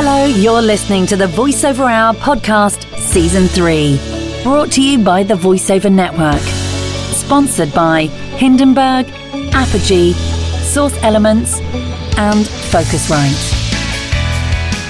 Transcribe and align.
Hello, 0.00 0.26
you're 0.26 0.62
listening 0.62 1.06
to 1.06 1.16
the 1.16 1.26
VoiceOver 1.26 1.90
Hour 1.90 2.14
podcast, 2.14 2.84
Season 2.98 3.48
3, 3.48 4.44
brought 4.44 4.70
to 4.74 4.80
you 4.80 4.96
by 4.96 5.24
the 5.24 5.34
VoiceOver 5.34 5.90
Network. 5.90 6.40
Sponsored 7.12 7.74
by 7.74 8.02
Hindenburg, 8.36 9.08
Apogee, 9.52 10.12
Source 10.62 10.96
Elements, 11.02 11.58
and 12.16 12.46
Focusrite. 12.70 13.34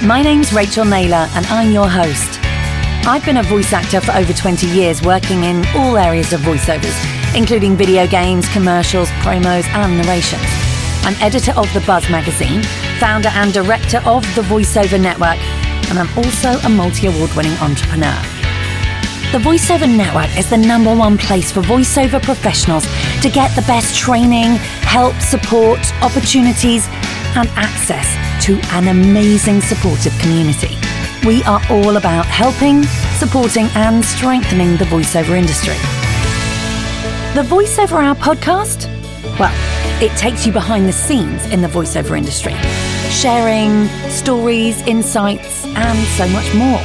My 0.05 0.21
name's 0.21 0.53
Rachel 0.53 0.85
Naylor, 0.85 1.27
and 1.33 1.43
I'm 1.47 1.71
your 1.71 1.89
host. 1.89 2.39
I've 3.07 3.25
been 3.25 3.37
a 3.37 3.43
voice 3.43 3.73
actor 3.73 4.01
for 4.01 4.11
over 4.11 4.31
20 4.31 4.67
years, 4.67 5.01
working 5.01 5.43
in 5.43 5.65
all 5.75 5.97
areas 5.97 6.33
of 6.33 6.41
voiceovers, 6.41 7.35
including 7.35 7.75
video 7.75 8.05
games, 8.05 8.47
commercials, 8.53 9.09
promos, 9.23 9.65
and 9.69 9.97
narrations. 9.97 10.45
I'm 11.01 11.15
editor 11.19 11.53
of 11.57 11.73
The 11.73 11.81
Buzz 11.87 12.07
magazine, 12.11 12.61
founder 12.99 13.29
and 13.29 13.53
director 13.53 14.01
of 14.05 14.23
the 14.35 14.41
VoiceOver 14.41 14.99
Network, 14.99 15.39
and 15.89 15.97
I'm 15.97 16.09
also 16.17 16.59
a 16.67 16.69
multi 16.69 17.07
award 17.07 17.33
winning 17.33 17.57
entrepreneur. 17.59 18.19
The 19.31 19.37
VoiceOver 19.39 19.87
Network 19.95 20.37
is 20.37 20.49
the 20.49 20.57
number 20.57 20.93
one 20.93 21.17
place 21.17 21.49
for 21.51 21.61
voiceover 21.61 22.21
professionals 22.21 22.83
to 23.21 23.29
get 23.29 23.55
the 23.55 23.61
best 23.61 23.97
training, 23.97 24.57
help, 24.81 25.15
support, 25.21 25.79
opportunities, 26.03 26.87
and 27.37 27.47
access 27.55 28.05
to 28.45 28.59
an 28.75 28.89
amazing 28.89 29.61
supportive 29.61 30.17
community. 30.19 30.75
We 31.25 31.41
are 31.43 31.61
all 31.69 31.95
about 31.95 32.25
helping, 32.25 32.83
supporting, 33.17 33.67
and 33.75 34.03
strengthening 34.03 34.75
the 34.75 34.85
voiceover 34.85 35.37
industry. 35.37 35.77
The 37.33 37.47
VoiceOver 37.47 38.03
Hour 38.03 38.15
podcast? 38.15 38.87
Well, 39.39 39.53
it 40.01 40.17
takes 40.17 40.45
you 40.45 40.51
behind 40.51 40.87
the 40.87 40.93
scenes 40.93 41.45
in 41.45 41.61
the 41.61 41.67
voiceover 41.67 42.17
industry, 42.17 42.53
sharing 43.09 43.87
stories, 44.09 44.81
insights, 44.87 45.65
and 45.65 46.07
so 46.09 46.27
much 46.29 46.53
more. 46.53 46.81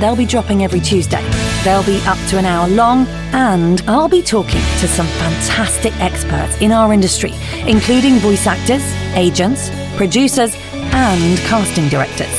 They'll 0.00 0.16
be 0.16 0.26
dropping 0.26 0.62
every 0.62 0.80
Tuesday. 0.80 1.22
They'll 1.64 1.84
be 1.84 2.00
up 2.06 2.18
to 2.28 2.38
an 2.38 2.44
hour 2.44 2.68
long, 2.68 3.06
and 3.32 3.80
I'll 3.88 4.08
be 4.08 4.22
talking 4.22 4.60
to 4.60 4.88
some 4.88 5.06
fantastic 5.06 5.92
experts 6.00 6.60
in 6.60 6.70
our 6.72 6.92
industry, 6.92 7.32
including 7.66 8.14
voice 8.18 8.46
actors, 8.46 8.82
agents, 9.16 9.70
producers, 9.96 10.54
and 10.72 11.38
casting 11.40 11.88
directors. 11.88 12.32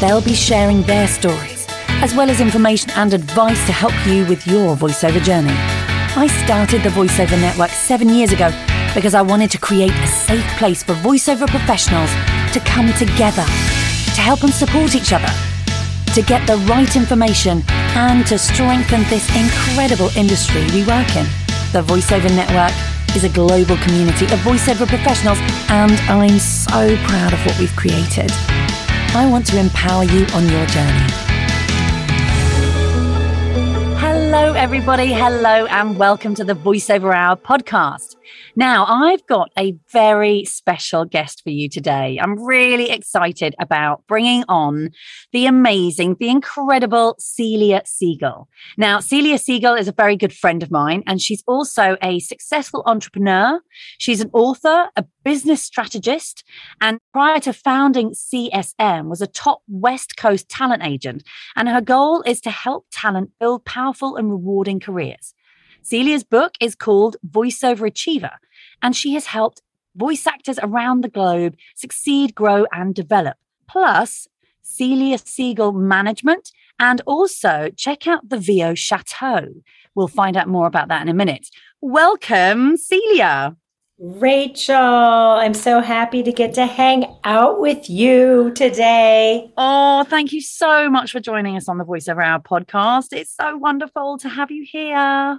They'll 0.00 0.22
be 0.22 0.34
sharing 0.34 0.82
their 0.82 1.06
stories, 1.06 1.66
as 2.02 2.14
well 2.14 2.30
as 2.30 2.40
information 2.40 2.90
and 2.96 3.12
advice 3.12 3.64
to 3.66 3.72
help 3.72 3.94
you 4.06 4.26
with 4.26 4.46
your 4.46 4.76
voiceover 4.76 5.22
journey. 5.22 5.54
I 6.16 6.26
started 6.44 6.82
the 6.82 6.90
VoiceOver 6.90 7.40
Network 7.40 7.70
seven 7.70 8.08
years 8.08 8.32
ago 8.32 8.50
because 8.94 9.14
I 9.14 9.22
wanted 9.22 9.50
to 9.50 9.58
create 9.58 9.90
a 9.90 10.06
safe 10.06 10.46
place 10.56 10.82
for 10.82 10.94
voiceover 10.94 11.48
professionals 11.48 12.10
to 12.52 12.60
come 12.60 12.92
together, 12.92 13.44
to 14.14 14.20
help 14.20 14.44
and 14.44 14.54
support 14.54 14.94
each 14.94 15.12
other, 15.12 15.30
to 16.14 16.22
get 16.22 16.46
the 16.46 16.56
right 16.70 16.94
information, 16.94 17.64
and 17.96 18.24
to 18.28 18.38
strengthen 18.38 19.02
this 19.10 19.28
incredible 19.34 20.10
industry 20.16 20.62
we 20.72 20.86
work 20.86 21.16
in. 21.16 21.26
The 21.72 21.82
VoiceOver 21.82 22.30
Network 22.36 22.72
is 23.16 23.24
a 23.24 23.28
global 23.28 23.76
community 23.78 24.26
of 24.26 24.38
voiceover 24.40 24.86
professionals, 24.86 25.38
and 25.68 25.92
I'm 26.08 26.38
so 26.38 26.96
proud 27.08 27.32
of 27.32 27.44
what 27.44 27.58
we've 27.58 27.74
created. 27.74 28.30
I 29.16 29.26
want 29.28 29.46
to 29.48 29.58
empower 29.58 30.04
you 30.04 30.24
on 30.34 30.48
your 30.48 30.66
journey. 30.66 31.10
Hello, 33.98 34.52
everybody. 34.52 35.12
Hello, 35.12 35.66
and 35.66 35.96
welcome 35.96 36.36
to 36.36 36.44
the 36.44 36.54
VoiceOver 36.54 37.12
Hour 37.12 37.36
podcast. 37.36 38.13
Now, 38.56 38.84
I've 38.86 39.26
got 39.26 39.50
a 39.58 39.76
very 39.90 40.44
special 40.44 41.04
guest 41.04 41.42
for 41.42 41.50
you 41.50 41.68
today. 41.68 42.20
I'm 42.22 42.40
really 42.40 42.88
excited 42.88 43.56
about 43.58 44.06
bringing 44.06 44.44
on 44.48 44.90
the 45.32 45.46
amazing, 45.46 46.16
the 46.20 46.28
incredible 46.28 47.16
Celia 47.18 47.82
Siegel. 47.84 48.48
Now, 48.78 49.00
Celia 49.00 49.38
Siegel 49.38 49.74
is 49.74 49.88
a 49.88 49.92
very 49.92 50.16
good 50.16 50.32
friend 50.32 50.62
of 50.62 50.70
mine, 50.70 51.02
and 51.04 51.20
she's 51.20 51.42
also 51.48 51.96
a 52.00 52.20
successful 52.20 52.84
entrepreneur. 52.86 53.60
She's 53.98 54.20
an 54.20 54.30
author, 54.32 54.88
a 54.94 55.04
business 55.24 55.60
strategist, 55.60 56.44
and 56.80 57.00
prior 57.12 57.40
to 57.40 57.52
founding 57.52 58.12
CSM, 58.12 59.08
was 59.08 59.20
a 59.20 59.26
top 59.26 59.62
West 59.66 60.16
Coast 60.16 60.48
talent 60.48 60.84
agent. 60.84 61.24
And 61.56 61.68
her 61.68 61.80
goal 61.80 62.22
is 62.22 62.40
to 62.42 62.50
help 62.50 62.86
talent 62.92 63.30
build 63.40 63.64
powerful 63.64 64.14
and 64.14 64.30
rewarding 64.30 64.78
careers. 64.78 65.34
Celia's 65.84 66.24
book 66.24 66.54
is 66.60 66.74
called 66.74 67.16
Voiceover 67.28 67.86
Achiever, 67.86 68.38
and 68.84 68.94
she 68.94 69.14
has 69.14 69.26
helped 69.26 69.62
voice 69.96 70.26
actors 70.26 70.58
around 70.62 71.00
the 71.00 71.08
globe 71.08 71.56
succeed, 71.74 72.34
grow, 72.34 72.66
and 72.70 72.94
develop. 72.94 73.36
Plus, 73.66 74.28
Celia 74.62 75.18
Siegel 75.18 75.72
Management, 75.72 76.52
and 76.78 77.00
also 77.06 77.70
check 77.76 78.06
out 78.06 78.28
the 78.28 78.38
VO 78.38 78.74
Chateau. 78.74 79.48
We'll 79.94 80.08
find 80.08 80.36
out 80.36 80.48
more 80.48 80.66
about 80.66 80.88
that 80.88 81.00
in 81.02 81.08
a 81.08 81.14
minute. 81.14 81.48
Welcome, 81.80 82.76
Celia. 82.76 83.56
Rachel, 83.98 84.76
I'm 84.76 85.54
so 85.54 85.80
happy 85.80 86.22
to 86.22 86.32
get 86.32 86.52
to 86.54 86.66
hang 86.66 87.06
out 87.24 87.60
with 87.60 87.88
you 87.88 88.52
today. 88.54 89.50
Oh, 89.56 90.04
thank 90.04 90.32
you 90.32 90.42
so 90.42 90.90
much 90.90 91.12
for 91.12 91.20
joining 91.20 91.56
us 91.56 91.68
on 91.68 91.78
the 91.78 91.84
VoiceOver 91.84 92.22
Hour 92.22 92.40
podcast. 92.40 93.12
It's 93.12 93.34
so 93.34 93.56
wonderful 93.56 94.18
to 94.18 94.28
have 94.28 94.50
you 94.50 94.66
here. 94.68 95.38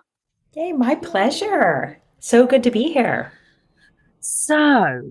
Hey, 0.54 0.72
my 0.72 0.96
pleasure. 0.96 2.02
So 2.26 2.48
good 2.48 2.64
to 2.64 2.72
be 2.72 2.92
here. 2.92 3.32
So, 4.20 5.04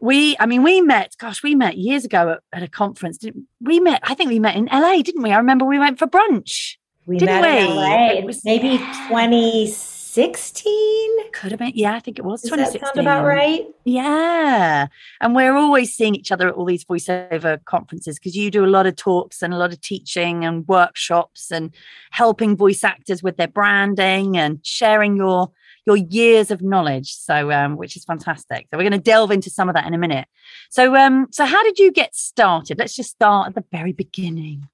we, 0.00 0.36
I 0.40 0.46
mean, 0.46 0.64
we 0.64 0.80
met, 0.80 1.14
gosh, 1.16 1.44
we 1.44 1.54
met 1.54 1.76
years 1.76 2.04
ago 2.04 2.30
at, 2.30 2.40
at 2.52 2.64
a 2.64 2.68
conference. 2.68 3.18
Didn't, 3.18 3.46
we 3.60 3.78
met, 3.78 4.00
I 4.02 4.14
think 4.14 4.30
we 4.30 4.40
met 4.40 4.56
in 4.56 4.64
LA, 4.64 5.00
didn't 5.02 5.22
we? 5.22 5.30
I 5.30 5.36
remember 5.36 5.64
we 5.64 5.78
went 5.78 6.00
for 6.00 6.08
brunch. 6.08 6.74
We 7.06 7.18
didn't 7.18 7.40
met 7.40 7.60
we? 7.60 7.66
in 7.70 7.76
LA. 7.76 8.08
It 8.18 8.24
was- 8.24 8.44
maybe 8.44 8.78
2016. 8.78 11.30
Could 11.32 11.52
have 11.52 11.60
been, 11.60 11.70
yeah, 11.76 11.94
I 11.94 12.00
think 12.00 12.18
it 12.18 12.24
was 12.24 12.42
Does 12.42 12.50
that 12.50 12.56
2016. 12.56 12.94
sound 12.96 13.06
about 13.06 13.24
right? 13.24 13.66
Yeah. 13.84 14.88
And 15.20 15.36
we're 15.36 15.54
always 15.54 15.94
seeing 15.94 16.16
each 16.16 16.32
other 16.32 16.48
at 16.48 16.54
all 16.54 16.64
these 16.64 16.84
voiceover 16.84 17.64
conferences 17.64 18.18
because 18.18 18.34
you 18.34 18.50
do 18.50 18.64
a 18.64 18.66
lot 18.66 18.86
of 18.86 18.96
talks 18.96 19.40
and 19.40 19.54
a 19.54 19.56
lot 19.56 19.72
of 19.72 19.80
teaching 19.80 20.44
and 20.44 20.66
workshops 20.66 21.52
and 21.52 21.72
helping 22.10 22.56
voice 22.56 22.82
actors 22.82 23.22
with 23.22 23.36
their 23.36 23.46
branding 23.46 24.36
and 24.36 24.58
sharing 24.66 25.14
your 25.14 25.52
your 25.86 25.96
years 25.96 26.50
of 26.50 26.62
knowledge. 26.62 27.14
So 27.14 27.50
um, 27.50 27.76
which 27.76 27.96
is 27.96 28.04
fantastic. 28.04 28.66
So 28.70 28.76
we're 28.76 28.88
going 28.88 28.92
to 28.92 28.98
delve 28.98 29.30
into 29.30 29.50
some 29.50 29.68
of 29.68 29.74
that 29.74 29.86
in 29.86 29.94
a 29.94 29.98
minute. 29.98 30.26
So 30.70 30.94
um 30.96 31.26
so 31.30 31.44
how 31.44 31.62
did 31.62 31.78
you 31.78 31.90
get 31.92 32.14
started? 32.14 32.78
Let's 32.78 32.94
just 32.94 33.10
start 33.10 33.48
at 33.48 33.54
the 33.54 33.64
very 33.72 33.92
beginning. 33.92 34.68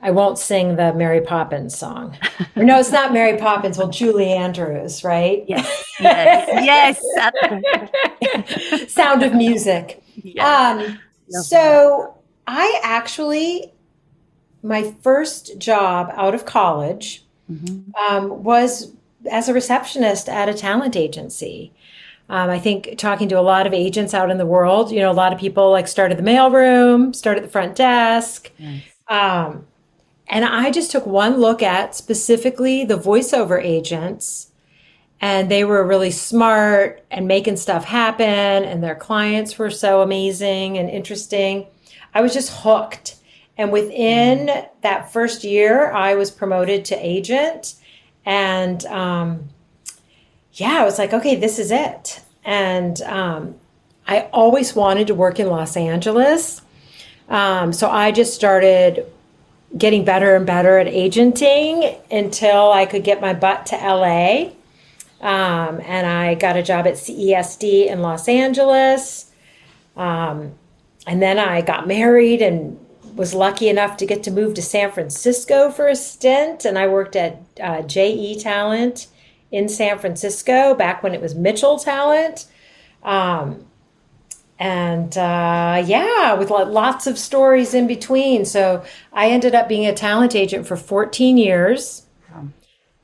I 0.00 0.10
won't 0.10 0.38
sing 0.38 0.76
the 0.76 0.92
Mary 0.92 1.22
Poppins 1.22 1.76
song. 1.76 2.16
Or 2.54 2.62
no, 2.64 2.78
it's 2.78 2.92
not 2.92 3.14
Mary 3.14 3.38
Poppins. 3.38 3.78
Well, 3.78 3.88
Julie 3.88 4.30
Andrews, 4.30 5.02
right? 5.02 5.42
Yes. 5.48 5.84
Yes. 5.98 7.00
yes. 8.20 8.92
Sound 8.92 9.22
of 9.22 9.32
Music. 9.34 10.02
Yeah. 10.16 10.46
Um, 10.78 10.98
so 11.30 12.14
I 12.46 12.78
actually, 12.82 13.72
my 14.62 14.94
first 15.02 15.58
job 15.58 16.12
out 16.14 16.34
of 16.34 16.44
college 16.44 17.24
Mhm. 17.50 17.94
um, 17.96 18.42
was 18.42 18.92
as 19.28 19.48
a 19.48 19.54
receptionist 19.54 20.28
at 20.28 20.48
a 20.48 20.54
talent 20.54 20.96
agency. 20.96 21.72
Um, 22.28 22.50
I 22.50 22.58
think 22.58 22.98
talking 22.98 23.28
to 23.28 23.38
a 23.38 23.40
lot 23.40 23.66
of 23.66 23.72
agents 23.72 24.12
out 24.12 24.30
in 24.30 24.38
the 24.38 24.46
world, 24.46 24.90
you 24.90 24.98
know, 24.98 25.10
a 25.10 25.12
lot 25.12 25.32
of 25.32 25.38
people 25.38 25.70
like 25.70 25.86
start 25.86 26.10
at 26.10 26.16
the 26.16 26.24
mailroom, 26.24 27.14
start 27.14 27.36
at 27.36 27.44
the 27.44 27.48
front 27.48 27.76
desk. 27.76 28.50
Nice. 28.58 28.82
Um, 29.08 29.66
and 30.26 30.44
I 30.44 30.72
just 30.72 30.90
took 30.90 31.06
one 31.06 31.36
look 31.36 31.62
at 31.62 31.94
specifically 31.94 32.84
the 32.84 32.98
voiceover 32.98 33.62
agents, 33.62 34.50
and 35.20 35.48
they 35.48 35.62
were 35.62 35.86
really 35.86 36.10
smart 36.10 37.04
and 37.12 37.28
making 37.28 37.56
stuff 37.56 37.84
happen, 37.84 38.26
and 38.26 38.82
their 38.82 38.96
clients 38.96 39.56
were 39.56 39.70
so 39.70 40.02
amazing 40.02 40.78
and 40.78 40.90
interesting. 40.90 41.66
I 42.12 42.22
was 42.22 42.34
just 42.34 42.52
hooked. 42.52 43.16
And 43.58 43.72
within 43.72 44.50
that 44.82 45.12
first 45.12 45.44
year, 45.44 45.90
I 45.92 46.14
was 46.14 46.30
promoted 46.30 46.84
to 46.86 46.96
agent. 46.96 47.74
And 48.26 48.84
um, 48.86 49.48
yeah, 50.52 50.80
I 50.80 50.84
was 50.84 50.98
like, 50.98 51.14
okay, 51.14 51.36
this 51.36 51.58
is 51.58 51.70
it. 51.70 52.20
And 52.44 53.00
um, 53.02 53.54
I 54.06 54.22
always 54.32 54.74
wanted 54.74 55.06
to 55.06 55.14
work 55.14 55.38
in 55.40 55.46
Los 55.46 55.76
Angeles. 55.76 56.60
Um, 57.28 57.72
so 57.72 57.88
I 57.88 58.10
just 58.12 58.34
started 58.34 59.06
getting 59.76 60.04
better 60.04 60.34
and 60.34 60.46
better 60.46 60.78
at 60.78 60.86
agenting 60.86 61.96
until 62.10 62.72
I 62.72 62.86
could 62.86 63.04
get 63.04 63.20
my 63.20 63.32
butt 63.32 63.66
to 63.66 63.76
LA. 63.76 64.50
Um, 65.20 65.80
and 65.84 66.06
I 66.06 66.34
got 66.34 66.56
a 66.56 66.62
job 66.62 66.86
at 66.86 66.94
CESD 66.94 67.86
in 67.86 68.02
Los 68.02 68.28
Angeles. 68.28 69.30
Um, 69.96 70.52
and 71.06 71.22
then 71.22 71.38
I 71.38 71.62
got 71.62 71.86
married 71.86 72.42
and 72.42 72.78
was 73.16 73.34
lucky 73.34 73.68
enough 73.68 73.96
to 73.96 74.06
get 74.06 74.22
to 74.24 74.30
move 74.30 74.54
to 74.54 74.62
San 74.62 74.92
Francisco 74.92 75.70
for 75.70 75.88
a 75.88 75.96
stint. 75.96 76.64
And 76.64 76.78
I 76.78 76.86
worked 76.86 77.16
at 77.16 77.40
uh, 77.60 77.82
JE 77.82 78.38
Talent 78.38 79.08
in 79.50 79.68
San 79.68 79.98
Francisco 79.98 80.74
back 80.74 81.02
when 81.02 81.14
it 81.14 81.20
was 81.20 81.34
Mitchell 81.34 81.78
Talent. 81.78 82.46
Um, 83.02 83.66
and 84.58 85.16
uh, 85.16 85.82
yeah, 85.86 86.34
with 86.34 86.50
lots 86.50 87.06
of 87.06 87.18
stories 87.18 87.74
in 87.74 87.86
between. 87.86 88.44
So 88.44 88.84
I 89.12 89.30
ended 89.30 89.54
up 89.54 89.68
being 89.68 89.86
a 89.86 89.94
talent 89.94 90.34
agent 90.34 90.66
for 90.66 90.76
14 90.76 91.36
years 91.36 92.02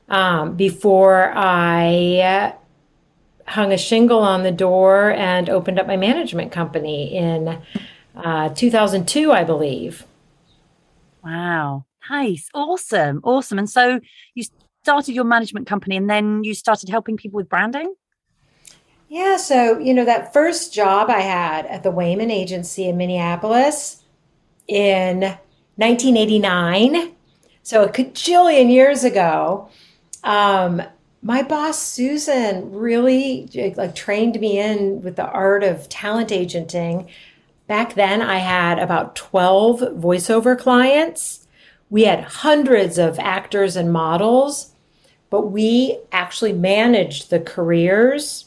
um, 0.09 0.55
before 0.55 1.31
I 1.35 2.55
hung 3.47 3.71
a 3.71 3.77
shingle 3.77 4.19
on 4.19 4.43
the 4.43 4.51
door 4.51 5.11
and 5.11 5.49
opened 5.49 5.79
up 5.79 5.87
my 5.87 5.97
management 5.97 6.51
company 6.51 7.15
in 7.15 7.61
uh, 8.15 8.49
2002, 8.49 9.31
I 9.31 9.43
believe. 9.43 10.05
Wow. 11.23 11.85
Nice. 12.09 12.49
Awesome. 12.53 13.21
Awesome. 13.23 13.59
And 13.59 13.69
so 13.69 13.99
you 14.35 14.43
started 14.83 15.15
your 15.15 15.23
management 15.23 15.67
company 15.67 15.95
and 15.95 16.09
then 16.09 16.43
you 16.43 16.53
started 16.53 16.89
helping 16.89 17.15
people 17.15 17.37
with 17.37 17.49
branding? 17.49 17.95
Yeah. 19.07 19.37
So, 19.37 19.77
you 19.77 19.93
know, 19.93 20.05
that 20.05 20.33
first 20.33 20.73
job 20.73 21.09
I 21.09 21.21
had 21.21 21.65
at 21.67 21.83
the 21.83 21.91
Wehmann 21.91 22.31
Agency 22.31 22.87
in 22.87 22.97
Minneapolis 22.97 24.03
in 24.67 25.21
1989, 25.75 27.13
so 27.63 27.83
a 27.83 27.89
cajillion 27.89 28.71
years 28.71 29.03
ago, 29.03 29.69
um, 30.23 30.81
my 31.21 31.41
boss 31.41 31.81
Susan 31.81 32.71
really 32.71 33.49
like 33.77 33.95
trained 33.95 34.39
me 34.39 34.59
in 34.59 35.01
with 35.01 35.15
the 35.15 35.25
art 35.25 35.63
of 35.63 35.87
talent 35.87 36.31
agenting. 36.31 37.09
Back 37.67 37.95
then, 37.95 38.21
I 38.21 38.37
had 38.37 38.79
about 38.79 39.15
12 39.15 39.79
voiceover 39.95 40.57
clients. 40.57 41.47
We 41.89 42.03
had 42.03 42.23
hundreds 42.23 42.97
of 42.97 43.19
actors 43.19 43.75
and 43.75 43.91
models, 43.91 44.73
but 45.29 45.51
we 45.51 45.99
actually 46.11 46.53
managed 46.53 47.29
the 47.29 47.39
careers 47.39 48.45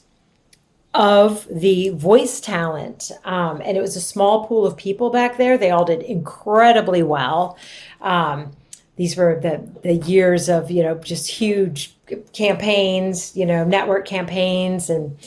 of 0.96 1.46
the 1.50 1.90
voice 1.90 2.40
talent. 2.40 3.10
Um, 3.24 3.60
and 3.64 3.76
it 3.76 3.80
was 3.80 3.96
a 3.96 4.00
small 4.00 4.46
pool 4.46 4.66
of 4.66 4.76
people 4.76 5.10
back 5.10 5.36
there. 5.36 5.58
They 5.58 5.70
all 5.70 5.84
did 5.84 6.02
incredibly 6.02 7.02
well. 7.02 7.58
Um, 8.00 8.52
these 8.96 9.16
were 9.16 9.38
the, 9.38 9.68
the 9.82 9.94
years 9.94 10.48
of, 10.48 10.70
you 10.70 10.82
know, 10.82 10.94
just 10.96 11.28
huge 11.28 11.94
campaigns, 12.32 13.36
you 13.36 13.44
know, 13.44 13.62
network 13.64 14.06
campaigns 14.06 14.88
and, 14.88 15.18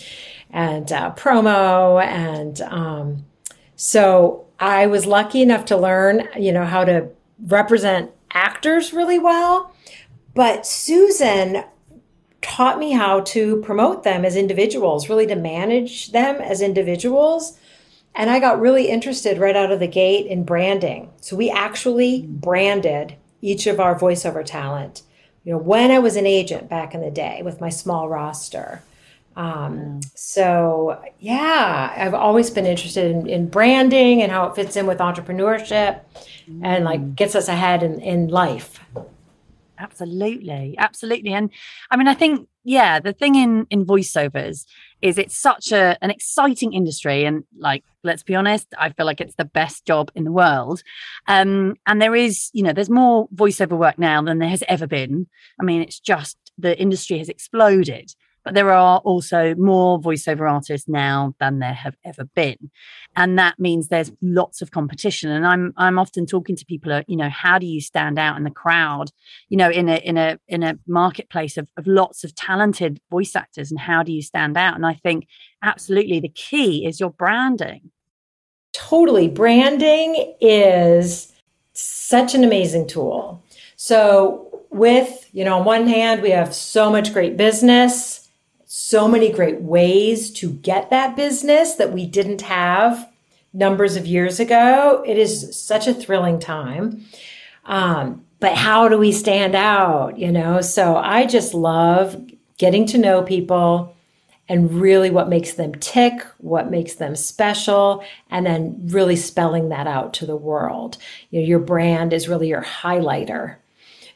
and 0.50 0.92
uh, 0.92 1.14
promo. 1.16 2.04
And 2.04 2.62
um, 2.62 3.26
so 3.82 4.46
I 4.60 4.88
was 4.88 5.06
lucky 5.06 5.42
enough 5.42 5.64
to 5.66 5.78
learn, 5.78 6.28
you 6.38 6.52
know, 6.52 6.66
how 6.66 6.84
to 6.84 7.08
represent 7.48 8.12
actors 8.30 8.92
really 8.92 9.18
well. 9.18 9.74
But 10.36 10.68
Susan 10.68 11.64
taught 12.42 12.78
me 12.78 12.92
how 12.92 13.22
to 13.22 13.62
promote 13.62 14.04
them 14.04 14.26
as 14.26 14.36
individuals, 14.36 15.08
really 15.08 15.26
to 15.28 15.36
manage 15.38 16.12
them 16.12 16.42
as 16.42 16.62
individuals. 16.62 17.58
And 18.14 18.30
I 18.30 18.40
got 18.40 18.60
really 18.60 18.90
interested 18.90 19.38
right 19.38 19.56
out 19.56 19.72
of 19.72 19.80
the 19.80 19.88
gate 19.88 20.26
in 20.26 20.44
branding. 20.44 21.14
So 21.22 21.38
we 21.38 21.50
actually 21.50 22.24
branded 22.24 23.16
each 23.42 23.66
of 23.66 23.80
our 23.80 23.98
voiceover 23.98 24.44
talent. 24.46 25.04
You 25.46 25.54
know, 25.54 25.58
when 25.58 25.90
I 25.90 26.00
was 26.00 26.18
an 26.18 26.28
agent 26.28 26.68
back 26.68 26.94
in 26.94 27.00
the 27.00 27.10
day 27.10 27.42
with 27.44 27.62
my 27.62 27.70
small 27.70 28.10
roster. 28.10 28.82
Um, 29.40 30.02
so 30.16 31.02
yeah, 31.20 31.94
I've 31.96 32.14
always 32.14 32.50
been 32.50 32.66
interested 32.66 33.10
in, 33.10 33.26
in, 33.26 33.48
branding 33.48 34.22
and 34.22 34.30
how 34.30 34.48
it 34.48 34.56
fits 34.56 34.76
in 34.76 34.86
with 34.86 34.98
entrepreneurship 34.98 36.02
mm. 36.46 36.60
and 36.62 36.84
like 36.84 37.00
mm. 37.00 37.16
gets 37.16 37.36
us 37.36 37.48
ahead 37.48 37.82
in, 37.82 38.02
in 38.02 38.28
life. 38.28 38.82
Absolutely. 39.78 40.76
Absolutely. 40.78 41.32
And 41.32 41.52
I 41.90 41.96
mean, 41.96 42.10
I 42.10 42.16
think, 42.16 42.50
yeah, 42.66 43.00
the 43.00 43.14
thing 43.14 43.36
in, 43.36 43.66
in 43.70 43.86
voiceovers 43.86 44.66
is 45.02 45.18
it's 45.18 45.38
such 45.38 45.72
a, 45.72 45.98
an 46.02 46.12
exciting 46.12 46.74
industry. 46.74 47.24
And 47.24 47.46
like, 47.58 47.86
let's 48.04 48.24
be 48.24 48.36
honest, 48.36 48.68
I 48.78 48.90
feel 48.90 49.06
like 49.06 49.22
it's 49.22 49.36
the 49.36 49.46
best 49.46 49.86
job 49.86 50.12
in 50.16 50.26
the 50.26 50.34
world. 50.34 50.84
Um, 51.30 51.76
and 51.88 52.02
there 52.02 52.14
is, 52.14 52.50
you 52.52 52.62
know, 52.62 52.74
there's 52.74 52.90
more 52.90 53.30
voiceover 53.30 53.78
work 53.78 53.98
now 53.98 54.22
than 54.22 54.40
there 54.40 54.50
has 54.50 54.66
ever 54.68 54.86
been. 54.86 55.28
I 55.62 55.64
mean, 55.64 55.82
it's 55.82 56.02
just 56.02 56.36
the 56.58 56.78
industry 56.78 57.20
has 57.20 57.30
exploded 57.30 58.12
but 58.50 58.56
there 58.56 58.72
are 58.72 58.98
also 59.02 59.54
more 59.60 60.02
voiceover 60.02 60.52
artists 60.52 60.90
now 60.90 61.36
than 61.40 61.60
there 61.60 61.72
have 61.72 61.96
ever 62.04 62.26
been. 62.34 62.72
And 63.16 63.38
that 63.38 63.60
means 63.60 63.90
there's 63.90 64.12
lots 64.24 64.64
of 64.64 64.72
competition. 64.72 65.30
And 65.30 65.46
i'm 65.46 65.72
i'm 65.78 66.00
often 66.00 66.26
talking 66.26 66.56
to 66.56 66.66
people 66.66 66.92
uh, 66.92 67.04
you 67.08 67.16
know 67.16 67.30
how 67.30 67.60
do 67.60 67.68
you 67.68 67.80
stand 67.80 68.18
out 68.18 68.38
in 68.38 68.44
the 68.44 68.50
crowd 68.50 69.12
you 69.50 69.58
know 69.58 69.70
in 69.70 69.88
a 69.88 69.98
in 69.98 70.18
a 70.18 70.40
in 70.48 70.64
a 70.64 70.80
marketplace 70.88 71.58
of, 71.58 71.68
of 71.78 71.86
lots 71.86 72.24
of 72.24 72.34
talented 72.34 73.00
voice 73.12 73.36
actors 73.36 73.70
and 73.70 73.80
how 73.80 74.02
do 74.02 74.12
you 74.12 74.24
stand 74.24 74.58
out? 74.58 74.74
And 74.76 74.84
i 74.84 74.96
think 74.96 75.28
absolutely 75.62 76.20
the 76.20 76.30
key 76.30 76.88
is 76.88 77.00
your 77.00 77.12
branding. 77.12 77.92
Totally. 78.74 79.28
Branding 79.28 80.36
is 80.42 81.32
such 81.74 82.34
an 82.34 82.44
amazing 82.44 82.88
tool. 82.88 83.44
So 83.76 84.66
with 84.72 85.30
you 85.34 85.46
know 85.46 85.60
on 85.60 85.66
one 85.66 85.88
hand 85.88 86.24
we 86.24 86.32
have 86.32 86.54
so 86.54 86.90
much 86.90 87.14
great 87.14 87.38
business 87.38 88.19
so 88.72 89.08
many 89.08 89.32
great 89.32 89.62
ways 89.62 90.30
to 90.30 90.52
get 90.52 90.92
that 90.92 91.16
business 91.16 91.74
that 91.74 91.92
we 91.92 92.06
didn't 92.06 92.42
have 92.42 93.10
numbers 93.52 93.96
of 93.96 94.06
years 94.06 94.40
ago. 94.40 95.04
It 95.08 95.18
is 95.18 95.60
such 95.60 95.88
a 95.88 95.94
thrilling 95.94 96.40
time. 96.40 97.04
Um, 97.66 98.24
but 98.40 98.54
how 98.54 98.88
do 98.88 99.00
we 99.00 99.12
stand 99.12 99.56
out? 99.56 100.20
You 100.20 100.32
know, 100.32 100.62
so 100.62 100.96
I 100.96 101.26
just 101.26 101.56
love 101.56 102.24
getting 102.60 102.86
to 102.88 103.00
know 103.00 103.24
people 103.24 103.96
and 104.48 104.72
really 104.80 105.10
what 105.10 105.30
makes 105.30 105.54
them 105.54 105.74
tick, 105.74 106.22
what 106.38 106.70
makes 106.70 106.94
them 106.94 107.16
special, 107.16 108.04
and 108.30 108.46
then 108.46 108.80
really 108.86 109.16
spelling 109.16 109.70
that 109.70 109.88
out 109.88 110.14
to 110.14 110.28
the 110.28 110.36
world. 110.36 111.00
You 111.32 111.42
know, 111.42 111.48
your 111.48 111.60
brand 111.60 112.14
is 112.14 112.30
really 112.30 112.50
your 112.50 112.64
highlighter, 112.64 113.56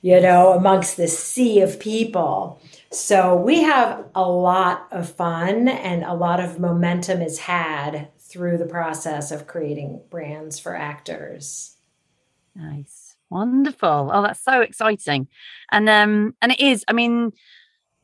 you 0.03 0.21
know, 0.21 0.53
amongst 0.53 0.95
this 0.95 1.17
sea 1.17 1.61
of 1.61 1.79
people. 1.79 2.61
So 2.93 3.35
we 3.35 3.63
have 3.63 4.05
a 4.13 4.21
lot 4.21 4.87
of 4.91 5.09
fun 5.09 5.67
and 5.67 6.03
a 6.03 6.13
lot 6.13 6.39
of 6.39 6.59
momentum 6.59 7.23
is 7.23 7.39
had 7.39 8.09
through 8.19 8.59
the 8.59 8.67
process 8.67 9.31
of 9.31 9.47
creating 9.47 9.99
brands 10.11 10.59
for 10.59 10.75
actors. 10.75 11.75
Nice. 12.55 13.15
Wonderful. 13.31 14.11
Oh, 14.13 14.21
that's 14.21 14.43
so 14.43 14.61
exciting. 14.61 15.27
And 15.71 15.89
um 15.89 16.35
and 16.39 16.51
it 16.51 16.59
is, 16.59 16.85
I 16.87 16.93
mean, 16.93 17.31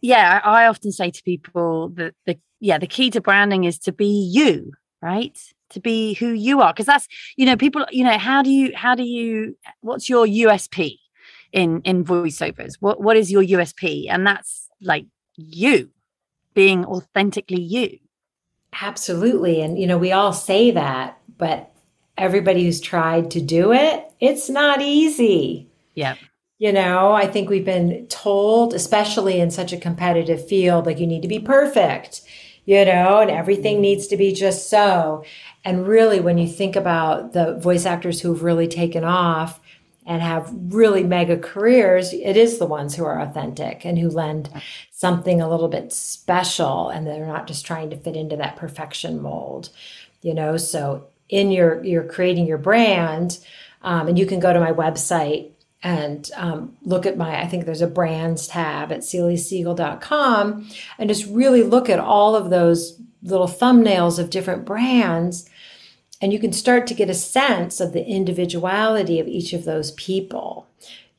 yeah, 0.01 0.41
I 0.43 0.65
often 0.65 0.91
say 0.91 1.11
to 1.11 1.21
people 1.21 1.89
that 1.89 2.15
the 2.25 2.39
yeah, 2.59 2.79
the 2.79 2.87
key 2.87 3.11
to 3.11 3.21
branding 3.21 3.65
is 3.65 3.77
to 3.79 3.91
be 3.91 4.07
you, 4.07 4.73
right? 5.03 5.39
To 5.69 5.79
be 5.79 6.15
who 6.15 6.29
you 6.29 6.61
are. 6.61 6.73
Because 6.73 6.87
that's, 6.87 7.07
you 7.37 7.45
know, 7.45 7.55
people, 7.55 7.85
you 7.91 8.03
know, 8.03 8.17
how 8.17 8.41
do 8.41 8.49
you 8.49 8.71
how 8.75 8.95
do 8.95 9.03
you 9.03 9.55
what's 9.81 10.09
your 10.09 10.25
USP 10.25 10.97
in 11.53 11.81
in 11.81 12.03
voiceovers? 12.03 12.73
What 12.79 13.01
what 13.01 13.17
is 13.17 13.31
your 13.31 13.43
USP? 13.43 14.07
And 14.09 14.25
that's 14.25 14.58
like 14.81 15.05
you 15.36 15.89
being 16.53 16.86
authentically 16.86 17.62
you. 17.62 18.00
Absolutely. 18.81 19.62
And, 19.62 19.79
you 19.79 19.88
know, 19.88 19.98
we 19.98 20.12
all 20.12 20.33
say 20.33 20.71
that, 20.71 21.19
but 21.38 21.71
everybody 22.17 22.63
who's 22.63 22.81
tried 22.81 23.31
to 23.31 23.41
do 23.41 23.71
it, 23.74 24.05
it's 24.19 24.50
not 24.50 24.81
easy. 24.81 25.67
Yeah. 25.95 26.15
You 26.57 26.74
know, 26.74 27.13
I 27.13 27.25
think 27.25 27.50
we've 27.50 27.65
been 27.65 28.05
told, 28.07 28.74
especially 28.74 29.39
in 29.39 29.50
such 29.50 29.71
a 29.71 29.77
competitive 29.77 30.45
field, 30.45 30.86
like 30.86 31.00
you 31.00 31.07
need 31.07 31.21
to 31.21 31.27
be 31.29 31.39
perfect, 31.39 32.21
you 32.65 32.83
know, 32.83 33.19
and 33.19 33.31
everything 33.31 33.75
mm-hmm. 33.75 33.83
needs 33.83 34.07
to 34.07 34.17
be 34.17 34.33
just 34.33 34.69
so. 34.69 35.24
And 35.63 35.88
really, 35.88 36.19
when 36.19 36.38
you 36.38 36.48
think 36.48 36.75
about 36.75 37.33
the 37.33 37.55
voice 37.55 37.86
actors 37.86 38.21
who've 38.21 38.43
really 38.43 38.67
taken 38.67 39.03
off, 39.03 39.59
and 40.09 40.23
have 40.23 40.51
really 40.69 41.03
mega 41.03 41.37
careers, 41.37 42.13
it 42.13 42.35
is 42.35 42.57
the 42.57 42.65
ones 42.65 42.95
who 42.95 43.05
are 43.05 43.21
authentic 43.21 43.85
and 43.85 43.99
who 43.99 44.09
lend 44.09 44.49
something 44.89 45.39
a 45.39 45.47
little 45.47 45.67
bit 45.67 45.93
special 45.93 46.89
and 46.89 47.05
they're 47.05 47.27
not 47.27 47.45
just 47.45 47.63
trying 47.63 47.91
to 47.91 47.95
fit 47.95 48.15
into 48.15 48.35
that 48.35 48.55
perfection 48.55 49.21
mold, 49.21 49.69
you 50.23 50.33
know? 50.33 50.57
So 50.57 51.05
in 51.29 51.51
your, 51.51 51.83
you're 51.83 52.03
creating 52.03 52.47
your 52.47 52.57
brand, 52.57 53.37
um, 53.83 54.07
and 54.07 54.17
you 54.17 54.25
can 54.25 54.39
go 54.39 54.51
to 54.51 54.59
my 54.59 54.71
website 54.71 55.51
and 55.83 56.29
um, 56.35 56.75
look 56.81 57.05
at 57.05 57.15
my, 57.15 57.39
I 57.39 57.47
think 57.47 57.65
there's 57.65 57.83
a 57.83 57.87
brands 57.87 58.47
tab 58.47 58.91
at 58.91 59.01
celiasiegel.com 59.01 60.69
and 60.97 61.09
just 61.09 61.27
really 61.27 61.61
look 61.61 61.87
at 61.87 61.99
all 61.99 62.35
of 62.35 62.49
those 62.49 62.99
little 63.21 63.47
thumbnails 63.47 64.17
of 64.17 64.31
different 64.31 64.65
brands 64.65 65.47
and 66.21 66.33
you 66.33 66.39
can 66.39 66.53
start 66.53 66.88
to 66.88 66.93
get 66.93 67.09
a 67.09 67.13
sense 67.13 67.79
of 67.79 67.93
the 67.93 68.05
individuality 68.05 69.19
of 69.19 69.27
each 69.27 69.53
of 69.53 69.65
those 69.65 69.91
people. 69.91 70.67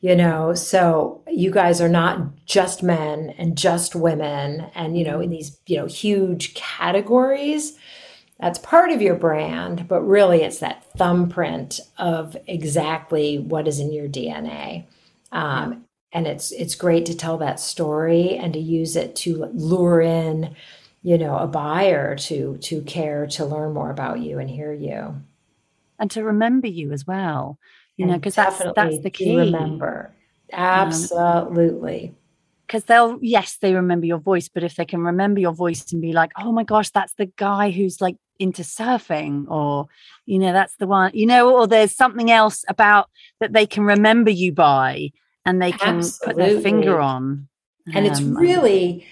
You 0.03 0.17
know, 0.17 0.55
so 0.55 1.23
you 1.29 1.51
guys 1.51 1.79
are 1.83 1.89
not 1.89 2.47
just 2.47 2.83
men 2.83 3.35
and 3.37 3.57
just 3.57 3.95
women 3.95 4.71
and, 4.75 4.97
you 4.97 5.05
know, 5.05 5.21
in 5.21 5.29
these, 5.29 5.59
you 5.67 5.77
know, 5.77 5.85
huge 5.85 6.55
categories. 6.55 7.77
That's 8.41 8.59
part 8.59 8.91
of 8.91 9.03
your 9.03 9.15
brand, 9.15 9.87
but 9.89 10.01
really 10.01 10.43
it's 10.43 10.61
that 10.61 10.87
thumbprint 10.97 11.81
of 11.99 12.35
exactly 12.47 13.39
what 13.39 13.69
is 13.69 13.79
in 13.79 13.93
your 13.93 14.09
DNA. 14.09 14.87
Um, 15.33 15.85
and 16.13 16.27
it's 16.27 16.51
it's 16.53 16.75
great 16.75 17.07
to 17.07 17.17
tell 17.17 17.37
that 17.39 17.61
story 17.61 18.37
and 18.37 18.53
to 18.55 18.59
use 18.59 18.97
it 18.97 19.15
to 19.17 19.45
lure 19.53 20.01
in 20.01 20.57
you 21.03 21.19
know, 21.19 21.37
a 21.37 21.47
buyer 21.47 22.17
to 22.17 22.57
to 22.59 22.83
care 22.83 23.27
to 23.27 23.45
learn 23.45 23.73
more 23.73 23.91
about 23.91 24.21
you 24.21 24.39
and 24.39 24.51
hear 24.51 24.73
you. 24.73 25.23
And 25.99 26.11
to 26.13 26.25
remember 26.25 26.67
you 26.67 26.93
as 26.93 27.07
well. 27.07 27.59
You 27.97 28.05
and 28.05 28.13
know, 28.13 28.19
because 28.19 28.35
that's 28.35 28.63
that's 28.75 29.03
the 29.03 29.11
key. 29.11 29.37
Remember. 29.37 30.15
Absolutely 30.53 32.15
because 32.71 32.85
they'll 32.85 33.19
yes 33.21 33.57
they 33.61 33.75
remember 33.75 34.07
your 34.07 34.19
voice 34.19 34.49
but 34.49 34.63
if 34.63 34.77
they 34.77 34.85
can 34.85 35.01
remember 35.01 35.41
your 35.41 35.53
voice 35.53 35.91
and 35.91 36.01
be 36.01 36.13
like 36.13 36.31
oh 36.39 36.53
my 36.53 36.63
gosh 36.63 36.89
that's 36.91 37.13
the 37.15 37.27
guy 37.37 37.71
who's 37.71 38.01
like 38.01 38.17
into 38.39 38.63
surfing 38.63 39.45
or 39.51 39.87
you 40.25 40.39
know 40.39 40.53
that's 40.53 40.77
the 40.77 40.87
one 40.87 41.11
you 41.13 41.27
know 41.27 41.53
or 41.53 41.67
there's 41.67 41.95
something 41.95 42.31
else 42.31 42.65
about 42.69 43.11
that 43.41 43.53
they 43.53 43.67
can 43.67 43.83
remember 43.83 44.31
you 44.31 44.53
by 44.53 45.11
and 45.45 45.61
they 45.61 45.73
can 45.73 45.99
Absolutely. 45.99 46.27
put 46.27 46.37
their 46.37 46.61
finger 46.61 47.01
on 47.01 47.49
and 47.93 48.07
um, 48.07 48.13
it's 48.13 48.23
really 48.23 49.05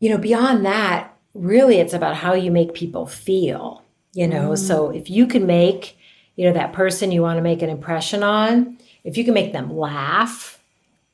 you 0.00 0.10
know 0.10 0.18
beyond 0.18 0.66
that 0.66 1.16
really 1.34 1.76
it's 1.76 1.94
about 1.94 2.16
how 2.16 2.34
you 2.34 2.50
make 2.50 2.74
people 2.74 3.06
feel 3.06 3.82
you 4.12 4.26
know 4.26 4.50
mm. 4.50 4.58
so 4.58 4.90
if 4.90 5.08
you 5.08 5.26
can 5.26 5.46
make 5.46 5.96
you 6.36 6.44
know 6.44 6.52
that 6.52 6.72
person 6.72 7.12
you 7.12 7.22
want 7.22 7.36
to 7.38 7.42
make 7.42 7.62
an 7.62 7.70
impression 7.70 8.22
on 8.22 8.76
if 9.04 9.16
you 9.16 9.24
can 9.24 9.34
make 9.34 9.52
them 9.52 9.76
laugh 9.76 10.60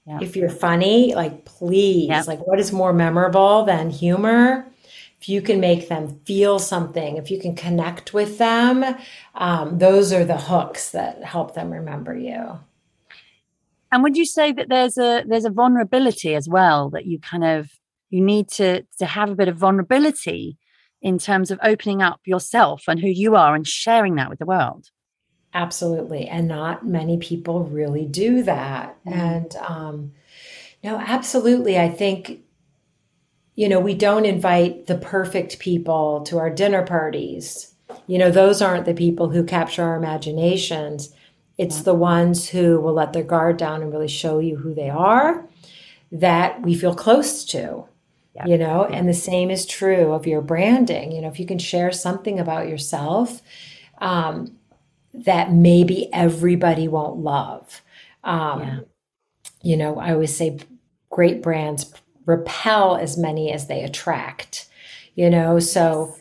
yeah. 0.07 0.21
If 0.23 0.37
you're 0.37 0.49
funny, 0.49 1.15
like 1.15 1.45
please, 1.45 2.09
yeah. 2.09 2.23
like 2.27 2.47
what 2.47 2.61
is 2.61 2.73
more 2.73 2.93
memorable 2.93 3.65
than 3.65 3.91
humor? 3.91 4.65
If 5.21 5.29
you 5.29 5.43
can 5.43 5.59
make 5.59 5.89
them 5.89 6.21
feel 6.25 6.61
something, 6.61 7.17
if 7.17 7.31
you 7.31 7.41
can 7.41 7.57
connect 7.57 8.15
with 8.15 8.39
them, 8.39 8.85
um, 9.35 9.79
those 9.79 10.13
are 10.13 10.25
the 10.25 10.37
hooks 10.37 10.91
that 10.93 11.25
help 11.25 11.55
them 11.55 11.73
remember 11.73 12.17
you. 12.17 12.61
And 13.91 14.03
would 14.03 14.17
you 14.17 14.25
say 14.25 14.53
that 14.53 14.69
there's 14.69 14.97
a 14.97 15.25
there's 15.27 15.45
a 15.45 15.51
vulnerability 15.51 16.37
as 16.37 16.49
well 16.49 16.91
that 16.91 17.07
you 17.07 17.19
kind 17.19 17.45
of 17.45 17.71
you 18.11 18.23
need 18.23 18.49
to 18.49 18.83
to 18.99 19.07
have 19.07 19.31
a 19.31 19.35
bit 19.35 19.49
of 19.49 19.57
vulnerability 19.57 20.59
in 21.03 21.19
terms 21.19 21.51
of 21.51 21.59
opening 21.63 22.03
up 22.03 22.21
yourself 22.25 22.85
and 22.89 23.01
who 23.01 23.09
you 23.09 23.37
are 23.37 23.55
and 23.55 23.67
sharing 23.67 24.17
that 24.17 24.31
with 24.31 24.39
the 24.39 24.47
world? 24.47 24.91
Absolutely. 25.55 26.27
And 26.27 26.49
not 26.49 26.87
many 26.87 27.17
people 27.17 27.65
really 27.65 28.05
do 28.05 28.43
that. 28.43 28.97
Mm. 29.05 29.13
And 29.13 29.57
um, 29.57 30.13
no, 30.83 30.99
absolutely. 30.99 31.79
I 31.79 31.89
think, 31.89 32.41
you 33.55 33.69
know, 33.69 33.81
we 33.81 33.95
don't 33.95 34.27
invite 34.27 34.87
the 34.87 34.97
perfect 34.97 35.59
people 35.59 36.23
to 36.23 36.39
our 36.39 36.51
dinner 36.51 36.85
parties. 36.85 37.73
You 38.07 38.19
know, 38.19 38.31
those 38.31 38.61
aren't 38.61 38.85
the 38.85 38.95
people 38.95 39.31
who 39.31 39.45
capture 39.45 39.83
our 39.83 39.97
imaginations. 39.97 41.15
It's 41.57 41.83
the 41.83 41.95
ones 41.95 42.49
who 42.49 42.81
will 42.81 42.93
let 42.93 43.13
their 43.15 43.23
guard 43.23 43.57
down 43.57 43.81
and 43.81 43.91
really 43.91 44.09
show 44.09 44.39
you 44.41 44.57
who 44.57 44.75
they 44.75 44.91
are 44.91 45.47
that 46.13 46.63
we 46.63 46.75
feel 46.75 46.95
close 46.95 47.45
to. 47.47 47.85
Yep. 48.37 48.49
You 48.49 48.59
know, 48.59 48.85
and 48.85 49.09
the 49.09 49.15
same 49.15 49.51
is 49.51 49.65
true 49.65 50.13
of 50.13 50.27
your 50.27 50.43
branding. 50.43 51.11
You 51.11 51.23
know, 51.23 51.29
if 51.29 51.41
you 51.41 51.47
can 51.47 51.59
share 51.59 51.91
something 51.91 52.39
about 52.39 52.69
yourself, 52.69 53.41
um, 53.99 54.59
that 55.15 55.53
maybe 55.53 56.13
everybody 56.13 56.87
won't 56.87 57.19
love. 57.19 57.81
Um, 58.25 58.61
yeah. 58.61 58.79
You 59.63 59.77
know, 59.79 59.99
I 59.99 60.13
always 60.13 60.37
say 60.37 60.59
great 61.09 61.43
brands 61.43 61.95
repel 62.27 62.97
as 62.97 63.17
many 63.17 63.51
as 63.53 63.69
they 63.69 63.83
attract, 63.83 64.69
you 65.15 65.31
know, 65.31 65.59
so. 65.59 66.15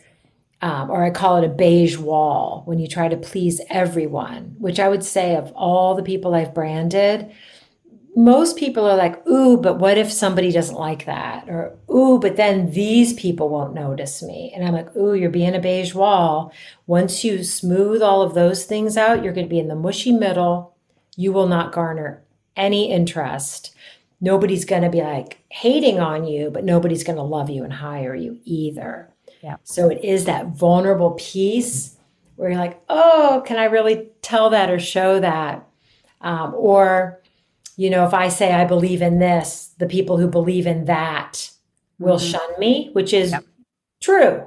Um, 0.62 0.90
or 0.90 1.04
I 1.04 1.10
call 1.10 1.36
it 1.36 1.44
a 1.44 1.50
beige 1.50 1.98
wall 1.98 2.62
when 2.64 2.78
you 2.78 2.88
try 2.88 3.08
to 3.08 3.16
please 3.18 3.60
everyone, 3.68 4.56
which 4.58 4.80
I 4.80 4.88
would 4.88 5.04
say 5.04 5.36
of 5.36 5.52
all 5.52 5.94
the 5.94 6.02
people 6.02 6.34
I've 6.34 6.54
branded, 6.54 7.30
most 8.16 8.56
people 8.56 8.86
are 8.86 8.96
like, 8.96 9.24
ooh, 9.26 9.58
but 9.58 9.78
what 9.78 9.98
if 9.98 10.10
somebody 10.10 10.50
doesn't 10.50 10.78
like 10.78 11.04
that? 11.04 11.46
Or, 11.50 11.76
ooh, 11.90 12.18
but 12.18 12.36
then 12.36 12.70
these 12.70 13.12
people 13.12 13.50
won't 13.50 13.74
notice 13.74 14.22
me. 14.22 14.50
And 14.56 14.66
I'm 14.66 14.72
like, 14.72 14.96
ooh, 14.96 15.12
you're 15.12 15.28
being 15.28 15.54
a 15.54 15.60
beige 15.60 15.94
wall. 15.94 16.50
Once 16.86 17.24
you 17.24 17.44
smooth 17.44 18.00
all 18.00 18.22
of 18.22 18.32
those 18.32 18.64
things 18.64 18.96
out, 18.96 19.22
you're 19.22 19.34
going 19.34 19.44
to 19.44 19.50
be 19.50 19.58
in 19.58 19.68
the 19.68 19.74
mushy 19.74 20.12
middle. 20.12 20.74
You 21.14 21.30
will 21.30 21.46
not 21.46 21.72
garner 21.72 22.22
any 22.56 22.90
interest. 22.90 23.74
Nobody's 24.18 24.64
going 24.64 24.82
to 24.82 24.88
be 24.88 25.02
like 25.02 25.42
hating 25.50 26.00
on 26.00 26.24
you, 26.24 26.50
but 26.50 26.64
nobody's 26.64 27.04
going 27.04 27.16
to 27.16 27.22
love 27.22 27.50
you 27.50 27.64
and 27.64 27.72
hire 27.72 28.14
you 28.14 28.40
either. 28.44 29.12
Yeah. 29.42 29.56
So 29.62 29.90
it 29.90 30.02
is 30.02 30.24
that 30.24 30.46
vulnerable 30.46 31.10
piece 31.12 31.98
where 32.36 32.48
you're 32.48 32.58
like, 32.58 32.80
oh, 32.88 33.42
can 33.44 33.58
I 33.58 33.64
really 33.64 34.08
tell 34.22 34.48
that 34.50 34.70
or 34.70 34.78
show 34.80 35.20
that? 35.20 35.68
Um, 36.22 36.54
or, 36.56 37.20
you 37.76 37.90
know, 37.90 38.06
if 38.06 38.14
I 38.14 38.28
say 38.28 38.52
I 38.52 38.64
believe 38.64 39.02
in 39.02 39.18
this, 39.18 39.74
the 39.78 39.86
people 39.86 40.16
who 40.16 40.28
believe 40.28 40.66
in 40.66 40.86
that 40.86 41.50
will 41.98 42.16
mm-hmm. 42.16 42.30
shun 42.30 42.58
me, 42.58 42.90
which 42.92 43.12
is 43.12 43.32
yep. 43.32 43.44
true, 44.00 44.46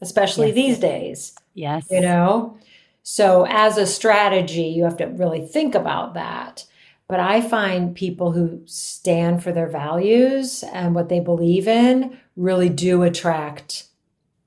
especially 0.00 0.48
yes. 0.48 0.54
these 0.54 0.78
days. 0.78 1.34
Yes. 1.54 1.86
You 1.90 2.00
know, 2.00 2.58
so 3.02 3.46
as 3.48 3.76
a 3.76 3.86
strategy, 3.86 4.64
you 4.64 4.84
have 4.84 4.96
to 4.98 5.06
really 5.06 5.46
think 5.46 5.74
about 5.74 6.14
that. 6.14 6.66
But 7.08 7.20
I 7.20 7.40
find 7.40 7.94
people 7.94 8.32
who 8.32 8.62
stand 8.66 9.42
for 9.42 9.50
their 9.50 9.66
values 9.66 10.62
and 10.72 10.94
what 10.94 11.08
they 11.08 11.18
believe 11.18 11.66
in 11.66 12.16
really 12.36 12.68
do 12.68 13.02
attract 13.02 13.88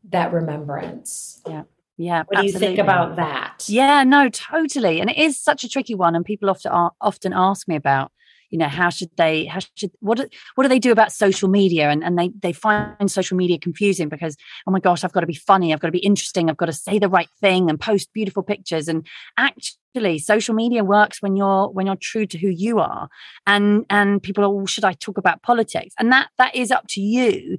that 0.10 0.32
remembrance. 0.32 1.42
Yeah. 1.48 1.64
Yeah. 1.98 2.24
What 2.28 2.38
absolutely. 2.40 2.52
do 2.52 2.54
you 2.54 2.60
think 2.60 2.80
about 2.80 3.18
that? 3.18 3.66
Yeah, 3.68 4.04
no, 4.04 4.30
totally. 4.30 5.02
And 5.02 5.10
it 5.10 5.18
is 5.18 5.38
such 5.38 5.64
a 5.64 5.70
tricky 5.70 5.94
one. 5.94 6.16
And 6.16 6.26
people 6.26 6.50
often 6.50 6.72
often 7.02 7.34
ask 7.34 7.68
me 7.68 7.76
about 7.76 8.12
you 8.54 8.60
know 8.60 8.68
how 8.68 8.90
should 8.90 9.10
they 9.18 9.46
how 9.46 9.60
should 9.74 9.92
what 10.00 10.20
do, 10.20 10.28
what 10.54 10.64
do 10.64 10.70
they 10.70 10.78
do 10.78 10.92
about 10.92 11.12
social 11.12 11.50
media? 11.50 11.90
And, 11.90 12.04
and 12.04 12.20
they 12.20 12.30
they 12.40 12.54
find 12.54 13.12
social 13.12 13.36
media 13.36 13.58
confusing 13.58 14.10
because 14.10 14.38
oh 14.68 14.72
my 14.72 14.80
gosh 14.80 15.04
i've 15.04 15.12
got 15.12 15.22
to 15.22 15.28
be 15.28 15.34
funny 15.34 15.74
i've 15.74 15.80
got 15.80 15.88
to 15.88 15.92
be 15.92 16.06
interesting 16.06 16.50
i've 16.50 16.58
got 16.58 16.68
to 16.68 16.74
say 16.74 17.00
the 17.00 17.10
right 17.10 17.30
thing 17.42 17.68
and 17.70 17.80
post 17.80 18.14
beautiful 18.14 18.44
pictures. 18.44 18.88
And 18.88 19.08
actually 19.38 20.20
social 20.20 20.54
media 20.54 20.84
works 20.84 21.20
when 21.20 21.36
you're 21.36 21.68
when 21.70 21.88
you're 21.88 21.96
true 21.96 22.28
to 22.28 22.38
who 22.38 22.50
you 22.50 22.80
are. 22.80 23.10
And 23.48 23.86
and 23.90 24.22
people 24.22 24.44
are 24.44 24.50
well, 24.50 24.68
should 24.68 24.86
i 24.86 24.94
talk 24.94 25.18
about 25.18 25.42
politics? 25.42 25.96
And 25.98 26.12
that 26.12 26.30
that 26.38 26.56
is 26.56 26.70
up 26.70 26.86
to 26.90 27.02
you 27.02 27.58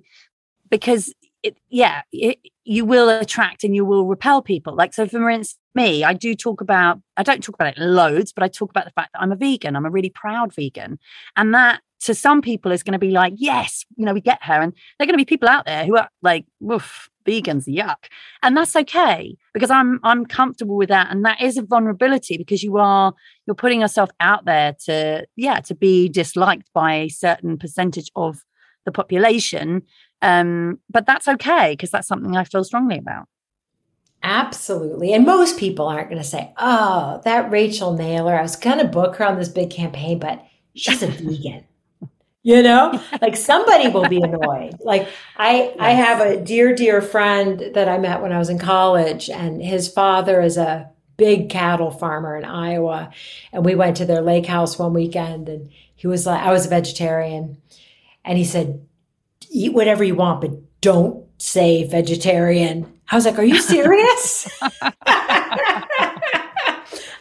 because 0.71 1.13
it, 1.45 1.59
yeah, 1.69 2.03
it, 2.11 2.39
you 2.65 2.85
will 2.87 3.09
attract 3.11 3.65
and 3.65 3.77
you 3.77 3.85
will 3.85 4.07
repel 4.07 4.41
people. 4.41 4.75
Like, 4.75 4.95
so 4.95 5.07
for 5.07 5.29
instance, 5.29 5.61
me, 5.75 6.03
I 6.03 6.15
do 6.15 6.35
talk 6.35 6.61
about, 6.61 7.01
I 7.17 7.23
don't 7.23 7.43
talk 7.43 7.55
about 7.55 7.77
it 7.77 7.79
loads, 7.79 8.33
but 8.33 8.43
I 8.43 8.49
talk 8.49 8.71
about 8.71 8.87
the 8.87 8.93
fact 8.93 9.13
that 9.13 9.21
I'm 9.21 9.31
a 9.31 9.37
vegan. 9.37 9.77
I'm 9.77 9.85
a 9.85 9.91
really 9.91 10.09
proud 10.09 10.55
vegan. 10.55 10.99
And 11.37 11.53
that 11.53 11.83
to 12.01 12.15
some 12.15 12.41
people 12.41 12.73
is 12.73 12.83
going 12.83 12.95
to 12.95 12.99
be 12.99 13.11
like, 13.11 13.35
yes, 13.37 13.85
you 13.97 14.07
know, 14.07 14.15
we 14.15 14.23
get 14.23 14.43
her. 14.43 14.61
And 14.61 14.73
there 14.73 15.05
are 15.05 15.07
going 15.07 15.19
to 15.19 15.25
be 15.25 15.27
people 15.27 15.49
out 15.49 15.67
there 15.67 15.85
who 15.85 15.97
are 15.97 16.09
like, 16.23 16.47
woof, 16.61 17.11
vegans, 17.27 17.67
yuck. 17.67 18.07
And 18.43 18.57
that's 18.57 18.75
okay 18.75 19.37
because 19.53 19.71
I'm, 19.71 20.01
I'm 20.03 20.25
comfortable 20.25 20.77
with 20.77 20.89
that. 20.89 21.11
And 21.11 21.25
that 21.27 21.43
is 21.43 21.59
a 21.59 21.63
vulnerability 21.63 22.39
because 22.39 22.63
you 22.63 22.79
are, 22.79 23.13
you're 23.47 23.55
putting 23.55 23.83
yourself 23.83 24.11
out 24.21 24.47
there 24.47 24.75
to, 24.87 25.27
yeah, 25.37 25.61
to 25.61 25.75
be 25.75 26.09
disliked 26.09 26.73
by 26.73 26.95
a 26.95 27.09
certain 27.09 27.59
percentage 27.59 28.11
of 28.17 28.45
the 28.85 28.93
population 28.93 29.83
um, 30.25 30.81
but 30.89 31.05
that's 31.05 31.29
okay 31.29 31.73
because 31.73 31.91
that's 31.91 32.09
something 32.09 32.35
I 32.35 32.45
feel 32.45 32.65
strongly 32.65 32.97
about. 32.97 33.29
Absolutely. 34.23 35.13
And 35.13 35.27
most 35.27 35.59
people 35.59 35.87
aren't 35.87 36.09
going 36.09 36.21
to 36.21 36.27
say, 36.27 36.55
oh, 36.57 37.21
that 37.27 37.51
Rachel 37.51 37.93
Naylor, 37.93 38.35
I 38.35 38.41
was 38.41 38.57
going 38.57 38.79
to 38.79 38.87
book 38.87 39.17
her 39.17 39.27
on 39.27 39.39
this 39.39 39.51
big 39.51 39.69
campaign, 39.69 40.19
but 40.19 40.43
she's 40.75 41.03
a 41.03 41.07
vegan. 41.09 41.65
You 42.43 42.63
know, 42.63 43.03
like 43.21 43.37
somebody 43.37 43.89
will 43.89 44.09
be 44.09 44.21
annoyed. 44.23 44.77
Like 44.81 45.09
I, 45.37 45.57
yes. 45.57 45.77
I 45.79 45.91
have 45.91 46.21
a 46.21 46.41
dear, 46.41 46.75
dear 46.75 47.03
friend 47.03 47.73
that 47.75 47.89
I 47.89 47.99
met 47.99 48.23
when 48.23 48.33
I 48.33 48.39
was 48.39 48.51
in 48.51 48.59
college, 48.59 49.31
and 49.31 49.63
his 49.63 49.89
father 49.89 50.43
is 50.43 50.59
a 50.59 50.91
big 51.17 51.49
cattle 51.49 51.91
farmer 51.91 52.37
in 52.37 52.45
Iowa. 52.45 53.11
And 53.51 53.65
we 53.65 53.75
went 53.75 53.97
to 53.99 54.05
their 54.05 54.21
lake 54.21 54.45
house 54.45 54.79
one 54.79 54.93
weekend, 54.93 55.49
and 55.49 55.71
he 55.95 56.07
was 56.07 56.27
like, 56.27 56.43
I 56.43 56.53
was 56.53 56.67
a 56.67 56.71
vegetarian. 56.71 57.63
And 58.27 58.37
he 58.37 58.45
said, 58.45 58.87
eat 59.51 59.73
whatever 59.73 60.05
you 60.05 60.15
want, 60.15 60.41
but 60.41 60.53
don't 60.81 61.25
say 61.39 61.85
vegetarian. 61.87 62.93
I 63.11 63.17
was 63.17 63.27
like, 63.27 63.39
are 63.39 63.45
you 63.45 63.61
serious? 63.61 64.49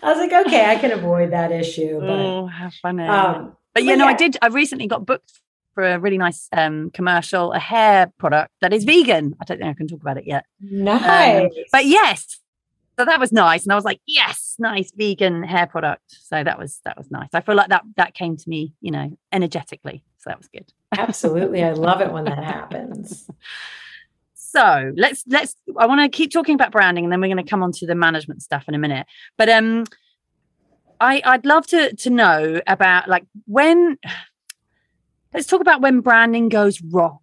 I 0.04 0.12
was 0.12 0.18
like, 0.18 0.34
okay, 0.48 0.66
I 0.66 0.76
can 0.76 0.92
avoid 0.92 1.32
that 1.32 1.52
issue. 1.52 2.00
But, 2.00 2.10
oh, 2.10 2.48
how 2.48 2.70
funny. 2.82 3.06
Um, 3.06 3.56
but, 3.74 3.84
you 3.84 3.92
but 3.92 3.98
know, 3.98 4.06
yeah. 4.06 4.12
I 4.12 4.14
did, 4.14 4.38
I 4.42 4.48
recently 4.48 4.88
got 4.88 5.06
booked 5.06 5.40
for 5.74 5.84
a 5.84 6.00
really 6.00 6.18
nice 6.18 6.50
um, 6.52 6.92
commercial, 6.92 7.54
a 7.54 7.60
hair 7.60 8.12
product 8.18 8.52
that 8.62 8.74
is 8.74 8.84
vegan. 8.84 9.34
I 9.42 9.46
don't 9.46 9.60
think 9.60 9.70
I 9.70 9.74
can 9.74 9.88
talk 9.88 10.02
about 10.02 10.18
it 10.18 10.26
yet. 10.28 10.46
Nice. 10.62 11.46
Um, 11.46 11.50
but 11.72 11.86
yes, 11.86 12.40
so 13.00 13.06
that 13.06 13.20
was 13.20 13.32
nice. 13.32 13.64
And 13.64 13.72
I 13.72 13.76
was 13.76 13.86
like, 13.86 14.02
yes, 14.06 14.56
nice 14.60 14.92
vegan 14.96 15.42
hair 15.44 15.68
product. 15.68 16.04
So 16.08 16.44
that 16.44 16.60
was, 16.60 16.80
that 16.86 16.98
was 16.98 17.10
nice. 17.10 17.30
I 17.34 17.42
feel 17.42 17.56
like 17.56 17.70
that, 17.70 17.84
that 17.98 18.14
came 18.14 18.38
to 18.38 18.50
me, 18.50 18.74
you 18.82 18.92
know, 18.92 19.18
energetically. 19.32 20.04
So 20.24 20.30
that 20.30 20.38
was 20.38 20.48
good. 20.48 20.72
Absolutely. 20.98 21.64
I 21.64 21.72
love 21.72 22.00
it 22.00 22.12
when 22.12 22.24
that 22.26 22.44
happens. 22.44 23.30
So 24.36 24.94
let's 24.96 25.24
let's 25.28 25.56
I 25.78 25.86
want 25.86 26.00
to 26.02 26.16
keep 26.16 26.32
talking 26.32 26.56
about 26.56 26.72
branding 26.72 27.04
and 27.04 27.12
then 27.12 27.20
we're 27.20 27.28
going 27.34 27.44
to 27.44 27.50
come 27.50 27.62
on 27.62 27.74
to 27.74 27.86
the 27.86 27.96
management 27.96 28.42
stuff 28.42 28.66
in 28.68 28.76
a 28.76 28.78
minute. 28.78 29.06
But 29.38 29.50
um 29.50 29.86
I 31.02 31.22
I'd 31.26 31.46
love 31.46 31.68
to 31.68 31.94
to 31.94 32.10
know 32.10 32.62
about 32.68 33.10
like 33.10 33.26
when 33.46 33.98
let's 35.34 35.48
talk 35.48 35.60
about 35.60 35.82
when 35.82 36.00
branding 36.00 36.48
goes 36.50 36.82
wrong. 36.82 37.20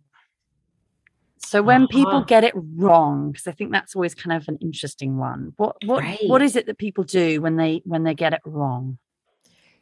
So 1.39 1.63
when 1.63 1.85
uh-huh. 1.85 1.89
people 1.91 2.21
get 2.23 2.45
it 2.45 2.53
wrong, 2.55 3.33
because 3.33 3.47
I 3.47 3.53
think 3.53 3.73
that's 3.73 3.97
always 3.97 4.15
kind 4.15 4.37
of 4.37 4.47
an 4.47 4.59
interesting 4.61 5.17
one. 5.17 5.55
What 5.57 5.77
what 5.85 6.03
right. 6.03 6.19
what 6.27 6.43
is 6.43 6.55
it 6.55 6.67
that 6.67 6.79
people 6.79 7.05
do 7.05 7.41
when 7.41 7.57
they 7.57 7.81
when 7.85 8.05
they 8.05 8.15
get 8.15 8.35
it 8.35 8.41
wrong? 8.45 8.99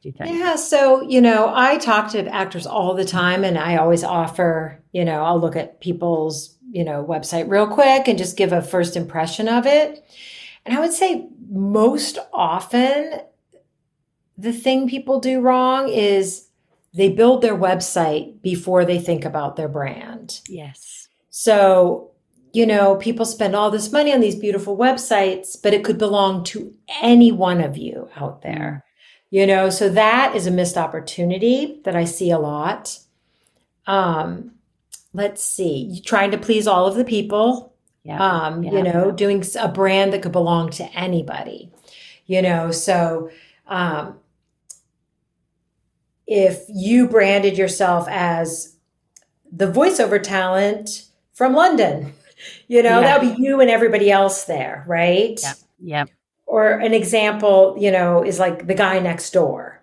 Do 0.02 0.08
you 0.08 0.12
think? 0.12 0.38
Yeah, 0.38 0.56
so 0.56 1.02
you 1.02 1.20
know, 1.20 1.52
I 1.54 1.78
talk 1.78 2.10
to 2.12 2.26
actors 2.28 2.66
all 2.66 2.94
the 2.94 3.04
time, 3.04 3.44
and 3.44 3.58
I 3.58 3.76
always 3.76 4.04
offer, 4.04 4.82
you 4.92 5.04
know, 5.04 5.24
I'll 5.24 5.40
look 5.40 5.56
at 5.56 5.80
people's 5.80 6.56
you 6.70 6.84
know 6.84 7.04
website 7.04 7.48
real 7.48 7.66
quick 7.66 8.08
and 8.08 8.18
just 8.18 8.36
give 8.36 8.52
a 8.52 8.62
first 8.62 8.96
impression 8.96 9.48
of 9.48 9.66
it. 9.66 10.04
And 10.64 10.76
I 10.76 10.80
would 10.80 10.92
say 10.92 11.26
most 11.50 12.18
often, 12.32 13.20
the 14.36 14.52
thing 14.52 14.88
people 14.88 15.18
do 15.18 15.40
wrong 15.40 15.88
is 15.88 16.48
they 16.94 17.10
build 17.10 17.42
their 17.42 17.56
website 17.56 18.40
before 18.42 18.84
they 18.84 18.98
think 18.98 19.24
about 19.24 19.56
their 19.56 19.68
brand. 19.68 20.40
Yes. 20.48 21.08
So, 21.30 22.10
you 22.52 22.66
know, 22.66 22.96
people 22.96 23.24
spend 23.24 23.54
all 23.54 23.70
this 23.70 23.92
money 23.92 24.12
on 24.12 24.20
these 24.20 24.36
beautiful 24.36 24.76
websites, 24.76 25.56
but 25.60 25.74
it 25.74 25.84
could 25.84 25.98
belong 25.98 26.44
to 26.44 26.74
any 27.02 27.30
one 27.32 27.60
of 27.60 27.76
you 27.76 28.08
out 28.16 28.42
there. 28.42 28.84
Mm. 28.84 28.87
You 29.30 29.46
know, 29.46 29.68
so 29.68 29.90
that 29.90 30.34
is 30.34 30.46
a 30.46 30.50
missed 30.50 30.78
opportunity 30.78 31.80
that 31.84 31.94
I 31.94 32.04
see 32.04 32.30
a 32.30 32.38
lot. 32.38 32.98
Um, 33.86 34.52
let's 35.12 35.42
see, 35.42 36.00
trying 36.04 36.30
to 36.30 36.38
please 36.38 36.66
all 36.66 36.86
of 36.86 36.94
the 36.94 37.04
people. 37.04 37.74
Yeah. 38.04 38.22
Um, 38.22 38.62
yeah. 38.62 38.72
you 38.72 38.82
know, 38.82 39.10
doing 39.10 39.44
a 39.58 39.68
brand 39.68 40.12
that 40.12 40.22
could 40.22 40.32
belong 40.32 40.70
to 40.72 40.84
anybody. 40.98 41.70
You 42.26 42.42
know, 42.42 42.70
so 42.70 43.30
um, 43.66 44.18
if 46.26 46.64
you 46.68 47.08
branded 47.08 47.58
yourself 47.58 48.06
as 48.08 48.76
the 49.50 49.70
voiceover 49.70 50.22
talent 50.22 51.06
from 51.32 51.54
London, 51.54 52.14
you 52.68 52.82
know, 52.82 53.00
yeah. 53.00 53.18
that 53.18 53.22
would 53.22 53.36
be 53.36 53.42
you 53.42 53.60
and 53.60 53.70
everybody 53.70 54.10
else 54.10 54.44
there, 54.44 54.84
right? 54.86 55.38
Yeah. 55.42 55.52
Yeah. 55.80 56.04
Or 56.48 56.70
an 56.70 56.94
example, 56.94 57.76
you 57.78 57.90
know, 57.90 58.24
is 58.24 58.38
like 58.38 58.66
the 58.66 58.74
guy 58.74 58.98
next 59.00 59.30
door, 59.32 59.80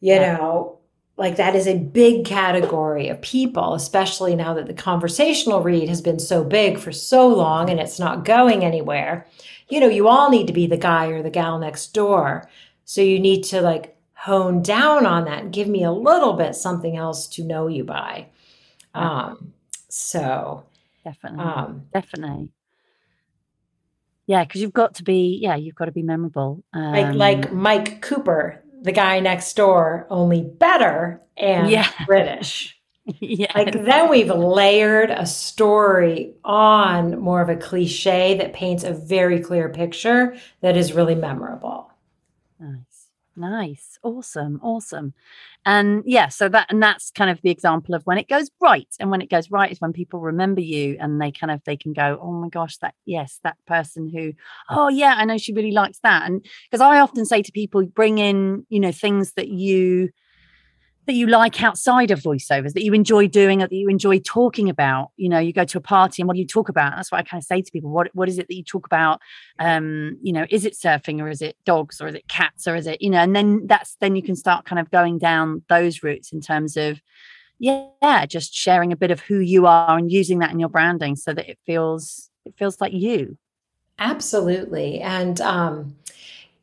you 0.00 0.14
yeah. 0.14 0.36
know, 0.36 0.78
like 1.16 1.36
that 1.36 1.54
is 1.54 1.66
a 1.66 1.78
big 1.78 2.24
category 2.24 3.08
of 3.08 3.20
people, 3.20 3.74
especially 3.74 4.34
now 4.34 4.54
that 4.54 4.66
the 4.66 4.74
conversational 4.74 5.60
read 5.60 5.88
has 5.88 6.00
been 6.00 6.18
so 6.20 6.44
big 6.44 6.78
for 6.78 6.92
so 6.92 7.28
long 7.28 7.68
and 7.68 7.80
it's 7.80 7.98
not 7.98 8.24
going 8.24 8.64
anywhere. 8.64 9.26
You 9.68 9.80
know, 9.80 9.88
you 9.88 10.08
all 10.08 10.30
need 10.30 10.46
to 10.46 10.52
be 10.52 10.66
the 10.66 10.76
guy 10.76 11.06
or 11.06 11.22
the 11.22 11.30
gal 11.30 11.58
next 11.58 11.88
door. 11.94 12.48
So 12.84 13.00
you 13.00 13.18
need 13.18 13.42
to 13.44 13.60
like 13.60 13.96
hone 14.14 14.62
down 14.62 15.06
on 15.06 15.24
that 15.24 15.42
and 15.42 15.52
give 15.52 15.68
me 15.68 15.84
a 15.84 15.92
little 15.92 16.34
bit 16.34 16.54
something 16.54 16.96
else 16.96 17.26
to 17.28 17.44
know 17.44 17.66
you 17.66 17.84
by. 17.84 18.26
Um, 18.94 19.52
so 19.88 20.64
definitely, 21.04 21.44
um, 21.44 21.82
definitely. 21.92 22.50
Yeah, 24.26 24.44
because 24.44 24.60
you've 24.60 24.72
got 24.72 24.94
to 24.94 25.02
be, 25.02 25.38
yeah, 25.42 25.56
you've 25.56 25.74
got 25.74 25.86
to 25.86 25.92
be 25.92 26.02
memorable. 26.02 26.64
Um, 26.72 26.92
like 26.92 27.14
like 27.14 27.52
Mike 27.52 28.00
Cooper, 28.00 28.62
the 28.82 28.92
guy 28.92 29.20
next 29.20 29.54
door, 29.54 30.06
only 30.10 30.42
better 30.42 31.20
and 31.36 31.70
yeah. 31.70 31.90
British. 32.06 32.78
yeah. 33.04 33.52
Like 33.54 33.72
then 33.72 34.08
we've 34.08 34.30
layered 34.30 35.10
a 35.10 35.26
story 35.26 36.34
on 36.44 37.18
more 37.20 37.42
of 37.42 37.50
a 37.50 37.56
cliche 37.56 38.38
that 38.38 38.54
paints 38.54 38.82
a 38.82 38.94
very 38.94 39.40
clear 39.40 39.68
picture 39.68 40.36
that 40.62 40.76
is 40.76 40.94
really 40.94 41.14
memorable. 41.14 41.90
Nice. 42.58 42.93
Nice. 43.36 43.98
Awesome. 44.04 44.60
Awesome. 44.62 45.12
And 45.66 46.02
yeah, 46.06 46.28
so 46.28 46.48
that 46.50 46.66
and 46.70 46.80
that's 46.82 47.10
kind 47.10 47.30
of 47.30 47.40
the 47.42 47.50
example 47.50 47.94
of 47.94 48.02
when 48.04 48.16
it 48.18 48.28
goes 48.28 48.48
right. 48.60 48.86
And 49.00 49.10
when 49.10 49.20
it 49.20 49.30
goes 49.30 49.50
right 49.50 49.72
is 49.72 49.80
when 49.80 49.92
people 49.92 50.20
remember 50.20 50.60
you 50.60 50.96
and 51.00 51.20
they 51.20 51.32
kind 51.32 51.50
of 51.50 51.60
they 51.64 51.76
can 51.76 51.92
go, 51.92 52.18
Oh 52.22 52.32
my 52.32 52.48
gosh, 52.48 52.76
that 52.78 52.94
yes, 53.06 53.40
that 53.42 53.56
person 53.66 54.08
who, 54.08 54.34
oh 54.70 54.88
yeah, 54.88 55.14
I 55.18 55.24
know 55.24 55.38
she 55.38 55.52
really 55.52 55.72
likes 55.72 55.98
that. 56.04 56.26
And 56.26 56.44
because 56.70 56.80
I 56.80 57.00
often 57.00 57.24
say 57.26 57.42
to 57.42 57.50
people, 57.52 57.84
bring 57.86 58.18
in, 58.18 58.66
you 58.68 58.78
know, 58.78 58.92
things 58.92 59.32
that 59.32 59.48
you 59.48 60.10
that 61.06 61.14
you 61.14 61.26
like 61.26 61.62
outside 61.62 62.10
of 62.10 62.20
voiceovers 62.20 62.72
that 62.72 62.84
you 62.84 62.94
enjoy 62.94 63.28
doing 63.28 63.58
that 63.58 63.72
you 63.72 63.88
enjoy 63.88 64.18
talking 64.20 64.68
about 64.68 65.10
you 65.16 65.28
know 65.28 65.38
you 65.38 65.52
go 65.52 65.64
to 65.64 65.78
a 65.78 65.80
party 65.80 66.22
and 66.22 66.26
what 66.26 66.34
do 66.34 66.40
you 66.40 66.46
talk 66.46 66.68
about? 66.68 66.94
That's 66.96 67.12
what 67.12 67.18
i 67.18 67.22
kind 67.22 67.40
of 67.40 67.46
say 67.46 67.62
to 67.62 67.70
people 67.70 67.90
what 67.90 68.08
what 68.14 68.28
is 68.28 68.38
it 68.38 68.48
that 68.48 68.54
you 68.54 68.64
talk 68.64 68.86
about? 68.86 69.20
Um 69.58 70.18
you 70.22 70.32
know 70.32 70.46
is 70.50 70.64
it 70.64 70.74
surfing 70.74 71.20
or 71.20 71.28
is 71.28 71.42
it 71.42 71.56
dogs 71.64 72.00
or 72.00 72.08
is 72.08 72.14
it 72.14 72.28
cats 72.28 72.66
or 72.66 72.74
is 72.74 72.86
it 72.86 73.02
you 73.02 73.10
know 73.10 73.18
and 73.18 73.34
then 73.34 73.66
that's 73.66 73.96
then 74.00 74.16
you 74.16 74.22
can 74.22 74.36
start 74.36 74.64
kind 74.64 74.80
of 74.80 74.90
going 74.90 75.18
down 75.18 75.62
those 75.68 76.02
routes 76.02 76.32
in 76.32 76.40
terms 76.40 76.76
of 76.76 77.00
yeah 77.58 78.26
just 78.26 78.54
sharing 78.54 78.92
a 78.92 78.96
bit 78.96 79.10
of 79.10 79.20
who 79.20 79.38
you 79.38 79.66
are 79.66 79.96
and 79.96 80.10
using 80.10 80.38
that 80.38 80.50
in 80.50 80.60
your 80.60 80.68
branding 80.68 81.16
so 81.16 81.32
that 81.32 81.48
it 81.48 81.58
feels 81.66 82.30
it 82.44 82.54
feels 82.56 82.80
like 82.80 82.92
you. 82.92 83.38
Absolutely 83.98 85.00
and 85.00 85.40
um 85.40 85.96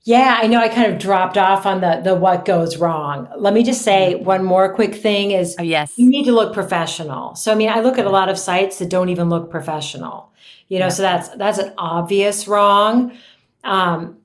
yeah, 0.04 0.40
I 0.42 0.48
know 0.48 0.60
I 0.60 0.68
kind 0.68 0.92
of 0.92 1.00
dropped 1.00 1.38
off 1.38 1.66
on 1.66 1.82
the 1.82 2.02
the 2.04 2.16
what 2.16 2.46
goes 2.46 2.78
wrong. 2.78 3.30
Let 3.38 3.54
me 3.54 3.64
just 3.64 3.84
say 3.84 4.16
mm-hmm. 4.16 4.26
one 4.26 4.44
more 4.44 4.74
quick 4.74 4.96
thing 4.96 5.32
is 5.32 5.56
oh, 5.60 5.64
yes. 5.64 5.94
you 5.98 6.10
need 6.10 6.26
to 6.26 6.32
look 6.32 6.54
professional. 6.54 7.36
So 7.36 7.52
I 7.52 7.56
mean, 7.56 7.70
I 7.70 7.82
look 7.82 7.98
at 7.98 8.06
a 8.06 8.10
lot 8.10 8.30
of 8.30 8.40
sites 8.40 8.80
that 8.80 8.90
don't 8.90 9.10
even 9.10 9.30
look 9.30 9.52
professional. 9.52 10.32
You 10.70 10.80
know, 10.80 10.86
yeah. 10.86 10.90
so 10.90 11.02
that's 11.04 11.30
that's 11.30 11.60
an 11.60 11.74
obvious 11.78 12.48
wrong. 12.48 13.16
Um, 13.64 14.18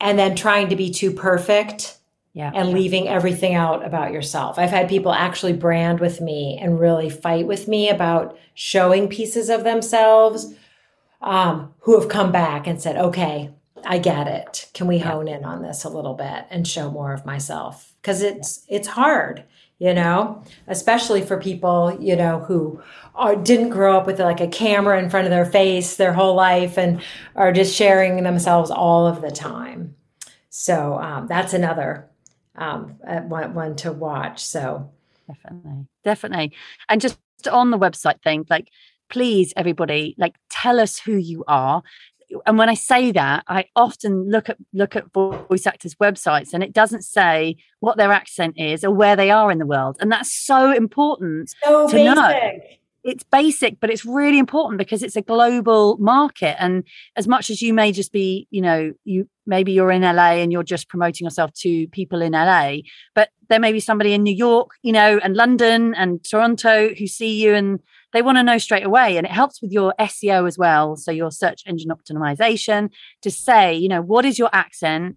and 0.00 0.18
then 0.18 0.36
trying 0.36 0.68
to 0.68 0.76
be 0.76 0.90
too 0.90 1.10
perfect 1.10 1.98
yeah, 2.32 2.52
and 2.54 2.70
leaving 2.70 3.08
everything 3.08 3.54
out 3.54 3.84
about 3.84 4.12
yourself. 4.12 4.58
I've 4.58 4.70
had 4.70 4.88
people 4.88 5.12
actually 5.12 5.52
brand 5.52 5.98
with 5.98 6.20
me 6.20 6.56
and 6.60 6.78
really 6.78 7.10
fight 7.10 7.46
with 7.46 7.66
me 7.66 7.90
about 7.90 8.38
showing 8.54 9.08
pieces 9.08 9.50
of 9.50 9.64
themselves 9.64 10.54
um, 11.20 11.74
who 11.80 11.98
have 11.98 12.08
come 12.08 12.30
back 12.30 12.68
and 12.68 12.80
said, 12.80 12.96
okay, 12.96 13.50
I 13.84 13.98
get 13.98 14.26
it. 14.26 14.68
Can 14.74 14.86
we 14.86 14.98
hone 14.98 15.28
in 15.28 15.44
on 15.44 15.62
this 15.62 15.84
a 15.84 15.88
little 15.88 16.14
bit 16.14 16.46
and 16.50 16.66
show 16.66 16.90
more 16.90 17.12
of 17.12 17.26
myself? 17.26 17.92
Because 18.00 18.22
it's 18.22 18.64
it's 18.68 18.88
hard, 18.88 19.44
you 19.78 19.94
know, 19.94 20.42
especially 20.66 21.22
for 21.22 21.38
people, 21.40 21.96
you 22.00 22.16
know, 22.16 22.40
who 22.40 22.82
are, 23.14 23.36
didn't 23.36 23.70
grow 23.70 23.96
up 23.96 24.06
with 24.06 24.20
like 24.20 24.40
a 24.40 24.48
camera 24.48 24.98
in 24.98 25.10
front 25.10 25.26
of 25.26 25.30
their 25.30 25.44
face 25.44 25.96
their 25.96 26.12
whole 26.12 26.34
life 26.34 26.78
and 26.78 27.02
are 27.36 27.52
just 27.52 27.74
sharing 27.74 28.22
themselves 28.22 28.70
all 28.70 29.06
of 29.06 29.20
the 29.20 29.30
time. 29.30 29.94
So 30.48 30.98
um, 30.98 31.26
that's 31.26 31.52
another 31.52 32.08
um, 32.56 32.96
uh, 33.06 33.20
one, 33.20 33.54
one 33.54 33.76
to 33.76 33.92
watch. 33.92 34.44
So 34.44 34.90
definitely, 35.28 35.86
definitely, 36.04 36.52
and 36.88 37.00
just 37.00 37.18
on 37.50 37.70
the 37.70 37.78
website 37.78 38.22
thing, 38.22 38.46
like 38.50 38.68
please 39.10 39.52
everybody 39.56 40.14
like 40.16 40.36
tell 40.48 40.80
us 40.80 40.98
who 40.98 41.16
you 41.16 41.44
are 41.48 41.82
and 42.46 42.58
when 42.58 42.68
I 42.68 42.74
say 42.74 43.12
that, 43.12 43.44
I 43.48 43.66
often 43.76 44.30
look 44.30 44.48
at 44.48 44.56
look 44.72 44.96
at 44.96 45.12
voice 45.12 45.66
actors' 45.66 45.94
websites, 45.96 46.52
and 46.52 46.62
it 46.62 46.72
doesn't 46.72 47.02
say 47.02 47.56
what 47.80 47.96
their 47.96 48.12
accent 48.12 48.54
is 48.58 48.84
or 48.84 48.90
where 48.90 49.16
they 49.16 49.30
are 49.30 49.50
in 49.50 49.58
the 49.58 49.66
world, 49.66 49.96
and 50.00 50.10
that's 50.10 50.32
so 50.34 50.72
important 50.72 51.52
so 51.62 51.86
to 51.88 51.92
basic. 51.92 52.14
know. 52.14 52.60
It's 53.02 53.24
basic, 53.24 53.80
but 53.80 53.88
it's 53.88 54.04
really 54.04 54.38
important 54.38 54.76
because 54.76 55.02
it's 55.02 55.16
a 55.16 55.22
global 55.22 55.96
market. 55.96 56.62
And 56.62 56.84
as 57.16 57.26
much 57.26 57.48
as 57.48 57.62
you 57.62 57.72
may 57.72 57.92
just 57.92 58.12
be, 58.12 58.46
you 58.50 58.60
know, 58.60 58.92
you 59.04 59.26
maybe 59.46 59.72
you're 59.72 59.90
in 59.90 60.02
LA 60.02 60.32
and 60.32 60.52
you're 60.52 60.62
just 60.62 60.86
promoting 60.86 61.24
yourself 61.24 61.50
to 61.54 61.88
people 61.88 62.20
in 62.20 62.32
LA, 62.32 62.76
but 63.14 63.30
there 63.48 63.58
may 63.58 63.72
be 63.72 63.80
somebody 63.80 64.12
in 64.12 64.22
New 64.22 64.34
York, 64.34 64.72
you 64.82 64.92
know, 64.92 65.18
and 65.22 65.34
London 65.34 65.94
and 65.94 66.22
Toronto 66.22 66.92
who 66.94 67.06
see 67.06 67.42
you 67.42 67.54
and 67.54 67.80
they 68.12 68.22
want 68.22 68.38
to 68.38 68.42
know 68.42 68.58
straight 68.58 68.84
away. 68.84 69.16
And 69.16 69.26
it 69.26 69.32
helps 69.32 69.62
with 69.62 69.72
your 69.72 69.94
SEO 69.98 70.46
as 70.46 70.58
well. 70.58 70.96
So 70.96 71.10
your 71.10 71.30
search 71.30 71.62
engine 71.66 71.90
optimization 71.90 72.90
to 73.22 73.30
say, 73.30 73.74
you 73.74 73.88
know, 73.88 74.02
what 74.02 74.24
is 74.24 74.38
your 74.38 74.50
accent? 74.52 75.16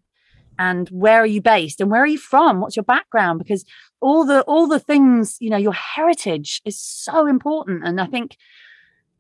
and 0.60 0.88
where 0.90 1.20
are 1.20 1.26
you 1.26 1.42
based 1.42 1.82
and 1.82 1.90
where 1.90 2.04
are 2.04 2.08
you 2.08 2.18
from 2.18 2.62
what's 2.62 2.76
your 2.76 2.84
background 2.84 3.40
because 3.40 3.66
all 4.02 4.26
the 4.26 4.42
all 4.42 4.68
the 4.68 4.80
things 4.80 5.38
you 5.40 5.50
know 5.50 5.58
your 5.58 5.74
heritage 5.74 6.62
is 6.66 6.80
so 6.80 7.26
important 7.26 7.86
and 7.86 8.00
i 8.00 8.06
think 8.06 8.38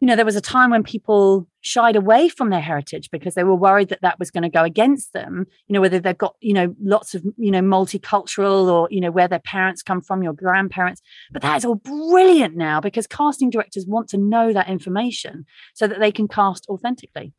you 0.04 0.08
know, 0.08 0.18
there 0.18 0.26
was 0.26 0.36
a 0.36 0.42
time 0.42 0.72
when 0.72 0.84
people 0.84 1.48
shied 1.62 1.96
away 1.96 2.28
from 2.28 2.50
their 2.50 2.60
heritage 2.60 3.10
because 3.10 3.36
they 3.36 3.46
were 3.46 3.56
worried 3.56 3.88
that 3.88 4.02
that 4.02 4.20
was 4.20 4.32
going 4.32 4.44
to 4.44 4.50
go 4.50 4.66
against 4.66 5.13
them, 5.13 5.46
you 5.68 5.74
know, 5.74 5.80
whether 5.80 5.98
they've 5.98 6.18
got, 6.18 6.36
you 6.42 6.52
know, 6.52 6.76
lots 6.84 7.16
of, 7.16 7.24
you 7.38 7.50
know, 7.50 7.62
multicultural 7.62 8.70
or, 8.70 8.89
you 8.92 9.00
know, 9.00 9.12
where 9.12 9.30
their 9.30 9.39
parents 9.39 9.82
come 9.82 10.02
from, 10.02 10.22
your 10.22 10.34
grandparents. 10.34 11.02
But 11.32 11.42
that 11.44 11.56
is 11.56 11.63
all 11.63 11.76
brilliant 11.76 12.58
now 12.58 12.82
because 12.82 13.08
casting 13.08 13.50
directors 13.50 13.86
want 13.88 14.10
to 14.10 14.18
know 14.18 14.52
that 14.52 14.68
information 14.68 15.46
so 15.74 15.88
that 15.88 16.02
they 16.02 16.12
can 16.12 16.28
cast 16.28 16.66
authentically. 16.68 17.32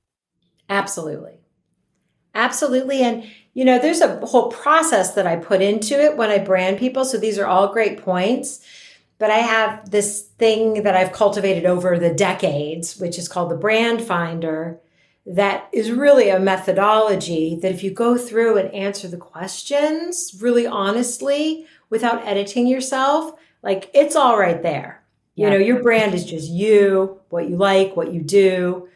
Absolutely. 0.70 1.40
Absolutely. 2.34 3.02
And, 3.02 3.24
you 3.52 3.66
know, 3.66 3.78
there's 3.78 4.00
a 4.00 4.24
whole 4.24 4.50
process 4.50 5.12
that 5.16 5.26
I 5.26 5.36
put 5.36 5.60
into 5.60 6.02
it 6.02 6.16
when 6.16 6.30
I 6.30 6.38
brand 6.38 6.78
people. 6.78 7.04
So 7.04 7.18
these 7.18 7.38
are 7.38 7.46
all 7.46 7.70
great 7.74 8.00
points. 8.00 8.64
But 9.18 9.30
I 9.30 9.38
have 9.38 9.90
this 9.90 10.22
thing 10.22 10.82
that 10.82 10.96
I've 10.96 11.12
cultivated 11.12 11.66
over 11.66 11.98
the 11.98 12.12
decades, 12.12 12.98
which 12.98 13.18
is 13.18 13.28
called 13.28 13.50
the 13.50 13.56
brand 13.56 14.02
finder, 14.02 14.80
that 15.26 15.68
is 15.72 15.90
really 15.90 16.28
a 16.28 16.38
methodology 16.38 17.58
that 17.62 17.72
if 17.72 17.82
you 17.82 17.90
go 17.90 18.18
through 18.18 18.58
and 18.58 18.72
answer 18.74 19.08
the 19.08 19.16
questions 19.16 20.36
really 20.40 20.66
honestly 20.66 21.66
without 21.88 22.26
editing 22.26 22.66
yourself, 22.66 23.34
like 23.62 23.90
it's 23.94 24.16
all 24.16 24.38
right 24.38 24.62
there. 24.62 25.02
You 25.36 25.50
know, 25.50 25.56
your 25.56 25.82
brand 25.82 26.14
is 26.14 26.24
just 26.24 26.48
you, 26.48 27.20
what 27.28 27.48
you 27.48 27.56
like, 27.56 27.96
what 27.96 28.12
you 28.12 28.22
do. 28.22 28.88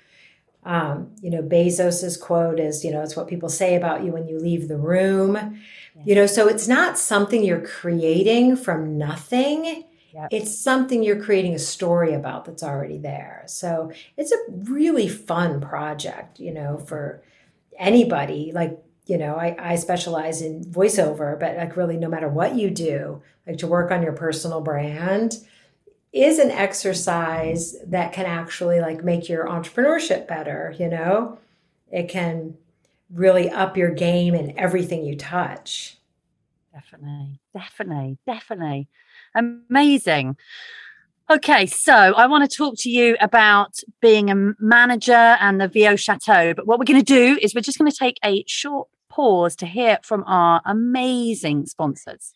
Um, 0.64 1.11
you 1.20 1.31
know, 1.31 1.42
Bezos's 1.42 2.16
quote 2.16 2.61
is, 2.61 2.85
you 2.85 2.92
know, 2.92 3.02
it's 3.02 3.16
what 3.16 3.26
people 3.26 3.48
say 3.48 3.74
about 3.74 4.04
you 4.04 4.12
when 4.12 4.28
you 4.28 4.38
leave 4.38 4.68
the 4.68 4.76
room. 4.76 5.35
Yeah. 5.35 6.02
You 6.04 6.14
know, 6.14 6.26
so 6.26 6.46
it's 6.46 6.68
not 6.68 6.96
something 6.96 7.42
you're 7.42 7.66
creating 7.66 8.57
from 8.57 8.96
nothing. 8.96 9.85
Yep. 10.18 10.28
It's 10.33 10.59
something 10.59 11.04
you're 11.04 11.22
creating 11.22 11.54
a 11.54 11.61
story 11.61 12.12
about 12.12 12.44
that's 12.44 12.64
already 12.64 12.98
there. 12.98 13.44
So 13.46 13.92
it's 14.16 14.33
a 14.33 14.38
really 14.48 15.07
fun 15.07 15.61
project, 15.61 16.40
you 16.40 16.52
know, 16.52 16.78
for 16.78 17.22
anybody. 17.78 18.50
Like, 18.52 18.83
you 19.07 19.16
know, 19.16 19.37
I, 19.37 19.54
I 19.57 19.76
specialize 19.76 20.42
in 20.42 20.64
voiceover, 20.64 21.38
but 21.38 21.57
like 21.57 21.76
really 21.76 21.96
no 21.96 22.09
matter 22.09 22.28
what 22.28 22.57
you 22.57 22.68
do, 22.68 23.22
like 23.46 23.59
to 23.59 23.68
work 23.68 23.92
on 23.92 24.02
your 24.02 24.12
personal 24.12 24.61
brand 24.61 25.37
is 26.12 26.40
an 26.40 26.50
exercise 26.50 27.76
that 27.87 28.12
can 28.12 28.26
actually 28.26 28.81
like 28.81 29.04
make 29.04 29.28
your 29.28 29.46
entrepreneurship 29.46 30.26
better, 30.26 30.74
you 30.81 30.88
know? 30.88 31.38
It 31.92 32.09
can 32.09 32.57
really 33.09 33.48
up 33.48 33.76
your 33.76 33.90
game 33.90 34.35
in 34.35 34.59
everything 34.59 35.04
you 35.04 35.14
touch. 35.14 35.96
Definitely. 36.72 37.38
Definitely. 37.54 38.18
Definitely. 38.26 38.88
Amazing. 39.34 40.36
Okay, 41.30 41.66
so 41.66 41.92
I 41.92 42.26
want 42.26 42.50
to 42.50 42.56
talk 42.56 42.76
to 42.78 42.90
you 42.90 43.16
about 43.20 43.76
being 44.00 44.30
a 44.30 44.54
manager 44.58 45.12
and 45.12 45.60
the 45.60 45.68
VO 45.68 45.94
Chateau. 45.94 46.54
But 46.54 46.66
what 46.66 46.78
we're 46.78 46.86
going 46.86 47.04
to 47.04 47.04
do 47.04 47.38
is 47.42 47.54
we're 47.54 47.60
just 47.60 47.78
going 47.78 47.90
to 47.90 47.96
take 47.96 48.18
a 48.24 48.44
short 48.46 48.88
pause 49.10 49.54
to 49.56 49.66
hear 49.66 49.98
from 50.02 50.24
our 50.26 50.62
amazing 50.64 51.66
sponsors. 51.66 52.32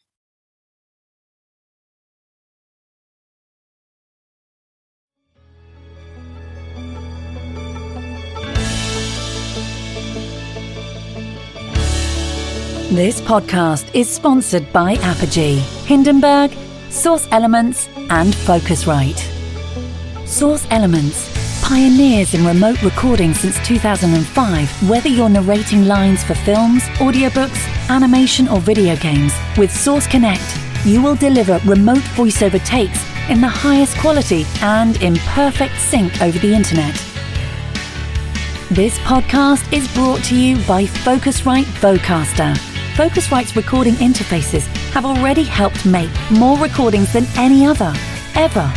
This 12.92 13.22
podcast 13.22 13.94
is 13.94 14.06
sponsored 14.06 14.70
by 14.70 14.96
Apogee, 14.96 15.60
Hindenburg, 15.86 16.50
Source 16.92 17.26
Elements, 17.30 17.88
and 18.10 18.34
Focusrite. 18.34 19.18
Source 20.28 20.66
Elements, 20.70 21.62
pioneers 21.66 22.34
in 22.34 22.44
remote 22.44 22.82
recording 22.82 23.32
since 23.32 23.58
2005, 23.66 24.90
whether 24.90 25.08
you're 25.08 25.30
narrating 25.30 25.86
lines 25.86 26.22
for 26.22 26.34
films, 26.34 26.82
audiobooks, 27.00 27.66
animation, 27.88 28.46
or 28.46 28.60
video 28.60 28.94
games, 28.96 29.32
with 29.56 29.72
Source 29.72 30.06
Connect, 30.06 30.44
you 30.84 31.00
will 31.00 31.14
deliver 31.14 31.58
remote 31.64 32.04
voiceover 32.14 32.62
takes 32.62 33.02
in 33.30 33.40
the 33.40 33.48
highest 33.48 33.96
quality 33.96 34.44
and 34.60 35.02
in 35.02 35.16
perfect 35.28 35.80
sync 35.80 36.20
over 36.20 36.38
the 36.40 36.54
internet. 36.54 36.94
This 38.70 38.98
podcast 38.98 39.72
is 39.72 39.92
brought 39.94 40.22
to 40.24 40.36
you 40.38 40.56
by 40.66 40.84
Focusrite 40.84 41.64
Vocaster 41.80 42.54
Focusrite's 42.94 43.56
recording 43.56 43.94
interfaces 43.94 44.68
have 44.92 45.04
already 45.04 45.42
helped 45.42 45.84
make 45.84 46.10
more 46.30 46.58
recordings 46.58 47.12
than 47.12 47.26
any 47.36 47.66
other, 47.66 47.92
ever. 48.34 48.72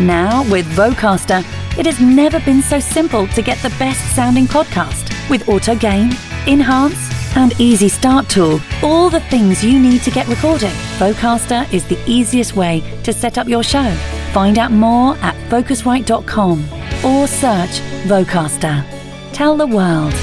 Now, 0.00 0.48
with 0.50 0.66
Vocaster, 0.72 1.40
it 1.78 1.86
has 1.86 2.00
never 2.00 2.40
been 2.40 2.62
so 2.62 2.80
simple 2.80 3.26
to 3.28 3.42
get 3.42 3.58
the 3.58 3.74
best 3.78 4.14
sounding 4.14 4.46
podcast 4.46 5.08
with 5.28 5.48
auto 5.48 5.76
gain, 5.76 6.12
enhance, 6.46 6.96
and 7.36 7.52
easy 7.60 7.88
start 7.88 8.28
tool. 8.28 8.60
All 8.82 9.10
the 9.10 9.20
things 9.20 9.62
you 9.62 9.78
need 9.78 10.02
to 10.02 10.10
get 10.10 10.26
recording. 10.28 10.72
Vocaster 10.98 11.72
is 11.72 11.84
the 11.86 11.98
easiest 12.06 12.56
way 12.56 12.82
to 13.04 13.12
set 13.12 13.38
up 13.38 13.46
your 13.46 13.62
show. 13.62 13.94
Find 14.32 14.58
out 14.58 14.72
more 14.72 15.16
at 15.18 15.36
focusrite.com 15.50 16.64
or 17.04 17.26
search 17.26 17.80
Vocaster. 18.06 18.84
Tell 19.32 19.56
the 19.56 19.66
world. 19.66 20.14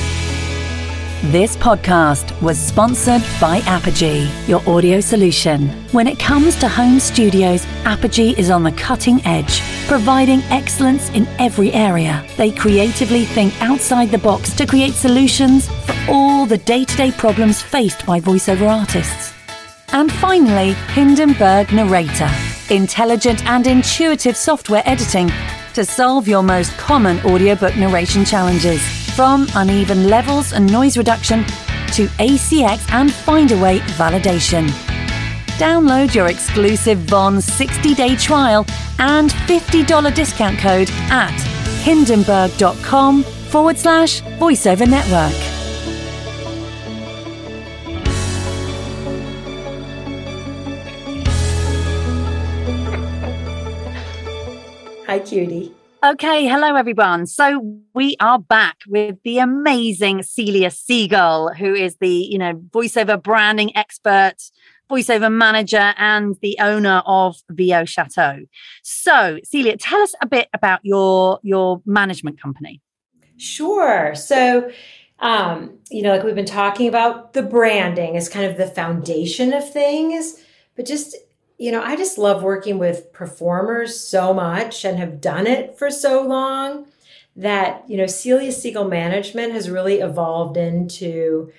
This 1.23 1.55
podcast 1.55 2.39
was 2.41 2.59
sponsored 2.59 3.23
by 3.39 3.59
Apogee, 3.65 4.29
your 4.47 4.61
audio 4.69 4.99
solution. 4.99 5.69
When 5.91 6.07
it 6.07 6.19
comes 6.19 6.57
to 6.57 6.67
home 6.67 6.99
studios, 6.99 7.65
Apogee 7.85 8.37
is 8.37 8.51
on 8.51 8.63
the 8.63 8.73
cutting 8.73 9.25
edge, 9.25 9.61
providing 9.87 10.41
excellence 10.51 11.09
in 11.11 11.25
every 11.39 11.71
area. 11.71 12.23
They 12.35 12.51
creatively 12.51 13.23
think 13.23 13.59
outside 13.61 14.11
the 14.11 14.17
box 14.17 14.53
to 14.55 14.67
create 14.67 14.93
solutions 14.93 15.69
for 15.85 15.95
all 16.09 16.45
the 16.45 16.57
day 16.59 16.83
to 16.83 16.97
day 16.97 17.11
problems 17.11 17.61
faced 17.61 18.05
by 18.05 18.19
voiceover 18.19 18.69
artists. 18.69 19.33
And 19.93 20.11
finally, 20.11 20.73
Hindenburg 20.93 21.71
Narrator, 21.71 22.29
intelligent 22.69 23.43
and 23.45 23.65
intuitive 23.65 24.35
software 24.35 24.83
editing 24.85 25.31
to 25.73 25.85
solve 25.85 26.27
your 26.27 26.43
most 26.43 26.77
common 26.77 27.19
audiobook 27.25 27.75
narration 27.77 28.25
challenges. 28.25 29.04
From 29.15 29.47
uneven 29.55 30.09
levels 30.09 30.51
and 30.51 30.69
noise 30.69 30.97
reduction 30.97 31.45
to 31.93 32.07
ACX 32.19 32.91
and 32.91 33.09
Findaway 33.09 33.79
validation. 33.95 34.67
Download 35.57 36.13
your 36.13 36.27
exclusive 36.27 36.97
Von 36.99 37.39
60 37.39 37.93
day 37.93 38.17
trial 38.17 38.65
and 38.99 39.29
$50 39.29 40.13
discount 40.13 40.59
code 40.59 40.89
at 41.09 41.31
hindenburg.com 41.83 43.23
forward 43.23 43.77
slash 43.77 44.21
voiceover 44.21 44.85
network. 44.85 45.31
Hi, 55.07 55.19
cutie. 55.19 55.84
Okay, 56.05 56.45
hello 56.45 56.75
everyone. 56.75 57.25
So 57.25 57.79
we 57.95 58.15
are 58.19 58.37
back 58.37 58.77
with 58.87 59.17
the 59.23 59.39
amazing 59.39 60.21
Celia 60.21 60.69
Siegel, 60.69 61.51
who 61.57 61.73
is 61.73 61.97
the, 61.97 62.07
you 62.07 62.37
know, 62.37 62.53
voiceover 62.53 63.19
branding 63.19 63.75
expert, 63.75 64.35
voiceover 64.87 65.33
manager, 65.33 65.95
and 65.97 66.35
the 66.43 66.57
owner 66.59 67.01
of 67.07 67.37
VO 67.49 67.85
Chateau. 67.85 68.41
So, 68.83 69.39
Celia, 69.43 69.77
tell 69.77 69.99
us 69.99 70.13
a 70.21 70.27
bit 70.27 70.47
about 70.53 70.81
your 70.83 71.39
your 71.41 71.81
management 71.87 72.39
company. 72.39 72.83
Sure. 73.37 74.13
So 74.13 74.69
um, 75.17 75.79
you 75.89 76.03
know, 76.03 76.11
like 76.11 76.23
we've 76.23 76.35
been 76.35 76.45
talking 76.45 76.87
about 76.87 77.33
the 77.33 77.41
branding 77.41 78.13
is 78.13 78.29
kind 78.29 78.45
of 78.45 78.57
the 78.57 78.67
foundation 78.67 79.53
of 79.53 79.67
things, 79.73 80.35
but 80.75 80.85
just 80.85 81.15
you 81.57 81.71
know, 81.71 81.81
I 81.81 81.95
just 81.95 82.17
love 82.17 82.43
working 82.43 82.77
with 82.77 83.13
performers 83.13 83.99
so 83.99 84.33
much 84.33 84.83
and 84.83 84.97
have 84.97 85.21
done 85.21 85.47
it 85.47 85.77
for 85.77 85.89
so 85.89 86.21
long 86.21 86.87
that, 87.35 87.83
you 87.89 87.97
know, 87.97 88.07
Celia 88.07 88.51
Siegel 88.51 88.85
Management 88.85 89.53
has 89.53 89.69
really 89.69 89.99
evolved 89.99 90.57
into 90.57 91.51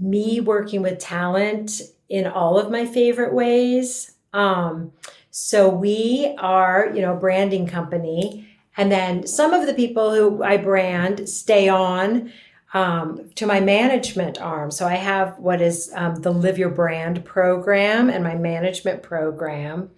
me 0.00 0.40
working 0.40 0.82
with 0.82 0.98
talent 0.98 1.80
in 2.08 2.26
all 2.26 2.58
of 2.58 2.70
my 2.70 2.86
favorite 2.86 3.32
ways. 3.32 4.12
Um, 4.32 4.92
so 5.30 5.68
we 5.68 6.34
are, 6.38 6.92
you 6.94 7.00
know, 7.02 7.14
a 7.14 7.20
branding 7.20 7.66
company. 7.66 8.48
And 8.76 8.92
then 8.92 9.26
some 9.26 9.52
of 9.52 9.66
the 9.66 9.74
people 9.74 10.14
who 10.14 10.42
I 10.42 10.56
brand 10.58 11.28
stay 11.28 11.68
on 11.68 12.32
um, 12.76 13.30
to 13.36 13.46
my 13.46 13.58
management 13.58 14.38
arm. 14.38 14.70
So 14.70 14.86
I 14.86 14.96
have 14.96 15.38
what 15.38 15.62
is 15.62 15.90
um, 15.94 16.16
the 16.16 16.30
Live 16.30 16.58
Your 16.58 16.68
Brand 16.68 17.24
program 17.24 18.10
and 18.10 18.22
my 18.22 18.34
management 18.34 19.02
program. 19.02 19.90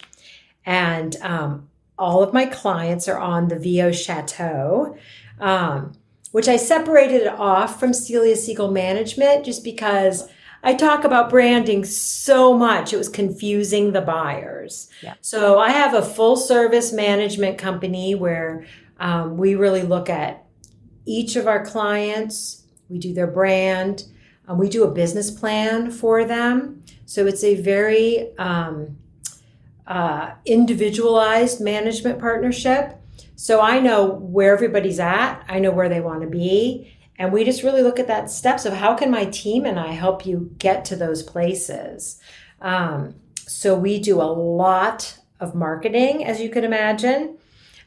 And 0.65 1.17
um, 1.23 1.69
all 1.99 2.23
of 2.23 2.33
my 2.33 2.47
clients 2.47 3.09
are 3.09 3.19
on 3.19 3.49
the 3.49 3.59
VO 3.59 3.91
Chateau, 3.91 4.97
um, 5.41 5.99
which 6.31 6.47
I 6.47 6.57
separated 6.57 7.27
off 7.27 7.81
from 7.81 7.93
Celia 7.93 8.37
Siegel 8.37 8.71
Management 8.71 9.45
just 9.45 9.65
because 9.65 10.29
I 10.63 10.75
talk 10.75 11.03
about 11.03 11.31
branding 11.31 11.85
so 11.85 12.57
much. 12.57 12.93
It 12.93 12.97
was 12.97 13.09
confusing 13.09 13.91
the 13.91 14.03
buyers. 14.03 14.89
Yeah. 15.03 15.15
So 15.21 15.59
I 15.59 15.71
have 15.71 15.95
a 15.95 16.03
full 16.03 16.37
service 16.37 16.93
management 16.93 17.59
company 17.59 18.15
where 18.15 18.67
um, 19.01 19.37
we 19.37 19.57
really 19.57 19.83
look 19.83 20.09
at 20.09 20.45
each 21.07 21.35
of 21.35 21.49
our 21.49 21.67
clients 21.67 22.58
we 22.89 22.99
do 22.99 23.13
their 23.13 23.27
brand, 23.27 24.05
um, 24.47 24.59
we 24.59 24.69
do 24.69 24.85
a 24.85 24.91
business 24.91 25.31
plan 25.31 25.91
for 25.91 26.25
them. 26.25 26.83
So 27.05 27.27
it's 27.27 27.45
a 27.45 27.61
very 27.61 28.37
um, 28.39 28.97
uh, 29.87 30.33
individualized 30.45 31.61
management 31.61 32.19
partnership. 32.19 32.95
So 33.37 33.61
I 33.61 33.79
know 33.79 34.07
where 34.07 34.53
everybody's 34.53 34.99
at, 34.99 35.45
I 35.49 35.59
know 35.59 35.71
where 35.71 35.89
they 35.89 36.01
want 36.01 36.23
to 36.23 36.27
be. 36.29 36.95
And 37.19 37.33
we 37.33 37.45
just 37.45 37.63
really 37.63 37.83
look 37.83 37.99
at 37.99 38.07
that 38.07 38.31
steps 38.31 38.65
of 38.65 38.73
how 38.73 38.95
can 38.95 39.11
my 39.11 39.25
team 39.25 39.65
and 39.65 39.79
I 39.79 39.89
help 39.89 40.25
you 40.25 40.55
get 40.59 40.85
to 40.87 40.97
those 40.97 41.23
places. 41.23 42.21
Um, 42.61 43.15
so 43.47 43.77
we 43.77 43.99
do 43.99 44.21
a 44.21 44.25
lot 44.25 45.19
of 45.41 45.55
marketing, 45.55 46.25
as 46.25 46.41
you 46.41 46.49
can 46.49 46.65
imagine. 46.65 47.38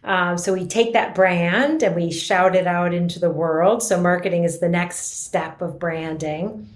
Um, 0.04 0.38
so 0.38 0.54
we 0.54 0.66
take 0.66 0.94
that 0.94 1.14
brand 1.14 1.84
and 1.84 1.96
we 1.96 2.12
shout 2.12 2.56
it 2.56 2.66
out 2.66 2.94
into 2.94 3.20
the 3.20 3.30
world. 3.30 3.84
So 3.84 4.02
marketing 4.02 4.44
is 4.44 4.60
the 4.60 4.70
next 4.70 5.24
step 5.24 5.62
of 5.62 5.80
branding. 5.80 6.68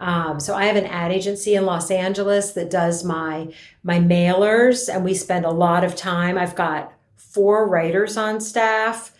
Um, 0.00 0.40
so 0.40 0.54
I 0.54 0.64
have 0.64 0.74
an 0.74 0.86
ad 0.86 1.12
agency 1.12 1.54
in 1.54 1.64
Los 1.64 1.88
Angeles 1.90 2.52
that 2.52 2.70
does 2.70 3.04
my 3.04 3.52
my 3.84 4.00
mailers, 4.00 4.92
and 4.92 5.04
we 5.04 5.14
spend 5.14 5.44
a 5.44 5.50
lot 5.50 5.84
of 5.84 5.94
time. 5.94 6.36
I've 6.36 6.56
got 6.56 6.92
four 7.14 7.68
writers 7.68 8.16
on 8.16 8.40
staff, 8.40 9.12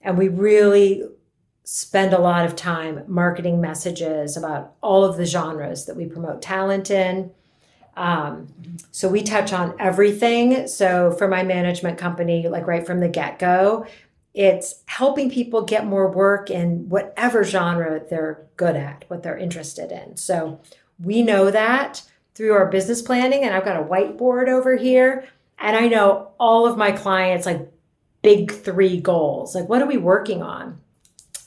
and 0.00 0.16
we 0.16 0.28
really 0.28 1.02
spend 1.64 2.14
a 2.14 2.20
lot 2.20 2.46
of 2.46 2.54
time 2.54 3.02
marketing 3.08 3.60
messages 3.60 4.36
about 4.36 4.74
all 4.80 5.04
of 5.04 5.16
the 5.16 5.26
genres 5.26 5.86
that 5.86 5.96
we 5.96 6.06
promote 6.06 6.40
talent 6.40 6.88
in. 6.88 7.32
Um, 7.98 8.48
so 8.92 9.08
we 9.08 9.22
touch 9.22 9.52
on 9.52 9.74
everything. 9.80 10.68
So 10.68 11.10
for 11.10 11.26
my 11.26 11.42
management 11.42 11.98
company, 11.98 12.48
like 12.48 12.66
right 12.66 12.86
from 12.86 13.00
the 13.00 13.08
get 13.08 13.40
go, 13.40 13.86
it's 14.34 14.82
helping 14.86 15.30
people 15.30 15.62
get 15.62 15.84
more 15.84 16.08
work 16.08 16.48
in 16.48 16.88
whatever 16.88 17.42
genre 17.42 18.00
they're 18.08 18.46
good 18.56 18.76
at, 18.76 19.04
what 19.08 19.24
they're 19.24 19.36
interested 19.36 19.90
in. 19.90 20.16
So 20.16 20.60
we 21.02 21.22
know 21.22 21.50
that 21.50 22.02
through 22.34 22.52
our 22.52 22.70
business 22.70 23.02
planning, 23.02 23.42
and 23.42 23.52
I've 23.52 23.64
got 23.64 23.80
a 23.80 23.84
whiteboard 23.84 24.48
over 24.48 24.76
here, 24.76 25.26
and 25.58 25.76
I 25.76 25.88
know 25.88 26.30
all 26.38 26.68
of 26.68 26.78
my 26.78 26.92
clients 26.92 27.46
like 27.46 27.68
big 28.22 28.52
three 28.52 29.00
goals. 29.00 29.56
Like, 29.56 29.68
what 29.68 29.82
are 29.82 29.88
we 29.88 29.96
working 29.96 30.40
on? 30.40 30.80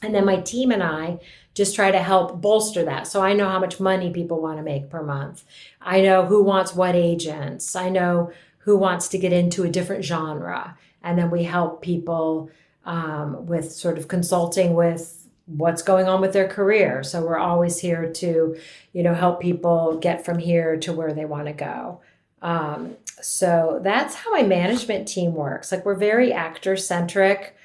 And 0.01 0.13
then 0.13 0.25
my 0.25 0.41
team 0.41 0.71
and 0.71 0.83
I 0.83 1.19
just 1.53 1.75
try 1.75 1.91
to 1.91 1.99
help 1.99 2.41
bolster 2.41 2.83
that. 2.85 3.07
So 3.07 3.21
I 3.21 3.33
know 3.33 3.49
how 3.49 3.59
much 3.59 3.79
money 3.79 4.11
people 4.11 4.41
want 4.41 4.57
to 4.57 4.63
make 4.63 4.89
per 4.89 5.03
month. 5.03 5.43
I 5.81 6.01
know 6.01 6.25
who 6.25 6.43
wants 6.43 6.73
what 6.73 6.95
agents. 6.95 7.75
I 7.75 7.89
know 7.89 8.31
who 8.59 8.77
wants 8.77 9.07
to 9.09 9.17
get 9.17 9.33
into 9.33 9.63
a 9.63 9.69
different 9.69 10.05
genre. 10.05 10.77
And 11.03 11.17
then 11.17 11.31
we 11.31 11.43
help 11.43 11.81
people 11.81 12.49
um, 12.85 13.45
with 13.45 13.71
sort 13.71 13.97
of 13.97 14.07
consulting 14.07 14.73
with 14.73 15.27
what's 15.45 15.81
going 15.81 16.07
on 16.07 16.21
with 16.21 16.33
their 16.33 16.47
career. 16.47 17.03
So 17.03 17.25
we're 17.25 17.37
always 17.37 17.79
here 17.79 18.11
to, 18.11 18.55
you 18.93 19.03
know, 19.03 19.13
help 19.13 19.41
people 19.41 19.97
get 19.97 20.23
from 20.23 20.37
here 20.37 20.77
to 20.77 20.93
where 20.93 21.13
they 21.13 21.25
want 21.25 21.47
to 21.47 21.53
go. 21.53 22.01
Um, 22.41 22.95
so 23.21 23.79
that's 23.83 24.15
how 24.15 24.31
my 24.31 24.43
management 24.43 25.07
team 25.07 25.33
works. 25.33 25.71
Like 25.71 25.85
we're 25.85 25.95
very 25.95 26.31
actor 26.31 26.77
centric. 26.77 27.55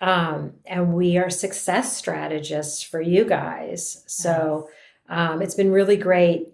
Um, 0.00 0.54
and 0.64 0.94
we 0.94 1.18
are 1.18 1.30
success 1.30 1.96
strategists 1.96 2.82
for 2.82 3.00
you 3.00 3.24
guys. 3.24 4.04
So 4.06 4.68
um, 5.08 5.42
it's 5.42 5.54
been 5.54 5.72
really 5.72 5.96
great. 5.96 6.48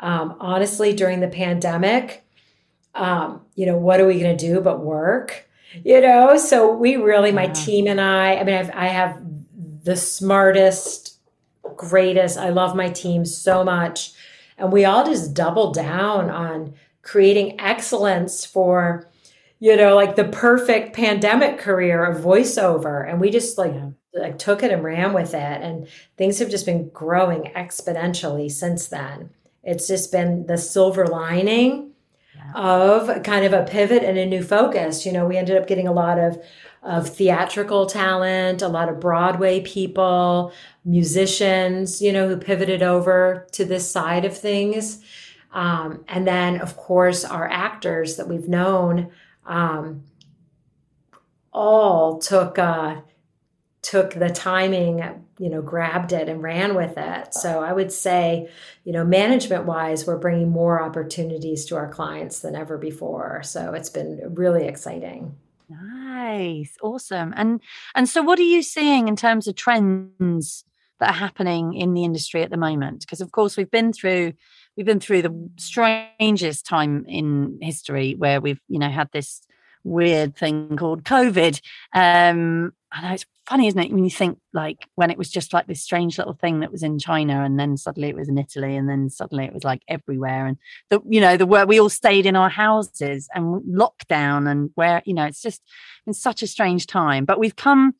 Um, 0.00 0.36
honestly, 0.40 0.92
during 0.92 1.20
the 1.20 1.28
pandemic, 1.28 2.24
um, 2.94 3.42
you 3.54 3.66
know, 3.66 3.76
what 3.76 4.00
are 4.00 4.06
we 4.06 4.20
going 4.20 4.36
to 4.36 4.46
do 4.46 4.60
but 4.60 4.80
work? 4.80 5.48
You 5.84 6.00
know, 6.00 6.36
so 6.36 6.72
we 6.72 6.96
really, 6.96 7.32
my 7.32 7.46
team 7.46 7.86
and 7.86 8.00
I, 8.00 8.36
I 8.36 8.44
mean, 8.44 8.54
I've, 8.56 8.70
I 8.70 8.86
have 8.88 9.22
the 9.84 9.96
smartest, 9.96 11.18
greatest, 11.76 12.36
I 12.36 12.50
love 12.50 12.76
my 12.76 12.90
team 12.90 13.24
so 13.24 13.64
much. 13.64 14.12
And 14.58 14.70
we 14.70 14.84
all 14.84 15.04
just 15.04 15.34
double 15.34 15.72
down 15.72 16.28
on 16.30 16.74
creating 17.02 17.58
excellence 17.60 18.44
for 18.44 19.08
you 19.62 19.76
know 19.76 19.94
like 19.94 20.16
the 20.16 20.24
perfect 20.24 20.92
pandemic 20.92 21.56
career 21.56 22.04
of 22.04 22.20
voiceover. 22.20 23.08
And 23.08 23.20
we 23.20 23.30
just 23.30 23.56
like 23.56 23.72
like 24.12 24.36
took 24.36 24.64
it 24.64 24.72
and 24.72 24.82
ran 24.82 25.12
with 25.12 25.34
it. 25.34 25.62
And 25.62 25.86
things 26.18 26.40
have 26.40 26.50
just 26.50 26.66
been 26.66 26.88
growing 26.88 27.44
exponentially 27.54 28.50
since 28.50 28.88
then. 28.88 29.30
It's 29.62 29.86
just 29.86 30.10
been 30.10 30.46
the 30.46 30.58
silver 30.58 31.06
lining 31.06 31.92
yeah. 32.34 32.52
of 32.56 33.22
kind 33.22 33.44
of 33.44 33.52
a 33.52 33.62
pivot 33.62 34.02
and 34.02 34.18
a 34.18 34.26
new 34.26 34.42
focus. 34.42 35.06
You 35.06 35.12
know 35.12 35.28
we 35.28 35.36
ended 35.36 35.56
up 35.56 35.68
getting 35.68 35.86
a 35.86 35.92
lot 35.92 36.18
of 36.18 36.42
of 36.82 37.08
theatrical 37.08 37.86
talent, 37.86 38.62
a 38.62 38.66
lot 38.68 38.88
of 38.88 38.98
Broadway 38.98 39.60
people, 39.60 40.52
musicians, 40.84 42.02
you 42.02 42.12
know, 42.12 42.26
who 42.26 42.36
pivoted 42.36 42.82
over 42.82 43.46
to 43.52 43.64
this 43.64 43.88
side 43.88 44.24
of 44.24 44.36
things. 44.36 44.98
Um, 45.52 46.04
and 46.08 46.26
then, 46.26 46.60
of 46.60 46.76
course, 46.76 47.24
our 47.24 47.48
actors 47.48 48.16
that 48.16 48.26
we've 48.26 48.48
known 48.48 49.12
um, 49.46 50.04
all 51.52 52.18
took 52.18 52.58
uh, 52.58 52.96
took 53.82 54.14
the 54.14 54.30
timing, 54.30 55.02
you 55.38 55.50
know, 55.50 55.60
grabbed 55.60 56.12
it 56.12 56.28
and 56.28 56.40
ran 56.42 56.74
with 56.74 56.96
it. 56.96 57.34
So 57.34 57.62
I 57.62 57.72
would 57.72 57.90
say, 57.90 58.48
you 58.84 58.92
know, 58.92 59.04
management 59.04 59.66
wise, 59.66 60.06
we're 60.06 60.18
bringing 60.18 60.50
more 60.50 60.80
opportunities 60.80 61.64
to 61.66 61.76
our 61.76 61.88
clients 61.88 62.40
than 62.40 62.54
ever 62.54 62.78
before. 62.78 63.42
So 63.42 63.74
it's 63.74 63.90
been 63.90 64.34
really 64.34 64.66
exciting. 64.66 65.34
Nice, 65.68 66.76
awesome. 66.82 67.34
And 67.36 67.60
and 67.94 68.08
so, 68.08 68.22
what 68.22 68.38
are 68.38 68.42
you 68.42 68.62
seeing 68.62 69.08
in 69.08 69.16
terms 69.16 69.48
of 69.48 69.56
trends 69.56 70.64
that 71.00 71.10
are 71.10 71.14
happening 71.14 71.74
in 71.74 71.94
the 71.94 72.04
industry 72.04 72.42
at 72.42 72.50
the 72.50 72.56
moment? 72.56 73.00
Because 73.00 73.20
of 73.20 73.32
course, 73.32 73.56
we've 73.56 73.70
been 73.70 73.92
through 73.92 74.34
we've 74.76 74.86
been 74.86 75.00
through 75.00 75.22
the 75.22 75.50
strangest 75.56 76.66
time 76.66 77.04
in 77.06 77.58
history 77.60 78.14
where 78.14 78.40
we've 78.40 78.60
you 78.68 78.78
know 78.78 78.90
had 78.90 79.08
this 79.12 79.42
weird 79.84 80.36
thing 80.36 80.76
called 80.76 81.02
covid 81.02 81.60
um 81.92 82.72
i 82.92 83.02
know 83.02 83.14
it's 83.14 83.26
funny 83.48 83.66
isn't 83.66 83.80
it 83.80 83.90
when 83.90 84.04
you 84.04 84.10
think 84.10 84.38
like 84.52 84.86
when 84.94 85.10
it 85.10 85.18
was 85.18 85.28
just 85.28 85.52
like 85.52 85.66
this 85.66 85.82
strange 85.82 86.16
little 86.16 86.34
thing 86.34 86.60
that 86.60 86.70
was 86.70 86.84
in 86.84 87.00
china 87.00 87.42
and 87.42 87.58
then 87.58 87.76
suddenly 87.76 88.08
it 88.08 88.14
was 88.14 88.28
in 88.28 88.38
italy 88.38 88.76
and 88.76 88.88
then 88.88 89.10
suddenly 89.10 89.44
it 89.44 89.52
was 89.52 89.64
like 89.64 89.82
everywhere 89.88 90.46
and 90.46 90.56
the 90.90 91.00
you 91.08 91.20
know 91.20 91.36
the 91.36 91.44
where 91.44 91.66
we 91.66 91.80
all 91.80 91.88
stayed 91.88 92.26
in 92.26 92.36
our 92.36 92.48
houses 92.48 93.28
and 93.34 93.60
lockdown 93.64 94.48
and 94.48 94.70
where 94.76 95.02
you 95.04 95.12
know 95.12 95.24
it's 95.24 95.42
just 95.42 95.60
been 96.04 96.14
such 96.14 96.42
a 96.42 96.46
strange 96.46 96.86
time. 96.86 97.24
But 97.24 97.38
we've 97.38 97.56
come 97.56 97.94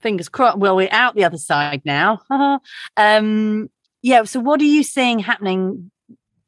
fingers 0.00 0.28
crossed 0.28 0.58
well 0.58 0.76
we're 0.76 0.88
out 0.90 1.14
the 1.14 1.24
other 1.24 1.38
side 1.38 1.82
now. 1.84 2.20
Um 2.96 3.70
yeah 4.02 4.24
so 4.24 4.38
what 4.38 4.60
are 4.60 4.64
you 4.64 4.82
seeing 4.82 5.18
happening 5.18 5.90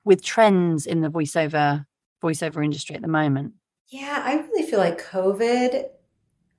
with 0.07 0.23
trends 0.23 0.87
in 0.87 1.03
the 1.03 1.11
voiceover 1.11 1.85
voiceover 2.23 2.65
industry 2.65 2.97
at 2.97 3.03
the 3.03 3.09
moment? 3.09 3.53
Yeah, 3.89 4.23
I 4.25 4.37
really 4.37 4.69
feel 4.69 4.79
like 4.79 5.05
COVID, 5.05 5.85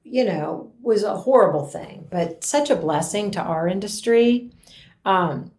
you 0.03 0.23
know, 0.23 0.71
was 0.81 1.03
a 1.03 1.17
horrible 1.17 1.65
thing, 1.65 2.07
but 2.11 2.43
such 2.43 2.69
a 2.69 2.75
blessing 2.75 3.31
to 3.31 3.41
our 3.41 3.67
industry. 3.67 4.51
Um, 5.05 5.51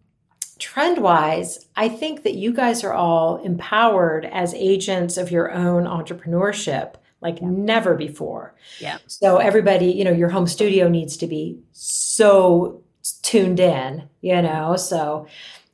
trend 0.59 0.99
wise, 0.99 1.67
I 1.75 1.89
think 1.89 2.23
that 2.23 2.35
you 2.35 2.53
guys 2.53 2.83
are 2.83 2.93
all 2.93 3.37
empowered 3.43 4.25
as 4.25 4.53
agents 4.53 5.17
of 5.17 5.31
your 5.31 5.51
own 5.51 5.83
entrepreneurship 5.83 6.95
like 7.21 7.41
yeah. 7.41 7.49
never 7.49 7.95
before. 7.95 8.55
Yeah. 8.79 8.99
So 9.07 9.37
everybody, 9.37 9.87
you 9.87 10.03
know, 10.05 10.11
your 10.11 10.29
home 10.29 10.47
studio 10.47 10.87
needs 10.87 11.17
to 11.17 11.27
be 11.27 11.59
so 11.71 12.81
tuned 13.21 13.59
in, 13.59 14.07
you 14.21 14.41
know. 14.41 14.75
So 14.75 15.27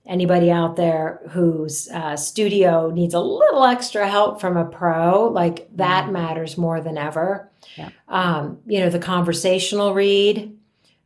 anybody 0.06 0.52
out 0.52 0.76
there 0.76 1.22
whose 1.30 1.90
uh, 1.90 2.16
studio 2.16 2.92
needs 2.92 3.14
a 3.14 3.20
little 3.20 3.66
extra 3.66 4.08
help 4.08 4.40
from 4.40 4.58
a 4.58 4.66
pro, 4.66 5.28
like 5.28 5.68
that 5.76 6.06
mm-hmm. 6.06 6.14
matters 6.14 6.58
more 6.58 6.82
than 6.82 6.98
ever. 6.98 7.50
Yeah. 7.76 7.90
Um, 8.08 8.60
you 8.66 8.80
know, 8.80 8.90
the 8.90 9.00
conversational 9.00 9.94
read 9.94 10.58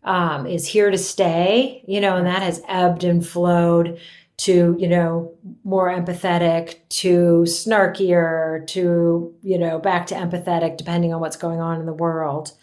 um, 0.04 0.46
is 0.46 0.68
here 0.68 0.92
to 0.92 0.98
stay, 0.98 1.84
you 1.88 2.02
know, 2.02 2.18
and 2.18 2.28
that 2.28 2.42
has 2.42 2.62
ebbed 2.68 3.04
and 3.04 3.26
flowed 3.26 4.00
to, 4.38 4.76
you 4.80 4.88
know, 4.88 5.34
more 5.66 5.90
empathetic, 5.90 6.78
to 6.88 7.44
snarkier, 7.46 8.66
to, 8.68 9.36
you 9.42 9.58
know, 9.58 9.80
back 9.80 10.08
to 10.08 10.16
empathetic, 10.16 10.78
depending 10.78 11.14
on 11.14 11.20
what's 11.20 11.36
going 11.36 11.60
on 11.60 11.80
in 11.80 11.86
the 11.86 11.94
world. 11.94 12.54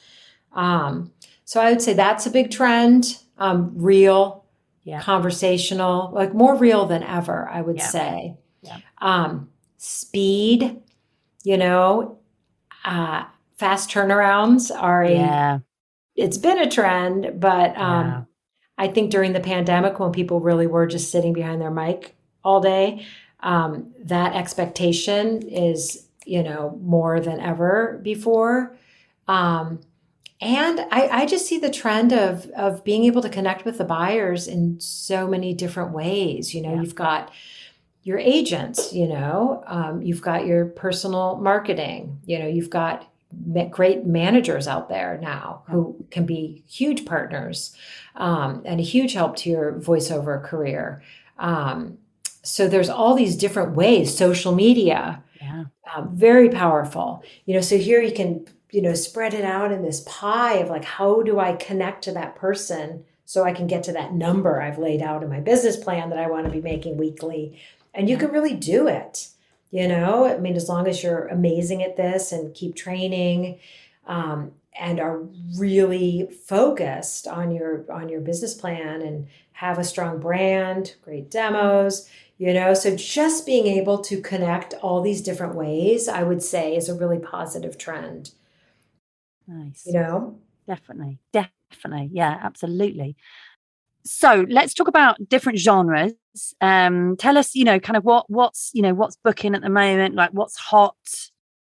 Um, 0.53 1.13
so 1.45 1.61
I 1.61 1.71
would 1.71 1.83
say 1.83 1.93
that's 1.93 2.25
a 2.25 2.31
big 2.31 2.51
trend. 2.51 3.19
Um, 3.37 3.73
real, 3.75 4.46
yeah. 4.87 5.03
conversational, 5.03 6.11
like 6.15 6.33
more 6.33 6.57
real 6.57 6.87
than 6.87 7.03
ever, 7.03 7.47
I 7.51 7.61
would 7.61 7.77
yeah. 7.77 7.87
say. 7.87 8.37
Yeah. 8.63 8.79
Um, 8.99 9.51
speed, 9.77 10.81
you 11.45 11.59
know, 11.59 12.21
uh, 12.87 13.25
fast 13.59 13.91
turnarounds 13.91 14.71
are 14.75 15.03
a, 15.03 15.13
yeah. 15.13 15.59
it's 16.15 16.39
been 16.39 16.59
a 16.59 16.71
trend, 16.71 17.39
but 17.39 17.77
um. 17.77 18.27
I 18.79 18.89
think 18.89 19.11
during 19.11 19.33
the 19.33 19.41
pandemic 19.41 19.99
when 19.99 20.13
people 20.13 20.41
really 20.41 20.67
were 20.67 20.87
just 20.87 21.11
sitting 21.11 21.33
behind 21.33 21.63
their 21.63 21.71
mic 21.71 22.15
all 22.45 22.61
day, 22.61 23.07
um, 23.41 23.95
that 24.05 24.35
expectation 24.35 25.43
is, 25.49 26.07
you 26.27 26.43
know, 26.43 26.79
more 26.83 27.21
than 27.21 27.41
ever 27.41 27.99
before. 28.03 28.77
Um, 29.29 29.81
and 30.41 30.81
I, 30.91 31.09
I 31.09 31.27
just 31.27 31.47
see 31.47 31.59
the 31.59 31.71
trend 31.71 32.13
of 32.13 32.47
of 32.51 32.85
being 32.85 33.05
able 33.05 33.23
to 33.23 33.29
connect 33.29 33.65
with 33.65 33.79
the 33.79 33.85
buyers 33.85 34.47
in 34.47 34.79
so 34.81 35.27
many 35.27 35.55
different 35.55 35.93
ways. 35.93 36.55
You 36.55 36.63
know, 36.63 36.75
yeah. 36.75 36.83
you've 36.83 36.95
got 36.95 37.33
your 38.03 38.19
agents, 38.19 38.93
you 38.93 39.07
know, 39.07 39.65
um, 39.67 40.01
you've 40.01 40.23
got 40.23 40.47
your 40.47 40.67
personal 40.67 41.37
marketing, 41.37 42.21
you 42.25 42.39
know, 42.39 42.47
you've 42.47 42.71
got 42.71 43.11
great 43.71 44.07
managers 44.07 44.69
out 44.69 44.89
there 44.89 45.19
now 45.21 45.63
who 45.69 45.97
can 46.11 46.25
be 46.25 46.63
huge 46.69 47.05
partners 47.05 47.75
um, 48.15 48.63
and 48.65 48.79
a 48.79 48.83
huge 48.85 49.15
help 49.15 49.37
to 49.37 49.51
your 49.51 49.73
voiceover 49.73 50.43
career. 50.43 51.03
Um, 51.39 51.99
so 52.45 52.69
there's 52.69 52.89
all 52.89 53.17
these 53.17 53.35
different 53.35 53.75
ways, 53.75 54.17
social 54.17 54.55
media, 54.55 55.23
yeah. 55.41 55.65
Um, 55.95 56.17
very 56.17 56.49
powerful. 56.49 57.23
You 57.45 57.55
know, 57.55 57.61
so 57.61 57.79
here 57.79 58.01
you 58.01 58.13
can 58.13 58.47
you 58.71 58.83
know, 58.83 58.95
spread 58.95 59.35
it 59.35 59.45
out 59.45 59.73
in 59.73 59.83
this 59.83 60.01
pie 60.07 60.55
of 60.55 60.69
like, 60.69 60.85
how 60.85 61.23
do 61.23 61.39
I 61.39 61.55
connect 61.55 62.05
to 62.05 62.13
that 62.13 62.37
person 62.37 63.05
so 63.25 63.45
I 63.45 63.53
can 63.53 63.67
get 63.67 63.83
to 63.85 63.93
that 63.93 64.13
number 64.13 64.61
I've 64.61 64.79
laid 64.79 65.03
out 65.03 65.23
in 65.23 65.29
my 65.29 65.41
business 65.41 65.77
plan 65.77 66.11
that 66.11 66.19
I 66.19 66.29
want 66.29 66.47
to 66.47 66.53
be 66.53 66.61
making 66.61 66.97
weekly? 66.97 67.61
And 67.95 68.09
you 68.09 68.17
can 68.17 68.31
really 68.31 68.55
do 68.55 68.89
it. 68.89 69.29
You 69.71 69.89
know, 69.89 70.27
I 70.27 70.39
mean, 70.39 70.55
as 70.55 70.69
long 70.69 70.87
as 70.87 71.03
you're 71.03 71.27
amazing 71.27 71.83
at 71.83 71.97
this 71.97 72.33
and 72.33 72.55
keep 72.55 72.77
training, 72.77 73.59
um, 74.07 74.53
and 74.79 75.01
are 75.01 75.23
really 75.57 76.29
focused 76.47 77.27
on 77.27 77.51
your 77.51 77.91
on 77.91 78.09
your 78.09 78.21
business 78.21 78.55
plan 78.55 79.03
and 79.03 79.27
have 79.53 79.79
a 79.79 79.85
strong 79.85 80.21
brand, 80.21 80.95
great 81.03 81.31
demos, 81.31 82.09
you 82.39 82.53
know. 82.53 82.75
So 82.75 82.95
just 82.95 83.47
being 83.47 83.67
able 83.67 83.99
to 84.03 84.21
connect 84.21 84.75
all 84.75 85.01
these 85.01 85.23
different 85.23 85.55
ways, 85.55 86.09
I 86.09 86.23
would 86.23 86.43
say, 86.43 86.77
is 86.77 86.89
a 86.89 86.95
really 86.95 87.19
positive 87.19 87.79
trend. 87.79 88.33
Nice. 89.47 89.83
You 89.87 89.95
know, 89.95 90.39
definitely, 90.67 91.19
definitely, 91.33 92.11
yeah, 92.13 92.39
absolutely. 92.43 93.17
So 94.05 94.47
let's 94.49 94.75
talk 94.75 94.89
about 94.89 95.29
different 95.29 95.59
genres. 95.59 96.15
Um, 96.61 97.17
tell 97.17 97.37
us, 97.39 97.55
you 97.55 97.65
know, 97.65 97.81
kind 97.81 97.97
of 97.97 98.05
what 98.05 98.31
what's 98.31 98.71
you 98.73 98.83
know 98.83 98.95
what's 98.95 99.17
booking 99.17 99.55
at 99.55 99.63
the 99.63 99.71
moment, 99.71 100.15
like 100.15 100.31
what's 100.31 100.57
hot. 100.57 100.97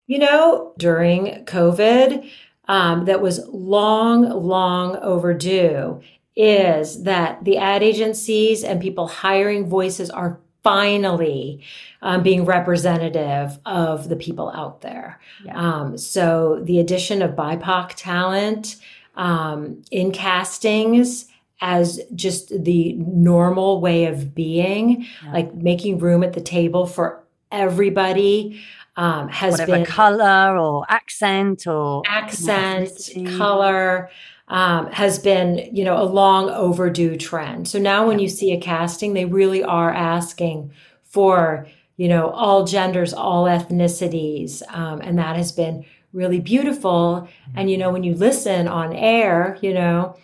You 0.08 0.20
know, 0.20 0.74
during 0.78 1.46
COVID, 1.46 2.30
um, 2.68 3.06
that 3.06 3.22
was 3.22 3.46
long, 3.48 4.30
long 4.30 4.98
overdue 4.98 6.02
is 6.36 7.04
that 7.04 7.44
the 7.46 7.58
ad 7.58 7.84
agencies 7.84 8.64
and 8.64 8.82
people 8.82 9.08
hiring 9.08 9.68
voices 9.68 10.10
are 10.10 10.40
finally 10.64 11.62
um, 12.02 12.24
being 12.24 12.46
representative 12.46 13.60
of 13.66 14.10
the 14.10 14.16
people 14.16 14.50
out 14.52 14.82
there. 14.82 15.20
Yeah. 15.46 15.58
Um, 15.58 15.98
so 15.98 16.62
the 16.64 16.80
addition 16.80 17.22
of 17.22 17.32
BIPOC 17.32 17.94
talent 17.96 18.78
um, 19.16 19.82
in 19.92 20.12
castings 20.12 21.28
as 21.62 22.00
just 22.16 22.64
the 22.64 22.94
normal 22.94 23.80
way 23.80 24.06
of 24.06 24.34
being, 24.34 25.06
yeah. 25.24 25.32
like 25.32 25.54
making 25.54 26.00
room 26.00 26.24
at 26.24 26.34
the 26.34 26.42
table 26.42 26.86
for 26.86 27.24
everybody. 27.52 28.62
Um, 28.96 29.28
has 29.30 29.54
Whatever 29.54 29.72
been 29.72 29.86
color 29.86 30.58
or 30.58 30.86
accent 30.88 31.66
or 31.66 32.04
accent, 32.06 33.10
color, 33.38 34.12
um, 34.54 34.92
has 34.92 35.18
been, 35.18 35.68
you 35.76 35.84
know, 35.84 36.00
a 36.00 36.06
long 36.06 36.48
overdue 36.52 37.18
trend. 37.18 37.68
So 37.68 37.80
now 37.80 38.06
when 38.08 38.20
you 38.20 38.30
see 38.30 38.54
a 38.54 38.60
casting, 38.60 39.14
they 39.14 39.26
really 39.26 39.64
are 39.64 39.92
asking 39.92 40.72
for, 41.06 41.68
you 41.98 42.08
know, 42.08 42.30
all 42.30 42.64
genders, 42.64 43.16
all 43.16 43.46
ethnicities. 43.46 44.62
Um, 44.70 45.02
and 45.02 45.18
that 45.18 45.38
has 45.38 45.52
been 45.52 45.86
really 46.14 46.40
beautiful. 46.40 47.28
And, 47.56 47.72
you 47.72 47.80
know, 47.80 47.90
when 47.90 48.04
you 48.04 48.14
listen 48.14 48.68
on 48.68 48.94
air, 48.94 49.58
you 49.62 49.74
know, 49.74 50.18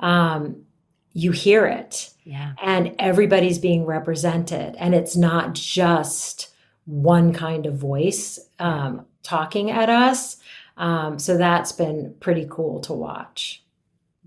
um, 0.00 0.64
you 1.12 1.30
hear 1.30 1.64
it. 1.64 2.10
Yeah. 2.24 2.54
And 2.60 2.96
everybody's 2.98 3.60
being 3.60 3.86
represented. 3.86 4.74
And 4.80 4.96
it's 4.96 5.16
not 5.16 5.54
just 5.54 6.52
one 6.86 7.32
kind 7.32 7.66
of 7.66 7.76
voice 7.76 8.40
um, 8.58 9.06
talking 9.22 9.70
at 9.70 9.88
us. 9.88 10.38
Um, 10.76 11.20
so 11.20 11.36
that's 11.38 11.70
been 11.70 12.16
pretty 12.18 12.48
cool 12.50 12.80
to 12.80 12.92
watch. 12.92 13.62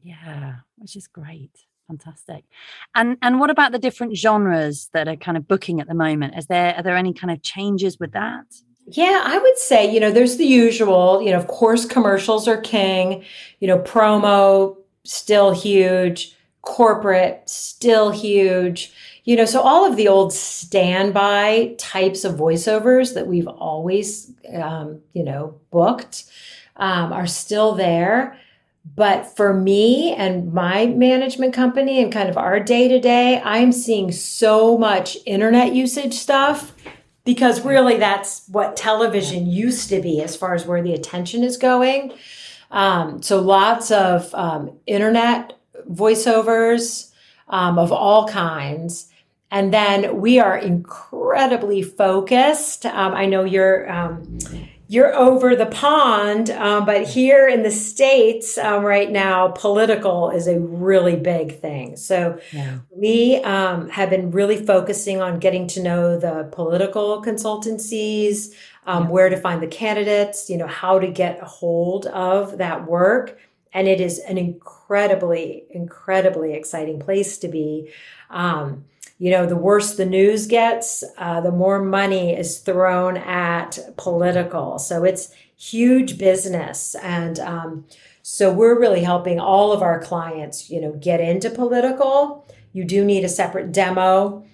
Yeah, 0.10 0.56
which 0.78 0.96
is 0.96 1.08
great. 1.08 1.52
Fantastic. 1.88 2.46
And 2.96 3.18
and 3.22 3.40
what 3.40 3.52
about 3.52 3.72
the 3.72 3.80
different 3.80 4.18
genres 4.18 4.90
that 4.94 5.08
are 5.08 5.16
kind 5.16 5.38
of 5.38 5.48
booking 5.48 5.80
at 5.80 5.88
the 5.88 5.94
moment? 5.94 6.36
Is 6.36 6.48
there 6.48 6.76
are 6.76 6.82
there 6.82 6.98
any 6.98 7.14
kind 7.14 7.32
of 7.32 7.44
changes 7.44 8.00
with 8.00 8.14
that? 8.14 8.46
Yeah, 8.88 9.22
I 9.24 9.38
would 9.38 9.58
say, 9.58 9.92
you 9.92 10.00
know, 10.00 10.12
there's 10.12 10.38
the 10.38 10.46
usual, 10.48 11.22
you 11.22 11.30
know, 11.30 11.38
of 11.38 11.48
course 11.48 11.86
commercials 11.86 12.48
are 12.48 12.60
king, 12.60 13.24
you 13.60 13.68
know, 13.68 13.78
promo 13.80 14.78
still 15.04 15.52
huge, 15.52 16.36
corporate 16.64 17.48
still 17.48 18.10
huge. 18.10 18.92
You 19.26 19.36
know, 19.36 19.46
so 19.46 19.62
all 19.62 19.86
of 19.86 19.96
the 19.96 20.08
old 20.08 20.34
standby 20.34 21.76
types 21.78 22.24
of 22.24 22.36
voiceovers 22.36 23.14
that 23.14 23.28
we've 23.28 23.48
always 23.48 24.32
um, 24.56 25.02
you 25.14 25.24
know, 25.24 25.60
booked 25.70 26.26
um, 26.78 27.14
are 27.14 27.28
still 27.28 27.76
there 27.76 28.40
but 28.96 29.36
for 29.36 29.54
me 29.54 30.14
and 30.14 30.54
my 30.54 30.88
management 30.88 31.54
company 31.54 32.02
and 32.02 32.12
kind 32.12 32.30
of 32.30 32.38
our 32.38 32.60
day 32.60 32.88
to 32.88 33.00
day, 33.00 33.42
I'm 33.44 33.72
seeing 33.72 34.12
so 34.12 34.78
much 34.78 35.18
internet 35.26 35.74
usage 35.74 36.14
stuff 36.14 36.74
because 37.24 37.62
really 37.64 37.98
that's 37.98 38.48
what 38.48 38.76
television 38.76 39.48
used 39.48 39.90
to 39.90 40.02
be 40.02 40.22
as 40.22 40.36
far 40.36 40.54
as 40.54 40.66
where 40.66 40.82
the 40.82 40.94
attention 40.94 41.44
is 41.44 41.58
going. 41.58 42.14
Um, 42.72 43.22
so 43.22 43.40
lots 43.40 43.92
of 43.92 44.34
um, 44.34 44.78
internet 44.86 45.58
voiceovers 45.90 47.12
um, 47.48 47.78
of 47.78 47.92
all 47.92 48.28
kinds. 48.28 49.12
And 49.52 49.74
then 49.74 50.22
we 50.22 50.40
are 50.40 50.58
incredibly 50.58 51.82
focused. 51.82 52.86
Um, 52.86 53.14
I 53.14 53.26
know 53.26 53.44
you're 53.44 53.92
um, 53.92 54.38
you're 54.92 55.16
over 55.16 55.56
the 55.56 55.68
pond, 55.68 56.50
um, 56.50 56.84
but 56.84 57.08
here 57.08 57.48
in 57.48 57.62
the 57.62 57.70
states 57.70 58.58
um, 58.58 58.84
right 58.84 59.12
now, 59.12 59.50
political 59.50 60.32
is 60.32 60.48
a 60.48 60.60
really 60.60 61.16
big 61.16 61.62
thing. 61.62 61.96
So 61.96 62.40
yeah. 62.52 62.80
we 62.90 63.36
um, 63.44 63.90
have 63.90 64.10
been 64.10 64.32
really 64.32 64.66
focusing 64.66 65.22
on 65.22 65.38
getting 65.38 65.68
to 65.68 65.84
know 65.84 66.20
the 66.20 66.50
political 66.52 67.22
consultancies, 67.22 68.52
um, 68.88 69.04
yeah. 69.04 69.10
where 69.12 69.30
to 69.30 69.38
find 69.38 69.62
the 69.62 69.68
candidates, 69.68 70.50
you 70.50 70.58
know, 70.58 70.66
how 70.66 70.98
to 70.98 71.08
get 71.08 71.40
a 71.40 71.46
hold 71.46 72.08
of 72.08 72.58
that 72.58 72.88
work, 72.88 73.38
and 73.72 73.88
it 73.88 74.02
is 74.02 74.18
an 74.18 74.40
incredibly, 74.40 75.66
incredibly 75.70 76.54
exciting 76.54 77.00
place 77.00 77.38
to 77.38 77.48
be. 77.48 77.92
Um, 78.32 78.86
you 79.20 79.30
know, 79.30 79.46
the 79.46 79.56
worse 79.56 79.96
the 79.96 80.06
news 80.06 80.48
gets, 80.48 81.04
uh, 81.18 81.42
the 81.42 81.52
more 81.52 81.84
money 81.84 82.34
is 82.34 82.60
thrown 82.60 83.18
at 83.18 83.78
political. 83.98 84.80
So 84.80 85.04
it's 85.04 85.32
huge 85.58 86.18
business. 86.18 86.96
And 86.96 87.38
um, 87.40 87.86
so 88.24 88.52
we're 88.52 88.80
really 88.80 89.04
helping 89.04 89.38
all 89.38 89.74
of 89.74 89.82
our 89.82 90.00
clients, 90.02 90.70
you 90.70 90.80
know, 90.80 90.94
get 90.94 91.20
into 91.20 91.50
political. 91.50 92.48
You 92.72 92.86
do 92.86 93.04
need 93.04 93.26
a 93.26 93.30
separate 93.30 93.74
demo. 93.74 94.46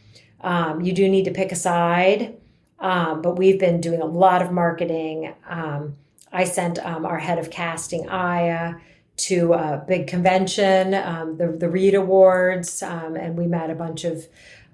Um, 0.42 0.82
you 0.82 0.94
do 0.94 1.08
need 1.08 1.26
to 1.26 1.32
pick 1.32 1.52
a 1.52 1.56
side. 1.56 2.38
Um, 2.80 3.22
but 3.22 3.38
we've 3.38 3.60
been 3.60 3.82
doing 3.82 4.02
a 4.02 4.06
lot 4.06 4.42
of 4.42 4.52
marketing. 4.52 5.34
Um, 5.48 5.96
I 6.32 6.44
sent 6.44 6.80
um, 6.80 7.06
our 7.06 7.20
head 7.20 7.38
of 7.38 7.52
casting, 7.52 8.10
Aya, 8.10 8.76
to 9.18 9.54
a 9.54 9.84
big 9.88 10.08
convention, 10.08 10.94
um, 10.94 11.38
the 11.38 11.48
the 11.48 11.70
Reed 11.70 11.96
Awards, 11.96 12.84
um, 12.84 13.16
and 13.16 13.38
we 13.38 13.48
met 13.48 13.70
a 13.70 13.76
bunch 13.76 14.04
of 14.04 14.28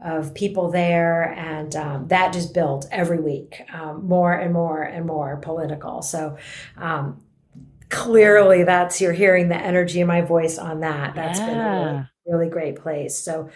of 0.04 0.34
people 0.34 0.71
there, 0.71 1.34
and 1.34 1.75
um, 1.75 2.08
that 2.08 2.34
just 2.34 2.54
built 2.54 2.88
every 2.91 3.19
week 3.19 3.62
um, 3.73 4.08
more 4.08 4.34
and 4.34 4.54
more 4.54 4.82
and 4.82 5.06
more 5.06 5.38
political. 5.38 6.01
So 6.01 6.38
um, 6.77 7.21
clearly, 7.89 8.63
that's 8.63 8.99
you're 8.99 9.13
hearing 9.13 9.49
the 9.49 9.58
energy 9.58 10.01
in 10.01 10.08
my 10.08 10.21
voice 10.21 10.58
on 10.58 10.80
that. 10.80 11.13
That's 11.15 11.39
yeah. 11.39 11.45
been 11.45 11.58
a 11.60 12.12
really, 12.25 12.38
really 12.38 12.49
great 12.49 12.75
place. 12.77 13.17
So, 13.17 13.49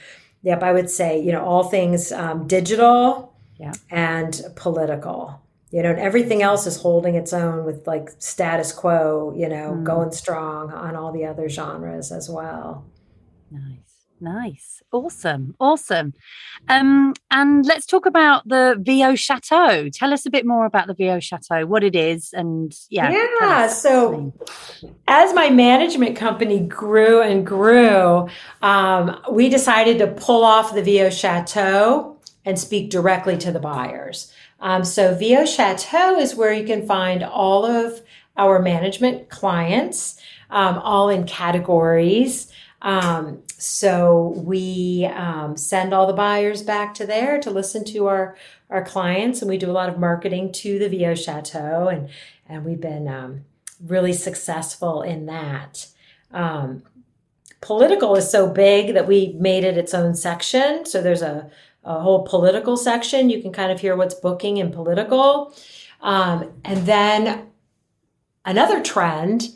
yep, 0.44 0.62
I 0.62 0.72
would 0.72 0.90
say 0.90 1.20
you 1.20 1.32
know 1.32 1.44
all 1.44 1.64
things 1.64 2.12
um, 2.12 2.48
digital 2.48 3.36
yeah. 3.58 3.74
and 3.90 4.40
political 4.56 5.42
you 5.76 5.84
know, 5.84 5.90
and 5.90 6.00
everything 6.00 6.42
else 6.42 6.66
is 6.66 6.78
holding 6.78 7.16
its 7.16 7.34
own 7.34 7.66
with 7.66 7.86
like 7.86 8.10
status 8.18 8.72
quo, 8.72 9.34
you 9.36 9.50
know, 9.50 9.74
mm. 9.74 9.84
going 9.84 10.10
strong 10.14 10.72
on 10.72 10.96
all 10.96 11.12
the 11.12 11.26
other 11.26 11.50
genres 11.50 12.14
as 12.14 12.30
well. 12.30 12.86
Nice. 13.52 13.80
Nice. 14.22 14.82
Awesome. 14.94 15.54
Awesome. 15.60 16.14
Um, 16.70 17.14
and 17.30 17.66
let's 17.66 17.86
talk 17.86 18.06
about 18.06 18.48
the 18.48 18.78
VO 18.80 19.16
Chateau. 19.16 19.90
Tell 19.90 20.14
us 20.14 20.26
a 20.26 20.30
bit 20.30 20.46
more 20.46 20.66
about 20.66 20.88
the 20.88 20.94
VO 20.94 21.20
Chateau, 21.20 21.66
what 21.66 21.84
it 21.84 21.94
is, 21.94 22.30
and 22.32 22.74
yeah. 22.90 23.12
Yeah. 23.12 23.68
So, 23.68 24.32
as 25.10 25.34
my 25.34 25.50
management 25.50 26.16
company 26.16 26.62
grew 26.62 27.22
and 27.22 27.46
grew, 27.46 28.30
um, 28.62 29.20
we 29.30 29.50
decided 29.50 29.98
to 29.98 30.08
pull 30.08 30.46
off 30.46 30.74
the 30.74 30.82
VO 30.82 31.10
Chateau 31.10 32.18
and 32.46 32.58
speak 32.58 32.92
directly 32.92 33.38
to 33.40 33.52
the 33.52 33.60
buyers. 33.60 34.32
Um, 34.66 34.84
so 34.84 35.14
VO 35.14 35.46
Chateau 35.46 36.18
is 36.18 36.34
where 36.34 36.52
you 36.52 36.66
can 36.66 36.88
find 36.88 37.24
all 37.24 37.68
of 37.68 38.02
our 38.36 38.60
management 38.60 39.30
clients, 39.30 40.20
um, 40.50 40.80
all 40.80 41.08
in 41.08 41.28
categories. 41.28 42.52
Um, 42.82 43.44
so 43.60 44.34
we 44.36 45.08
um, 45.14 45.56
send 45.56 45.94
all 45.94 46.08
the 46.08 46.14
buyers 46.14 46.64
back 46.64 46.96
to 46.96 47.06
there 47.06 47.40
to 47.42 47.52
listen 47.52 47.86
to 47.86 48.08
our 48.08 48.36
our 48.72 48.84
clients, 48.84 49.44
and 49.44 49.50
we 49.50 49.60
do 49.60 49.70
a 49.70 49.72
lot 49.72 49.88
of 49.88 50.00
marketing 50.00 50.52
to 50.52 50.80
the 50.80 50.90
VO 50.90 51.14
Chateau, 51.14 51.88
and 51.88 52.10
and 52.50 52.66
we've 52.66 52.82
been 52.82 53.08
um, 53.08 53.46
really 53.80 54.14
successful 54.14 55.04
in 55.04 55.28
that. 55.28 55.86
Um, 56.32 56.82
political 57.62 58.16
is 58.16 58.32
so 58.32 58.50
big 58.50 58.96
that 58.96 59.08
we 59.08 59.36
made 59.40 59.64
it 59.64 59.78
its 59.78 59.94
own 59.94 60.16
section. 60.16 60.88
So 60.88 61.04
there's 61.04 61.22
a 61.22 61.52
a 61.86 62.00
whole 62.00 62.24
political 62.24 62.76
section. 62.76 63.30
You 63.30 63.42
can 63.42 63.54
kind 63.54 63.72
of 63.72 63.80
hear 63.80 63.96
what's 63.96 64.16
booking 64.16 64.60
and 64.60 64.74
political. 64.74 65.54
Um, 66.02 66.52
and 66.64 66.86
then 66.86 67.48
another 68.44 68.82
trend 68.82 69.50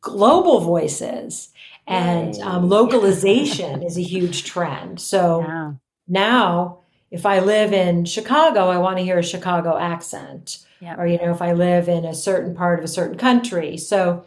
global 0.00 0.60
voices 0.60 1.50
and 1.86 2.38
um, 2.40 2.68
localization 2.68 3.82
is 3.82 3.96
a 3.98 4.02
huge 4.02 4.44
trend. 4.44 5.00
So 5.00 5.40
yeah. 5.40 5.72
now, 6.08 6.78
if 7.10 7.26
I 7.26 7.40
live 7.40 7.72
in 7.72 8.04
Chicago, 8.04 8.68
I 8.68 8.78
want 8.78 8.98
to 8.98 9.04
hear 9.04 9.18
a 9.18 9.22
Chicago 9.22 9.78
accent. 9.78 10.64
Or, 10.98 11.06
you 11.06 11.16
know, 11.18 11.30
if 11.32 11.40
I 11.40 11.52
live 11.52 11.88
in 11.88 12.04
a 12.04 12.14
certain 12.14 12.54
part 12.54 12.78
of 12.78 12.84
a 12.84 12.88
certain 12.88 13.16
country. 13.16 13.78
So 13.78 14.26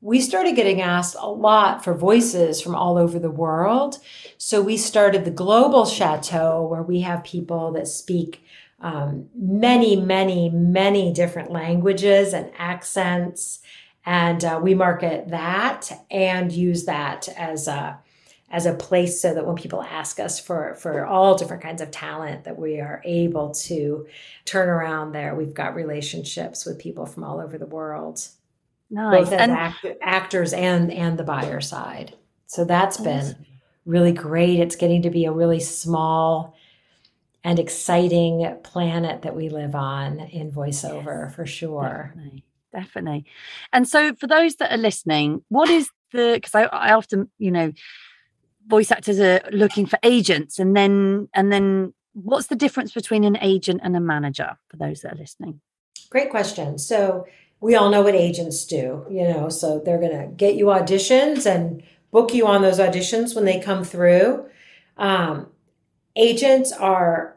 we 0.00 0.20
started 0.20 0.54
getting 0.54 0.80
asked 0.80 1.16
a 1.18 1.28
lot 1.28 1.82
for 1.82 1.92
voices 1.92 2.60
from 2.60 2.74
all 2.74 2.96
over 2.96 3.18
the 3.18 3.30
world. 3.30 3.98
So 4.36 4.62
we 4.62 4.76
started 4.76 5.24
the 5.24 5.30
Global 5.30 5.86
Chateau, 5.86 6.64
where 6.66 6.82
we 6.82 7.00
have 7.00 7.24
people 7.24 7.72
that 7.72 7.88
speak 7.88 8.44
um, 8.80 9.28
many, 9.34 9.96
many, 9.96 10.50
many 10.50 11.12
different 11.12 11.50
languages 11.50 12.32
and 12.32 12.52
accents. 12.58 13.58
And 14.06 14.44
uh, 14.44 14.60
we 14.62 14.74
market 14.74 15.28
that 15.30 15.90
and 16.10 16.52
use 16.52 16.84
that 16.84 17.28
as 17.36 17.66
a 17.66 17.98
as 18.50 18.64
a 18.64 18.72
place 18.72 19.20
so 19.20 19.34
that 19.34 19.46
when 19.46 19.56
people 19.56 19.82
ask 19.82 20.18
us 20.18 20.40
for 20.40 20.74
for 20.76 21.04
all 21.04 21.36
different 21.36 21.62
kinds 21.62 21.82
of 21.82 21.90
talent 21.90 22.44
that 22.44 22.58
we 22.58 22.80
are 22.80 23.02
able 23.04 23.50
to 23.50 24.06
turn 24.46 24.70
around 24.70 25.12
there 25.12 25.34
we've 25.34 25.52
got 25.52 25.74
relationships 25.74 26.64
with 26.64 26.78
people 26.78 27.04
from 27.04 27.24
all 27.24 27.40
over 27.40 27.58
the 27.58 27.66
world 27.66 28.26
nice. 28.90 29.28
both 29.28 29.32
and, 29.32 29.52
act- 29.52 29.86
actors 30.00 30.52
and 30.52 30.92
and 30.92 31.18
the 31.18 31.24
buyer 31.24 31.60
side. 31.60 32.14
So 32.46 32.64
that's 32.64 32.96
been 32.98 33.36
really 33.84 34.12
great. 34.12 34.60
It's 34.60 34.76
getting 34.76 35.02
to 35.02 35.10
be 35.10 35.24
a 35.24 35.32
really 35.32 35.60
small 35.60 36.54
and 37.44 37.58
exciting 37.58 38.56
planet 38.62 39.22
that 39.22 39.36
we 39.36 39.48
live 39.48 39.74
on 39.74 40.20
in 40.20 40.50
voiceover 40.50 41.26
yes, 41.26 41.34
for 41.34 41.46
sure. 41.46 42.12
Definitely, 42.14 42.44
definitely. 42.72 43.24
And 43.72 43.88
so 43.88 44.14
for 44.14 44.26
those 44.26 44.56
that 44.56 44.72
are 44.72 44.78
listening 44.78 45.42
what 45.48 45.68
is 45.68 45.90
the 46.12 46.32
because 46.34 46.54
I, 46.54 46.64
I 46.64 46.92
often 46.92 47.30
you 47.38 47.50
know 47.50 47.72
voice 48.66 48.90
actors 48.90 49.18
are 49.20 49.40
looking 49.50 49.86
for 49.86 49.98
agents 50.02 50.58
and 50.58 50.76
then 50.76 51.28
and 51.34 51.52
then 51.52 51.94
what's 52.12 52.48
the 52.48 52.56
difference 52.56 52.92
between 52.92 53.24
an 53.24 53.38
agent 53.40 53.80
and 53.82 53.96
a 53.96 54.00
manager 54.00 54.58
for 54.68 54.76
those 54.76 55.02
that 55.02 55.12
are 55.12 55.16
listening? 55.16 55.60
Great 56.10 56.30
question. 56.30 56.78
So 56.78 57.26
we 57.60 57.74
all 57.74 57.90
know 57.90 58.02
what 58.02 58.14
agents 58.14 58.64
do 58.64 59.04
you 59.10 59.24
know 59.24 59.48
so 59.48 59.80
they're 59.84 60.00
going 60.00 60.16
to 60.16 60.28
get 60.34 60.54
you 60.54 60.66
auditions 60.66 61.46
and 61.46 61.82
book 62.10 62.32
you 62.32 62.46
on 62.46 62.62
those 62.62 62.78
auditions 62.78 63.34
when 63.34 63.44
they 63.44 63.60
come 63.60 63.84
through. 63.84 64.46
Um, 64.96 65.48
agents 66.16 66.72
are 66.72 67.36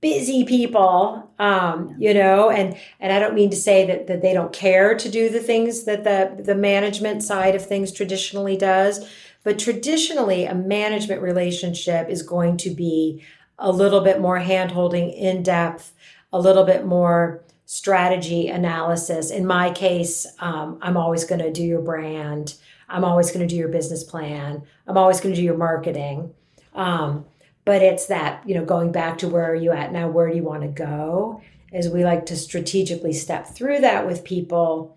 busy 0.00 0.44
people 0.44 1.30
um, 1.38 1.94
you 1.98 2.14
know 2.14 2.48
and 2.48 2.78
and 2.98 3.12
i 3.12 3.18
don't 3.18 3.34
mean 3.34 3.50
to 3.50 3.56
say 3.56 3.86
that 3.86 4.06
that 4.06 4.22
they 4.22 4.32
don't 4.32 4.52
care 4.52 4.96
to 4.96 5.08
do 5.10 5.28
the 5.28 5.38
things 5.38 5.84
that 5.84 6.02
the 6.02 6.42
the 6.42 6.54
management 6.54 7.22
side 7.22 7.54
of 7.54 7.64
things 7.64 7.92
traditionally 7.92 8.56
does 8.56 9.06
but 9.46 9.60
traditionally, 9.60 10.44
a 10.44 10.56
management 10.56 11.22
relationship 11.22 12.08
is 12.08 12.22
going 12.22 12.56
to 12.56 12.70
be 12.70 13.22
a 13.60 13.70
little 13.70 14.00
bit 14.00 14.20
more 14.20 14.40
hand 14.40 14.72
holding, 14.72 15.08
in 15.10 15.44
depth, 15.44 15.92
a 16.32 16.40
little 16.40 16.64
bit 16.64 16.84
more 16.84 17.44
strategy 17.66 18.48
analysis. 18.48 19.30
In 19.30 19.46
my 19.46 19.70
case, 19.70 20.26
um, 20.38 20.78
I'm 20.80 20.96
always 20.96 21.24
going 21.24 21.42
to 21.42 21.52
do 21.52 21.62
your 21.62 21.82
brand. 21.82 22.54
I'm 22.88 23.04
always 23.04 23.30
going 23.30 23.46
to 23.46 23.52
do 23.52 23.56
your 23.56 23.68
business 23.68 24.02
plan. 24.02 24.62
I'm 24.86 24.96
always 24.96 25.20
going 25.20 25.34
to 25.34 25.40
do 25.40 25.44
your 25.44 25.56
marketing. 25.56 26.32
Um, 26.74 27.26
but 27.64 27.82
it's 27.82 28.06
that, 28.06 28.48
you 28.48 28.54
know, 28.54 28.64
going 28.64 28.92
back 28.92 29.18
to 29.18 29.28
where 29.28 29.50
are 29.50 29.54
you 29.54 29.72
at 29.72 29.92
now? 29.92 30.08
Where 30.08 30.30
do 30.30 30.36
you 30.36 30.44
want 30.44 30.62
to 30.62 30.68
go? 30.68 31.42
Is 31.72 31.88
we 31.88 32.04
like 32.04 32.26
to 32.26 32.36
strategically 32.36 33.12
step 33.12 33.48
through 33.48 33.80
that 33.80 34.06
with 34.06 34.24
people 34.24 34.96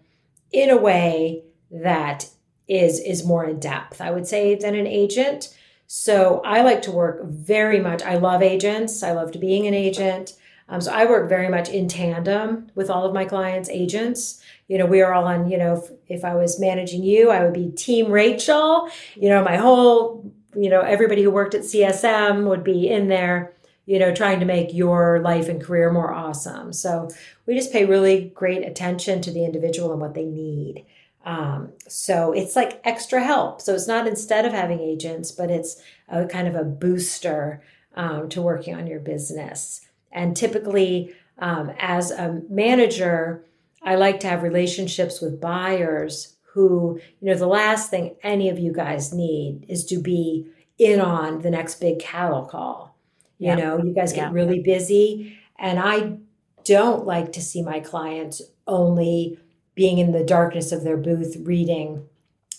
in 0.51 0.69
a 0.69 0.77
way 0.77 1.43
that 1.71 2.29
is 2.67 2.99
is 2.99 3.25
more 3.25 3.45
in 3.45 3.59
depth 3.59 3.99
i 3.99 4.11
would 4.11 4.27
say 4.27 4.55
than 4.55 4.75
an 4.75 4.87
agent 4.87 5.55
so 5.87 6.41
i 6.45 6.61
like 6.61 6.81
to 6.81 6.91
work 6.91 7.23
very 7.25 7.79
much 7.79 8.01
i 8.03 8.15
love 8.15 8.41
agents 8.41 9.03
i 9.03 9.11
loved 9.11 9.39
being 9.39 9.67
an 9.67 9.73
agent 9.73 10.35
um, 10.69 10.79
so 10.81 10.91
i 10.91 11.05
work 11.05 11.27
very 11.27 11.49
much 11.49 11.69
in 11.69 11.87
tandem 11.87 12.67
with 12.75 12.89
all 12.89 13.05
of 13.05 13.13
my 13.13 13.25
clients 13.25 13.69
agents 13.69 14.41
you 14.67 14.77
know 14.77 14.85
we 14.85 15.01
are 15.01 15.13
all 15.13 15.25
on 15.25 15.49
you 15.49 15.57
know 15.57 15.75
if, 15.75 15.91
if 16.07 16.25
i 16.25 16.33
was 16.33 16.59
managing 16.59 17.03
you 17.03 17.29
i 17.29 17.43
would 17.43 17.53
be 17.53 17.69
team 17.71 18.11
rachel 18.11 18.89
you 19.15 19.29
know 19.29 19.43
my 19.43 19.57
whole 19.57 20.31
you 20.55 20.69
know 20.69 20.81
everybody 20.81 21.23
who 21.23 21.31
worked 21.31 21.53
at 21.53 21.61
csm 21.61 22.47
would 22.47 22.63
be 22.63 22.87
in 22.87 23.07
there 23.07 23.53
you 23.85 23.99
know 23.99 24.13
trying 24.13 24.39
to 24.39 24.45
make 24.45 24.73
your 24.73 25.19
life 25.19 25.49
and 25.49 25.63
career 25.63 25.91
more 25.91 26.13
awesome 26.13 26.71
so 26.71 27.09
we 27.45 27.55
just 27.55 27.71
pay 27.71 27.85
really 27.85 28.31
great 28.35 28.65
attention 28.65 29.21
to 29.21 29.31
the 29.31 29.45
individual 29.45 29.91
and 29.91 30.01
what 30.01 30.13
they 30.13 30.25
need 30.25 30.85
um, 31.25 31.73
so 31.87 32.31
it's 32.31 32.55
like 32.55 32.81
extra 32.83 33.21
help. 33.21 33.61
So 33.61 33.73
it's 33.73 33.87
not 33.87 34.07
instead 34.07 34.45
of 34.45 34.53
having 34.53 34.79
agents, 34.79 35.31
but 35.31 35.51
it's 35.51 35.81
a 36.07 36.25
kind 36.25 36.47
of 36.47 36.55
a 36.55 36.63
booster 36.63 37.61
um, 37.95 38.29
to 38.29 38.41
working 38.41 38.75
on 38.75 38.87
your 38.87 38.99
business. 38.99 39.81
And 40.11 40.35
typically, 40.35 41.13
um, 41.37 41.71
as 41.79 42.11
a 42.11 42.41
manager, 42.49 43.45
I 43.81 43.95
like 43.95 44.19
to 44.21 44.27
have 44.27 44.43
relationships 44.43 45.21
with 45.21 45.39
buyers 45.39 46.35
who, 46.53 46.99
you 47.21 47.29
know, 47.29 47.37
the 47.37 47.47
last 47.47 47.89
thing 47.89 48.15
any 48.23 48.49
of 48.49 48.59
you 48.59 48.73
guys 48.73 49.13
need 49.13 49.65
is 49.69 49.85
to 49.85 49.97
be 49.99 50.47
in 50.77 50.99
on 50.99 51.41
the 51.41 51.51
next 51.51 51.79
big 51.79 51.99
cattle 51.99 52.45
call. 52.45 52.95
You 53.37 53.49
yeah. 53.49 53.55
know, 53.55 53.77
you 53.83 53.93
guys 53.93 54.11
get 54.11 54.29
yeah. 54.29 54.31
really 54.31 54.59
busy. 54.59 55.37
And 55.57 55.79
I 55.79 56.17
don't 56.65 57.05
like 57.05 57.31
to 57.33 57.41
see 57.41 57.61
my 57.61 57.79
clients 57.79 58.41
only 58.67 59.39
being 59.75 59.97
in 59.99 60.11
the 60.11 60.23
darkness 60.23 60.71
of 60.71 60.83
their 60.83 60.97
booth 60.97 61.37
reading 61.41 62.05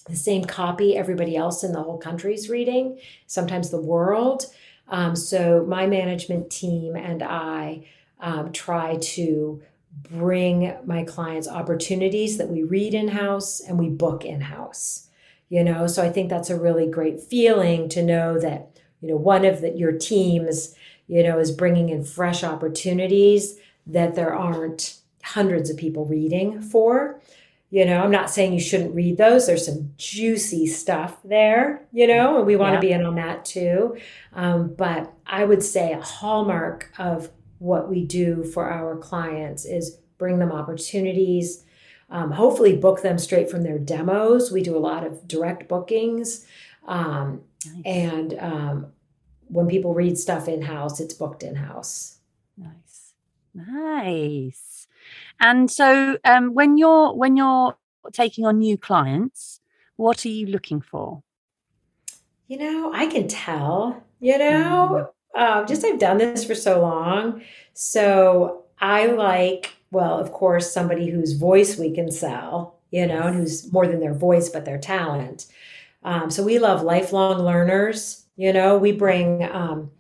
the 0.09 0.17
same 0.17 0.45
copy 0.45 0.97
everybody 0.97 1.37
else 1.37 1.63
in 1.63 1.73
the 1.73 1.83
whole 1.83 1.99
country 1.99 2.35
is 2.35 2.51
reading, 2.51 2.99
sometimes 3.27 3.71
the 3.71 3.81
world. 3.81 4.47
Um, 4.91 5.17
so 5.17 5.65
my 5.67 5.87
management 5.87 6.51
team 6.51 6.97
and 6.97 7.23
I 7.23 7.87
um, 8.21 8.53
try 8.53 8.97
to 8.97 9.63
bring 10.11 10.75
my 10.85 11.05
clients 11.05 11.49
opportunities 11.49 12.39
that 12.39 12.49
we 12.49 12.63
read 12.63 12.95
in 12.95 13.09
house 13.09 13.61
and 13.61 13.79
we 13.79 13.89
book 13.89 14.25
in 14.25 14.43
house. 14.43 15.09
You 15.49 15.65
know, 15.65 15.87
so 15.87 16.03
I 16.03 16.11
think 16.11 16.29
that's 16.29 16.51
a 16.51 16.61
really 16.61 16.87
great 16.87 17.21
feeling 17.21 17.89
to 17.91 18.03
know 18.03 18.39
that 18.39 18.79
you 19.01 19.09
know 19.09 19.17
one 19.17 19.45
of 19.45 19.63
the, 19.63 19.71
your 19.71 19.93
teams 19.93 20.75
you 21.09 21.25
know 21.25 21.39
is 21.39 21.51
bringing 21.51 21.89
in 21.89 22.05
fresh 22.05 22.45
opportunities 22.45 23.57
that 23.87 24.15
there 24.15 24.33
aren't 24.33 24.99
hundreds 25.25 25.69
of 25.71 25.77
people 25.77 26.05
reading 26.07 26.61
for. 26.61 27.21
You 27.71 27.85
know, 27.85 28.03
I'm 28.03 28.11
not 28.11 28.31
saying 28.31 28.53
you 28.53 28.61
shouldn't 28.61 28.95
read 28.95 29.17
those. 29.17 29.47
There's 29.47 29.65
some 29.65 29.93
juicy 29.97 30.67
stuff 30.67 31.19
there, 31.25 31.87
you 31.93 32.09
know, 32.09 32.39
and 32.39 32.47
we 32.47 32.57
want 32.57 32.73
yeah. 32.73 32.81
to 32.81 32.87
be 32.87 32.93
in 32.93 33.07
on 33.07 33.15
that 33.15 33.45
too. 33.45 33.97
Um, 34.33 34.75
but 34.75 35.13
I 35.25 35.45
would 35.45 35.63
say 35.63 35.93
a 35.93 36.01
hallmark 36.01 36.91
of 36.99 37.31
what 37.59 37.89
we 37.89 38.05
do 38.05 38.43
for 38.43 38.69
our 38.69 38.97
clients 38.97 39.65
is 39.65 39.99
bring 40.19 40.41
them 40.41 40.51
opportunities, 40.51 41.65
um, 42.11 42.33
hopefully 42.33 42.77
book 42.77 43.03
them 43.03 43.19
straight 43.19 43.49
from 43.49 43.63
their 43.63 43.79
demos. 43.79 44.51
We 44.51 44.63
do 44.63 44.77
a 44.77 44.79
lot 44.79 45.07
of 45.07 45.29
direct 45.29 45.69
bookings. 45.69 46.47
Um, 46.89 47.43
nice. 47.65 47.83
And 47.85 48.39
um, 48.41 48.87
when 49.47 49.69
people 49.69 49.95
read 49.95 50.19
stuff 50.19 50.49
in 50.49 50.63
house, 50.63 50.99
it's 50.99 51.15
booked 51.15 51.45
in 51.45 51.55
house. 51.55 52.19
Nice. 52.57 53.13
Nice. 53.55 54.70
And 55.41 55.71
so 55.71 56.19
um, 56.25 56.55
when 56.55 56.77
you're 56.77 57.15
when 57.15 57.37
you're 57.37 57.77
taking 58.13 58.45
on 58.45 58.59
new 58.59 58.77
clients, 58.77 59.61
what 59.97 60.25
are 60.25 60.29
you 60.29 60.47
looking 60.47 60.81
for? 60.81 61.23
You 62.47 62.59
know, 62.59 62.93
I 62.93 63.07
can 63.07 63.29
tell, 63.29 64.03
you 64.19 64.37
know, 64.37 65.09
mm. 65.37 65.41
um, 65.41 65.67
just 65.67 65.85
I've 65.85 66.01
done 66.01 66.19
this 66.19 66.45
for 66.45 66.55
so 66.55 66.81
long. 66.81 67.43
So 67.75 68.65
I 68.81 69.07
like, 69.07 69.75
well, 69.91 70.19
of 70.19 70.33
course, 70.33 70.73
somebody 70.73 71.09
whose 71.09 71.35
voice 71.35 71.79
we 71.79 71.93
can 71.93 72.11
sell, 72.11 72.79
you 72.91 73.07
know, 73.07 73.23
and 73.23 73.37
who's 73.37 73.73
more 73.73 73.87
than 73.87 74.01
their 74.01 74.15
voice, 74.15 74.49
but 74.49 74.65
their 74.65 74.79
talent. 74.79 75.47
Um, 76.03 76.31
so 76.31 76.43
we 76.43 76.59
love 76.59 76.83
lifelong 76.83 77.43
learners. 77.43 78.25
You 78.37 78.53
know, 78.53 78.79
we 78.79 78.93
bring 78.93 79.45
um, 79.45 79.91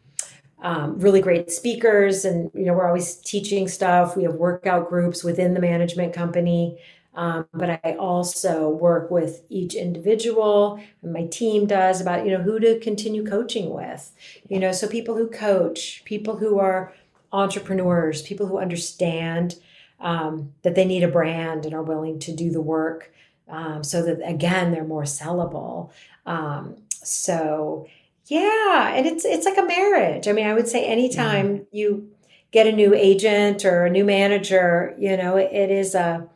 um, 0.63 0.99
really 0.99 1.21
great 1.21 1.51
speakers 1.51 2.25
and 2.25 2.51
you 2.55 2.65
know 2.65 2.75
we're 2.75 2.87
always 2.87 3.17
teaching 3.17 3.69
stuff. 3.69 4.17
We 4.17 4.25
have 4.25 4.35
workout 4.35 4.89
groups 4.89 5.25
within 5.25 5.55
the 5.55 5.61
management 5.61 6.13
company. 6.13 6.79
Um, 7.13 7.49
but 7.53 7.81
i 7.85 7.97
also 7.99 8.69
work 8.69 9.11
with 9.11 9.43
each 9.49 9.75
individual. 9.75 10.81
And 11.03 11.13
my 11.13 11.27
team 11.27 11.67
does 11.67 12.01
about 12.01 12.25
you 12.25 12.31
know 12.31 12.43
who 12.43 12.61
to 12.61 12.79
continue 12.79 13.27
coaching 13.27 13.71
with. 13.71 14.13
You 14.49 14.61
know 14.61 14.73
so 14.73 14.87
people 14.87 15.17
who 15.17 15.29
coach 15.29 16.03
people 16.05 16.37
who 16.37 16.59
are 16.59 16.93
entrepreneurs 17.33 18.23
people 18.23 18.47
who 18.47 18.59
understand 18.59 19.57
um, 20.01 20.53
that 20.63 20.75
they 20.75 20.85
need 20.85 21.03
a 21.03 21.09
brand 21.09 21.65
and 21.65 21.75
are 21.75 21.83
willing 21.83 22.19
to 22.21 22.33
do 22.35 22.51
the 22.51 22.61
work 22.61 23.13
um, 23.49 23.83
so 23.85 24.03
that 24.03 24.21
again 24.27 24.73
they're 24.73 24.85
more 24.85 25.05
sellable. 25.05 25.91
Um, 26.27 26.77
so 27.03 27.87
yeah, 28.31 28.93
and 28.95 29.07
it's 29.07 29.25
it's 29.25 29.45
like 29.45 29.59
a 29.59 29.65
marriage. 29.65 30.29
I 30.29 30.33
mean, 30.33 30.47
I 30.47 30.55
would 30.55 30.69
say 30.69 30.87
anytime 30.87 31.49
mm-hmm. 31.49 31.77
you 31.77 32.13
get 32.53 32.69
a 32.69 32.73
new 32.73 32.95
agent 32.95 33.65
or 33.65 33.87
a 33.87 33.91
new 33.91 34.05
manager, 34.05 34.95
you 34.99 35.17
know, 35.17 35.37
it, 35.37 35.53
it 35.53 35.71
is 35.71 35.97
a 35.97 36.29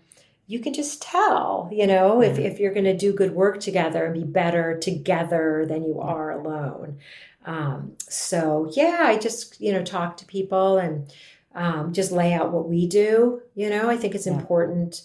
you 0.48 0.58
can 0.58 0.74
just 0.74 1.00
tell, 1.00 1.70
you 1.72 1.86
know, 1.86 2.16
mm-hmm. 2.16 2.32
if, 2.32 2.38
if 2.38 2.58
you're 2.58 2.74
going 2.74 2.84
to 2.84 2.96
do 2.96 3.12
good 3.12 3.30
work 3.30 3.60
together 3.60 4.06
and 4.06 4.14
be 4.14 4.24
better 4.24 4.76
together 4.76 5.64
than 5.68 5.84
you 5.84 6.00
are 6.00 6.32
alone. 6.32 6.98
Um, 7.46 7.92
so 8.00 8.68
yeah, 8.72 9.04
I 9.04 9.16
just, 9.16 9.60
you 9.60 9.72
know, 9.72 9.84
talk 9.84 10.16
to 10.16 10.26
people 10.26 10.78
and 10.78 11.12
um, 11.54 11.92
just 11.92 12.10
lay 12.10 12.32
out 12.32 12.52
what 12.52 12.68
we 12.68 12.88
do. 12.88 13.40
You 13.54 13.70
know, 13.70 13.88
I 13.88 13.96
think 13.96 14.16
it's 14.16 14.26
yeah. 14.26 14.34
important 14.34 15.04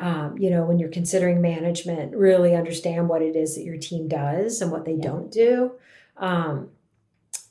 um, 0.00 0.38
you 0.38 0.48
know, 0.48 0.64
when 0.64 0.78
you're 0.78 0.88
considering 0.88 1.40
management, 1.40 2.14
really 2.14 2.54
understand 2.54 3.08
what 3.08 3.20
it 3.20 3.34
is 3.34 3.56
that 3.56 3.64
your 3.64 3.78
team 3.78 4.06
does 4.06 4.60
and 4.60 4.70
what 4.70 4.84
they 4.84 4.92
yeah. 4.92 5.02
don't 5.02 5.30
do. 5.30 5.72
Um, 6.18 6.70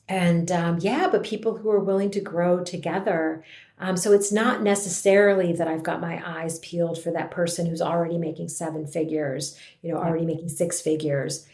and 0.08 0.50
um, 0.50 0.78
yeah, 0.80 1.08
but 1.10 1.22
people 1.22 1.56
who 1.56 1.70
are 1.70 1.80
willing 1.80 2.10
to 2.12 2.20
grow 2.20 2.64
together. 2.64 3.44
Um, 3.78 3.96
so 3.96 4.12
it's 4.12 4.32
not 4.32 4.62
necessarily 4.62 5.52
that 5.52 5.68
I've 5.68 5.82
got 5.82 6.00
my 6.00 6.22
eyes 6.24 6.58
peeled 6.60 7.00
for 7.00 7.10
that 7.12 7.30
person 7.30 7.66
who's 7.66 7.82
already 7.82 8.16
making 8.16 8.48
seven 8.48 8.86
figures, 8.86 9.58
you 9.82 9.92
know, 9.92 9.98
already 9.98 10.24
making 10.24 10.48
six 10.48 10.80
figures. 10.80 11.46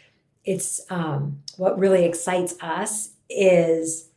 It's 0.44 0.80
um, 0.88 1.42
what 1.56 1.78
really 1.78 2.04
excites 2.04 2.54
us 2.60 3.10
is 3.28 4.08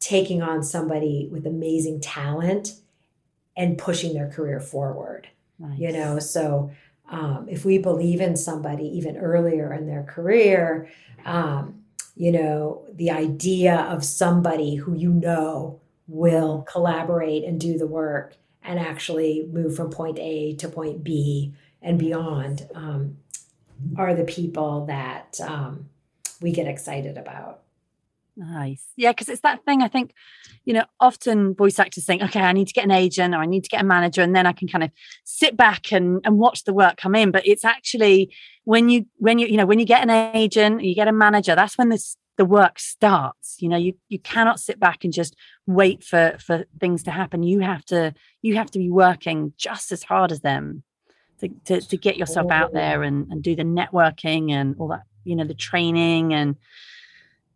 taking 0.00 0.42
on 0.42 0.62
somebody 0.62 1.28
with 1.30 1.46
amazing 1.46 2.00
talent 2.00 2.80
and 3.56 3.76
pushing 3.76 4.14
their 4.14 4.28
career 4.28 4.60
forward. 4.60 5.28
Nice. 5.58 5.78
You 5.78 5.92
know, 5.92 6.18
so 6.18 6.70
um, 7.10 7.46
if 7.50 7.66
we 7.66 7.76
believe 7.76 8.20
in 8.20 8.36
somebody 8.36 8.84
even 8.96 9.18
earlier 9.18 9.74
in 9.74 9.86
their 9.86 10.04
career, 10.04 10.88
um, 11.26 11.79
you 12.20 12.30
know, 12.30 12.84
the 12.92 13.10
idea 13.10 13.74
of 13.74 14.04
somebody 14.04 14.74
who 14.74 14.92
you 14.92 15.10
know 15.10 15.80
will 16.06 16.60
collaborate 16.70 17.44
and 17.44 17.58
do 17.58 17.78
the 17.78 17.86
work 17.86 18.36
and 18.62 18.78
actually 18.78 19.48
move 19.50 19.74
from 19.74 19.88
point 19.88 20.18
A 20.18 20.54
to 20.56 20.68
point 20.68 21.02
B 21.02 21.54
and 21.80 21.98
beyond 21.98 22.68
um, 22.74 23.16
are 23.96 24.12
the 24.12 24.24
people 24.24 24.84
that 24.84 25.40
um, 25.40 25.88
we 26.42 26.52
get 26.52 26.66
excited 26.66 27.16
about. 27.16 27.62
Nice. 28.36 28.84
Yeah, 28.96 29.12
because 29.12 29.30
it's 29.30 29.40
that 29.40 29.64
thing 29.64 29.80
I 29.80 29.88
think, 29.88 30.12
you 30.66 30.74
know, 30.74 30.84
often 31.00 31.54
voice 31.54 31.78
actors 31.78 32.04
think, 32.04 32.22
okay, 32.22 32.40
I 32.40 32.52
need 32.52 32.68
to 32.68 32.74
get 32.74 32.84
an 32.84 32.90
agent 32.90 33.34
or 33.34 33.38
I 33.38 33.46
need 33.46 33.64
to 33.64 33.70
get 33.70 33.80
a 33.80 33.84
manager, 33.84 34.20
and 34.20 34.36
then 34.36 34.46
I 34.46 34.52
can 34.52 34.68
kind 34.68 34.84
of 34.84 34.90
sit 35.24 35.56
back 35.56 35.90
and, 35.90 36.20
and 36.24 36.38
watch 36.38 36.64
the 36.64 36.74
work 36.74 36.98
come 36.98 37.14
in. 37.14 37.30
But 37.30 37.46
it's 37.46 37.64
actually 37.64 38.30
when 38.70 38.88
you 38.88 39.06
when 39.16 39.40
you, 39.40 39.48
you 39.48 39.56
know, 39.56 39.66
when 39.66 39.80
you 39.80 39.84
get 39.84 40.08
an 40.08 40.10
agent, 40.10 40.84
you 40.84 40.94
get 40.94 41.08
a 41.08 41.12
manager, 41.12 41.56
that's 41.56 41.76
when 41.76 41.88
this 41.88 42.16
the 42.36 42.44
work 42.44 42.78
starts. 42.78 43.56
You 43.58 43.68
know, 43.68 43.76
you 43.76 43.94
you 44.08 44.20
cannot 44.20 44.60
sit 44.60 44.78
back 44.78 45.02
and 45.02 45.12
just 45.12 45.34
wait 45.66 46.04
for 46.04 46.36
for 46.38 46.64
things 46.78 47.02
to 47.02 47.10
happen. 47.10 47.42
You 47.42 47.58
have 47.60 47.84
to 47.86 48.14
you 48.42 48.54
have 48.54 48.70
to 48.70 48.78
be 48.78 48.88
working 48.88 49.54
just 49.56 49.90
as 49.90 50.04
hard 50.04 50.30
as 50.30 50.42
them 50.42 50.84
to 51.40 51.48
to, 51.64 51.80
to 51.80 51.96
get 51.96 52.16
yourself 52.16 52.48
out 52.52 52.72
there 52.72 53.02
and, 53.02 53.26
and 53.32 53.42
do 53.42 53.56
the 53.56 53.64
networking 53.64 54.52
and 54.52 54.76
all 54.78 54.86
that, 54.86 55.02
you 55.24 55.34
know, 55.34 55.44
the 55.44 55.52
training 55.68 56.32
and 56.32 56.54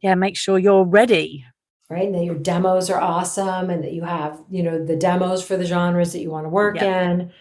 yeah, 0.01 0.17
make 0.17 0.37
sure 0.37 0.59
you're 0.59 0.85
ready. 0.85 1.45
Right. 1.89 2.07
And 2.07 2.15
that 2.17 2.25
your 2.25 2.35
demos 2.35 2.91
are 2.91 3.01
awesome 3.01 3.71
and 3.71 3.85
that 3.85 3.93
you 3.93 4.03
have, 4.03 4.43
you 4.51 4.65
know, 4.65 4.85
the 4.85 4.97
demos 4.97 5.47
for 5.47 5.57
the 5.57 5.65
genres 5.65 6.13
that 6.13 6.23
you 6.23 6.31
want 6.33 6.47
to 6.47 6.51
work 6.51 6.81
yep. 6.81 7.07
in. 7.07 7.33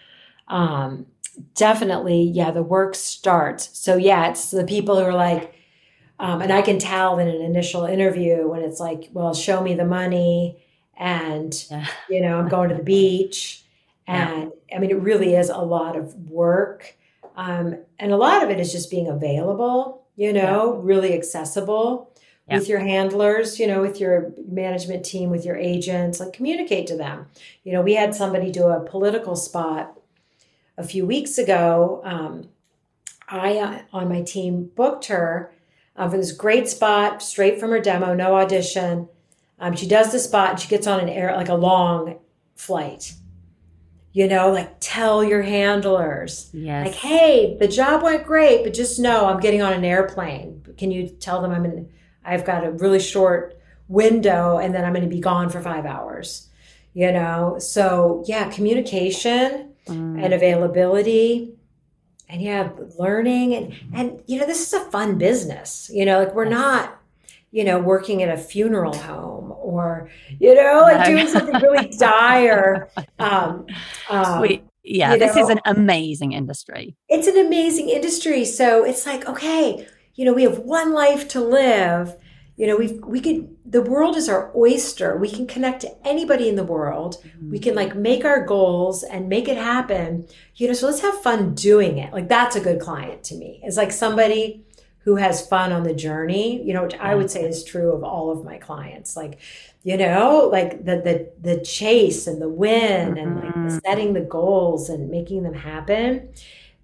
Um, 0.46 1.06
definitely, 1.54 2.22
yeah, 2.22 2.50
the 2.50 2.62
work 2.62 2.94
starts. 2.94 3.70
So 3.78 3.96
yeah, 3.96 4.28
it's 4.28 4.50
the 4.50 4.64
people 4.64 4.96
who 4.96 5.04
are 5.04 5.14
like, 5.14 5.54
um, 6.18 6.40
and 6.40 6.52
I 6.52 6.62
can 6.62 6.78
tell 6.78 7.18
in 7.18 7.28
an 7.28 7.40
initial 7.40 7.84
interview 7.84 8.48
when 8.48 8.62
it's 8.62 8.80
like, 8.80 9.10
well, 9.12 9.34
show 9.34 9.62
me 9.62 9.74
the 9.74 9.84
money 9.84 10.64
and, 10.96 11.52
yeah. 11.70 11.86
you 12.08 12.20
know, 12.20 12.38
I'm 12.38 12.48
going 12.48 12.68
to 12.70 12.76
the 12.76 12.82
beach. 12.82 13.60
And 14.06 14.52
yeah. 14.68 14.76
I 14.76 14.80
mean, 14.80 14.90
it 14.90 15.00
really 15.00 15.34
is 15.34 15.48
a 15.48 15.56
lot 15.56 15.96
of 15.96 16.14
work. 16.28 16.94
Um, 17.36 17.78
and 17.98 18.12
a 18.12 18.18
lot 18.18 18.42
of 18.42 18.50
it 18.50 18.60
is 18.60 18.70
just 18.70 18.90
being 18.90 19.08
available, 19.08 20.04
you 20.14 20.30
know, 20.30 20.74
yeah. 20.74 20.80
really 20.82 21.14
accessible 21.14 22.12
with 22.50 22.68
your 22.68 22.80
handlers, 22.80 23.58
you 23.58 23.66
know, 23.66 23.80
with 23.80 24.00
your 24.00 24.32
management 24.46 25.04
team, 25.04 25.30
with 25.30 25.44
your 25.44 25.56
agents, 25.56 26.20
like 26.20 26.32
communicate 26.32 26.86
to 26.88 26.96
them. 26.96 27.26
You 27.64 27.72
know, 27.72 27.82
we 27.82 27.94
had 27.94 28.14
somebody 28.14 28.52
do 28.52 28.66
a 28.66 28.80
political 28.80 29.36
spot 29.36 29.98
a 30.76 30.84
few 30.84 31.06
weeks 31.06 31.38
ago. 31.38 32.00
Um, 32.04 32.48
I, 33.28 33.58
uh, 33.58 33.82
on 33.92 34.08
my 34.08 34.22
team, 34.22 34.70
booked 34.74 35.06
her 35.06 35.52
uh, 35.96 36.08
for 36.08 36.16
this 36.16 36.32
great 36.32 36.68
spot, 36.68 37.22
straight 37.22 37.58
from 37.58 37.70
her 37.70 37.80
demo, 37.80 38.14
no 38.14 38.36
audition. 38.36 39.08
Um, 39.58 39.76
she 39.76 39.86
does 39.86 40.12
the 40.12 40.18
spot 40.18 40.50
and 40.50 40.60
she 40.60 40.68
gets 40.68 40.86
on 40.86 41.00
an 41.00 41.08
air, 41.08 41.34
like 41.36 41.48
a 41.48 41.54
long 41.54 42.18
flight. 42.56 43.14
You 44.12 44.28
know, 44.28 44.52
like 44.52 44.76
tell 44.78 45.24
your 45.24 45.42
handlers, 45.42 46.48
yes. 46.52 46.86
like, 46.86 46.94
hey, 46.94 47.56
the 47.58 47.66
job 47.66 48.02
went 48.02 48.24
great, 48.24 48.62
but 48.62 48.72
just 48.72 49.00
know 49.00 49.26
I'm 49.26 49.40
getting 49.40 49.60
on 49.60 49.72
an 49.72 49.84
airplane. 49.84 50.64
Can 50.78 50.92
you 50.92 51.08
tell 51.08 51.42
them 51.42 51.50
I'm 51.50 51.64
in? 51.64 51.88
I've 52.24 52.44
got 52.44 52.64
a 52.64 52.70
really 52.70 53.00
short 53.00 53.58
window 53.88 54.58
and 54.58 54.74
then 54.74 54.84
I'm 54.84 54.92
going 54.92 55.02
to 55.02 55.14
be 55.14 55.20
gone 55.20 55.50
for 55.50 55.60
five 55.60 55.84
hours, 55.84 56.48
you 56.94 57.10
know? 57.10 57.56
So, 57.58 58.22
yeah, 58.26 58.48
communication 58.50 59.73
mm. 59.86 60.22
and 60.22 60.32
availability 60.32 61.54
and 62.28 62.40
yeah, 62.40 62.70
learning. 62.98 63.54
And, 63.54 63.74
and, 63.94 64.22
you 64.26 64.38
know, 64.38 64.46
this 64.46 64.66
is 64.66 64.72
a 64.72 64.90
fun 64.90 65.18
business, 65.18 65.90
you 65.92 66.04
know, 66.04 66.20
like 66.20 66.34
we're 66.34 66.46
not, 66.46 67.00
you 67.50 67.64
know, 67.64 67.78
working 67.78 68.22
at 68.22 68.28
a 68.28 68.36
funeral 68.36 68.96
home 68.96 69.52
or, 69.56 70.10
you 70.40 70.54
know, 70.54 70.80
like 70.82 71.06
doing 71.06 71.28
something 71.28 71.54
really 71.62 71.88
dire. 71.98 72.88
Um, 73.18 73.66
um, 74.10 74.38
Sweet. 74.38 74.64
Yeah, 74.86 75.16
this 75.16 75.34
know, 75.34 75.42
is 75.42 75.48
an 75.48 75.60
amazing 75.64 76.32
industry. 76.32 76.94
It's 77.08 77.26
an 77.26 77.38
amazing 77.38 77.88
industry. 77.88 78.44
So 78.44 78.84
it's 78.84 79.06
like, 79.06 79.26
okay, 79.26 79.86
you 80.14 80.24
know, 80.26 80.34
we 80.34 80.42
have 80.42 80.58
one 80.58 80.92
life 80.92 81.26
to 81.28 81.40
live. 81.40 82.16
You 82.56 82.68
know, 82.68 82.76
we 82.76 82.92
we 83.04 83.20
could 83.20 83.54
the 83.64 83.82
world 83.82 84.16
is 84.16 84.28
our 84.28 84.52
oyster. 84.54 85.16
We 85.16 85.30
can 85.30 85.46
connect 85.46 85.80
to 85.80 86.06
anybody 86.06 86.48
in 86.48 86.54
the 86.54 86.64
world. 86.64 87.16
Mm-hmm. 87.24 87.50
We 87.50 87.58
can 87.58 87.74
like 87.74 87.96
make 87.96 88.24
our 88.24 88.44
goals 88.44 89.02
and 89.02 89.28
make 89.28 89.48
it 89.48 89.56
happen. 89.56 90.28
You 90.54 90.68
know, 90.68 90.74
so 90.74 90.86
let's 90.86 91.00
have 91.00 91.20
fun 91.22 91.54
doing 91.54 91.98
it. 91.98 92.12
Like 92.12 92.28
that's 92.28 92.54
a 92.54 92.60
good 92.60 92.80
client 92.80 93.24
to 93.24 93.34
me. 93.34 93.60
It's 93.64 93.76
like 93.76 93.90
somebody 93.90 94.64
who 95.04 95.16
has 95.16 95.46
fun 95.46 95.70
on 95.70 95.82
the 95.82 95.94
journey, 95.94 96.62
you 96.62 96.72
know, 96.72 96.84
which 96.84 96.94
I 96.94 97.14
would 97.14 97.30
say 97.30 97.44
is 97.44 97.62
true 97.62 97.92
of 97.92 98.02
all 98.02 98.30
of 98.30 98.42
my 98.42 98.56
clients. 98.56 99.16
Like, 99.16 99.38
you 99.82 99.98
know, 99.98 100.48
like 100.50 100.84
the 100.84 100.96
the 100.96 101.32
the 101.40 101.64
chase 101.64 102.26
and 102.26 102.40
the 102.40 102.48
win 102.48 103.18
and 103.18 103.36
like 103.36 103.54
the 103.54 103.60
mm-hmm. 103.60 103.78
setting 103.84 104.12
the 104.14 104.20
goals 104.20 104.88
and 104.88 105.10
making 105.10 105.42
them 105.42 105.54
happen 105.54 106.30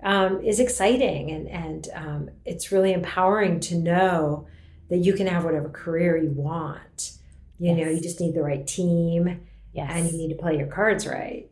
um, 0.03 0.41
is 0.43 0.61
exciting 0.61 1.31
and 1.31 1.49
and 1.49 1.89
um, 1.95 2.31
it's 2.45 2.71
really 2.71 2.93
empowering 2.93 3.59
to 3.61 3.77
know 3.77 4.47
that 4.91 4.99
you 4.99 5.13
can 5.15 5.27
have 5.27 5.45
whatever 5.45 5.69
career 5.69 6.17
you 6.17 6.31
want. 6.31 7.13
You 7.59 7.75
yes. 7.75 7.79
know, 7.79 7.91
you 7.91 8.01
just 8.01 8.21
need 8.21 8.35
the 8.35 8.43
right 8.43 8.67
team, 8.67 9.41
yes. 9.73 9.91
and 9.93 10.11
you 10.11 10.19
need 10.19 10.29
to 10.29 10.41
play 10.41 10.57
your 10.57 10.67
cards 10.67 11.07
right. 11.07 11.49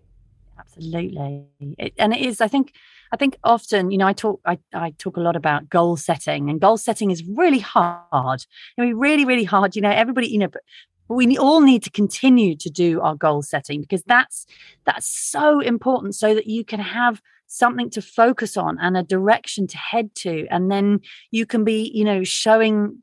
Absolutely, 0.59 1.47
it, 1.79 1.95
and 1.99 2.13
it 2.15 2.21
is. 2.21 2.41
I 2.41 2.49
think. 2.49 2.73
I 3.11 3.17
think 3.17 3.39
often, 3.43 3.91
you 3.91 3.97
know, 3.97 4.07
I 4.07 4.13
talk, 4.13 4.39
I, 4.45 4.59
I 4.75 4.91
talk 4.99 5.17
a 5.17 5.21
lot 5.21 5.35
about 5.35 5.71
goal 5.71 5.97
setting, 5.97 6.51
and 6.51 6.61
goal 6.61 6.77
setting 6.77 7.11
is 7.11 7.25
really 7.25 7.59
hard. 7.59 8.05
I 8.13 8.83
mean, 8.83 8.97
really, 8.97 9.25
really 9.25 9.45
hard. 9.45 9.75
You 9.75 9.81
know, 9.81 9.91
everybody, 9.91 10.29
you 10.29 10.37
know, 10.37 10.49
but 10.49 10.61
we 11.09 11.39
all 11.39 11.61
need 11.61 11.83
to 11.85 11.91
continue 11.91 12.55
to 12.57 12.71
do 12.71 13.01
our 13.01 13.15
goal 13.15 13.43
setting 13.43 13.81
because 13.81 14.03
that's 14.05 14.47
that's 14.85 15.07
so 15.07 15.61
important 15.61 16.15
so 16.15 16.35
that 16.35 16.47
you 16.47 16.65
can 16.65 16.81
have 16.81 17.23
something 17.47 17.89
to 17.91 18.03
focus 18.03 18.57
on 18.57 18.79
and 18.79 18.97
a 18.97 19.03
direction 19.03 19.67
to 19.67 19.79
head 19.79 20.15
to 20.15 20.47
and 20.51 20.71
then 20.71 21.01
you 21.31 21.47
can 21.47 21.65
be 21.65 21.91
you 21.95 22.05
know 22.05 22.23
showing 22.23 22.99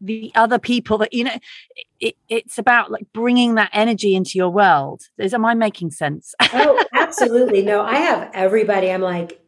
the 0.00 0.32
other 0.34 0.58
people 0.58 0.98
that 0.98 1.12
you 1.12 1.24
know 1.24 1.38
it, 2.00 2.16
it's 2.28 2.58
about 2.58 2.90
like 2.90 3.06
bringing 3.12 3.54
that 3.54 3.70
energy 3.72 4.14
into 4.14 4.32
your 4.34 4.50
world. 4.50 5.02
Is 5.18 5.34
am 5.34 5.44
i 5.44 5.54
making 5.54 5.90
sense? 5.90 6.34
Oh 6.52 6.84
absolutely. 6.92 7.62
No 7.62 7.82
i 7.82 7.96
have 7.96 8.30
everybody. 8.34 8.90
I'm 8.90 9.00
like 9.00 9.40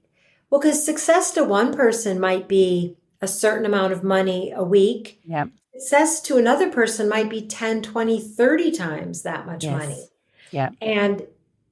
well 0.51 0.61
because 0.61 0.85
success 0.85 1.33
to 1.33 1.45
one 1.45 1.75
person 1.75 2.21
might 2.21 2.49
be 2.49 2.97
a 3.21 3.29
certain 3.29 3.67
amount 3.67 3.93
of 3.93 4.03
money 4.03 4.53
a 4.55 4.63
week. 4.63 5.21
Yeah. 5.25 5.47
Success 5.73 6.21
to 6.23 6.37
another 6.37 6.71
person 6.71 7.09
might 7.09 7.29
be 7.29 7.47
10 7.47 7.83
20 7.83 8.21
30 8.21 8.71
times 8.73 9.23
that 9.23 9.47
much 9.47 9.65
yes. 9.65 9.79
money. 9.79 10.05
Yeah. 10.51 10.71
And 10.81 11.27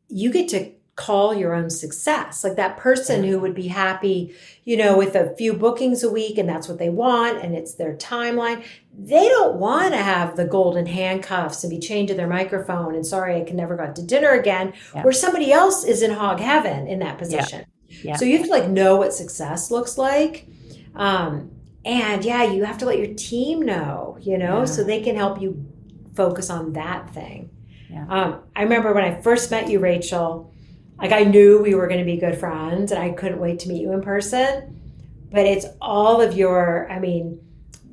you 0.09 0.33
get 0.33 0.49
to 0.49 0.70
call 0.97 1.34
your 1.34 1.55
own 1.55 1.68
success. 1.68 2.42
Like 2.42 2.57
that 2.57 2.78
person 2.78 3.22
who 3.22 3.38
would 3.38 3.55
be 3.55 3.68
happy, 3.68 4.34
you 4.64 4.76
know, 4.76 4.97
with 4.97 5.14
a 5.14 5.34
few 5.36 5.53
bookings 5.53 6.03
a 6.03 6.11
week 6.11 6.38
and 6.38 6.49
that's 6.49 6.68
what 6.68 6.78
they 6.78 6.88
want 6.88 7.42
and 7.44 7.55
it's 7.55 7.74
their 7.74 7.94
timeline. 7.94 8.64
They 8.99 9.28
don't 9.28 9.57
want 9.57 9.92
to 9.92 10.03
have 10.03 10.36
the 10.36 10.47
golden 10.47 10.86
handcuffs 10.86 11.62
and 11.62 11.70
be 11.70 11.78
chained 11.78 12.09
to 12.09 12.14
their 12.14 12.26
microphone 12.26 12.94
and 12.94 13.07
sorry, 13.07 13.36
I 13.36 13.44
can 13.44 13.57
never 13.57 13.76
go 13.76 13.84
out 13.84 13.97
to 13.97 14.03
dinner 14.03 14.30
again, 14.30 14.72
yeah. 14.94 15.03
where 15.03 15.12
somebody 15.12 15.53
else 15.53 15.84
is 15.84 16.03
in 16.03 16.12
hog 16.12 16.40
heaven 16.40 16.86
in 16.86 16.99
that 17.01 17.18
position. 17.18 17.66
Yeah. 17.88 18.03
Yeah. 18.03 18.16
So 18.16 18.24
you 18.24 18.38
have 18.38 18.47
to 18.47 18.53
like 18.53 18.68
know 18.68 18.97
what 18.97 19.12
success 19.12 19.70
looks 19.70 19.99
like. 19.99 20.49
Um, 20.94 21.51
and 21.84 22.24
yeah, 22.24 22.42
you 22.44 22.64
have 22.64 22.78
to 22.78 22.86
let 22.86 22.99
your 22.99 23.14
team 23.14 23.62
know, 23.62 24.18
you 24.20 24.38
know, 24.38 24.64
so 24.64 24.82
they 24.82 25.03
can 25.03 25.14
help 25.14 25.40
you 25.40 25.64
focus 26.14 26.51
on 26.51 26.72
that 26.72 27.11
thing. 27.11 27.51
Um, 28.09 28.42
I 28.55 28.62
remember 28.62 28.92
when 28.92 29.05
I 29.05 29.20
first 29.20 29.51
met 29.51 29.68
you, 29.68 29.78
Rachel, 29.78 30.53
like 30.99 31.12
I 31.12 31.24
knew 31.24 31.61
we 31.62 31.74
were 31.74 31.86
going 31.86 32.01
to 32.01 32.05
be 32.05 32.16
good 32.16 32.38
friends 32.38 32.92
and 32.92 33.01
I 33.01 33.11
couldn't 33.11 33.38
wait 33.38 33.61
to 33.61 33.68
meet 33.68 33.82
you 33.82 33.92
in 33.92 34.03
person. 34.03 34.72
But 35.30 35.47
it's 35.47 35.66
all 35.80 36.20
of 36.20 36.36
your, 36.36 36.90
I 36.90 36.99
mean, 36.99 37.40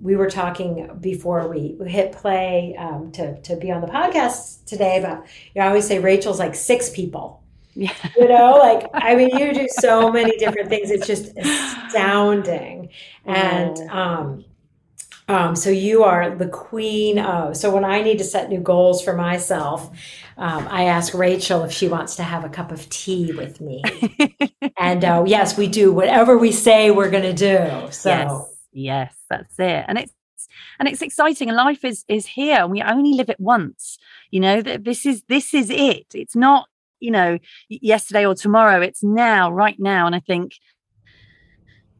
we 0.01 0.15
were 0.15 0.29
talking 0.29 0.89
before 0.99 1.47
we 1.47 1.77
hit 1.85 2.11
play 2.11 2.75
um, 2.77 3.11
to, 3.13 3.39
to 3.41 3.55
be 3.55 3.71
on 3.71 3.81
the 3.81 3.87
podcast 3.87 4.65
today 4.65 4.99
about, 4.99 5.25
you 5.53 5.59
know, 5.59 5.65
I 5.65 5.67
always 5.69 5.87
say 5.87 5.99
Rachel's 5.99 6.39
like 6.39 6.55
six 6.55 6.89
people. 6.89 7.43
Yeah. 7.73 7.93
You 8.15 8.27
know, 8.27 8.57
like, 8.57 8.87
I 8.93 9.15
mean, 9.15 9.35
you 9.35 9.53
do 9.53 9.67
so 9.67 10.11
many 10.11 10.37
different 10.37 10.69
things. 10.69 10.91
It's 10.91 11.07
just 11.07 11.35
astounding. 11.37 12.89
And, 13.25 13.77
um, 13.89 14.45
um, 15.27 15.55
so 15.55 15.69
you 15.69 16.03
are 16.03 16.35
the 16.35 16.47
queen 16.47 17.17
of. 17.17 17.55
So 17.55 17.73
when 17.73 17.85
I 17.85 18.01
need 18.01 18.17
to 18.17 18.23
set 18.23 18.49
new 18.49 18.59
goals 18.59 19.01
for 19.03 19.13
myself, 19.13 19.89
um, 20.37 20.67
I 20.69 20.85
ask 20.85 21.13
Rachel 21.13 21.63
if 21.63 21.71
she 21.71 21.87
wants 21.87 22.15
to 22.15 22.23
have 22.23 22.43
a 22.43 22.49
cup 22.49 22.71
of 22.71 22.89
tea 22.89 23.31
with 23.33 23.61
me. 23.61 23.83
and 24.77 25.03
uh, 25.03 25.23
yes, 25.25 25.57
we 25.57 25.67
do 25.67 25.91
whatever 25.91 26.37
we 26.37 26.51
say 26.51 26.91
we're 26.91 27.09
going 27.09 27.23
to 27.23 27.33
do. 27.33 27.91
So 27.91 28.09
yes, 28.09 28.45
yes, 28.71 29.15
that's 29.29 29.59
it. 29.59 29.85
And 29.87 29.97
it's 29.97 30.13
and 30.79 30.87
it's 30.87 31.01
exciting. 31.01 31.49
And 31.49 31.57
life 31.57 31.83
is 31.83 32.03
is 32.07 32.25
here, 32.25 32.59
and 32.59 32.71
we 32.71 32.81
only 32.81 33.13
live 33.13 33.29
it 33.29 33.39
once. 33.39 33.97
You 34.31 34.39
know 34.39 34.61
that 34.61 34.83
this 34.83 35.05
is 35.05 35.23
this 35.29 35.53
is 35.53 35.69
it. 35.69 36.07
It's 36.13 36.35
not 36.35 36.67
you 36.99 37.11
know 37.11 37.37
yesterday 37.69 38.25
or 38.25 38.35
tomorrow. 38.35 38.81
It's 38.81 39.03
now, 39.03 39.51
right 39.51 39.79
now. 39.79 40.05
And 40.05 40.15
I 40.15 40.19
think 40.19 40.53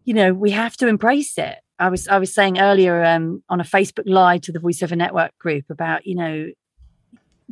you 0.06 0.14
know 0.14 0.34
we 0.34 0.52
have 0.52 0.76
to 0.78 0.88
embrace 0.88 1.38
it 1.38 1.58
I 1.80 1.90
was 1.90 2.08
I 2.08 2.18
was 2.18 2.34
saying 2.34 2.60
earlier 2.60 3.04
um, 3.04 3.44
on 3.50 3.60
a 3.60 3.66
Facebook 3.66 4.04
live 4.06 4.42
to 4.42 4.52
the 4.52 4.60
Voiceover 4.60 4.96
Network 4.96 5.38
group 5.38 5.66
about 5.70 6.06
you 6.06 6.16
know 6.16 6.52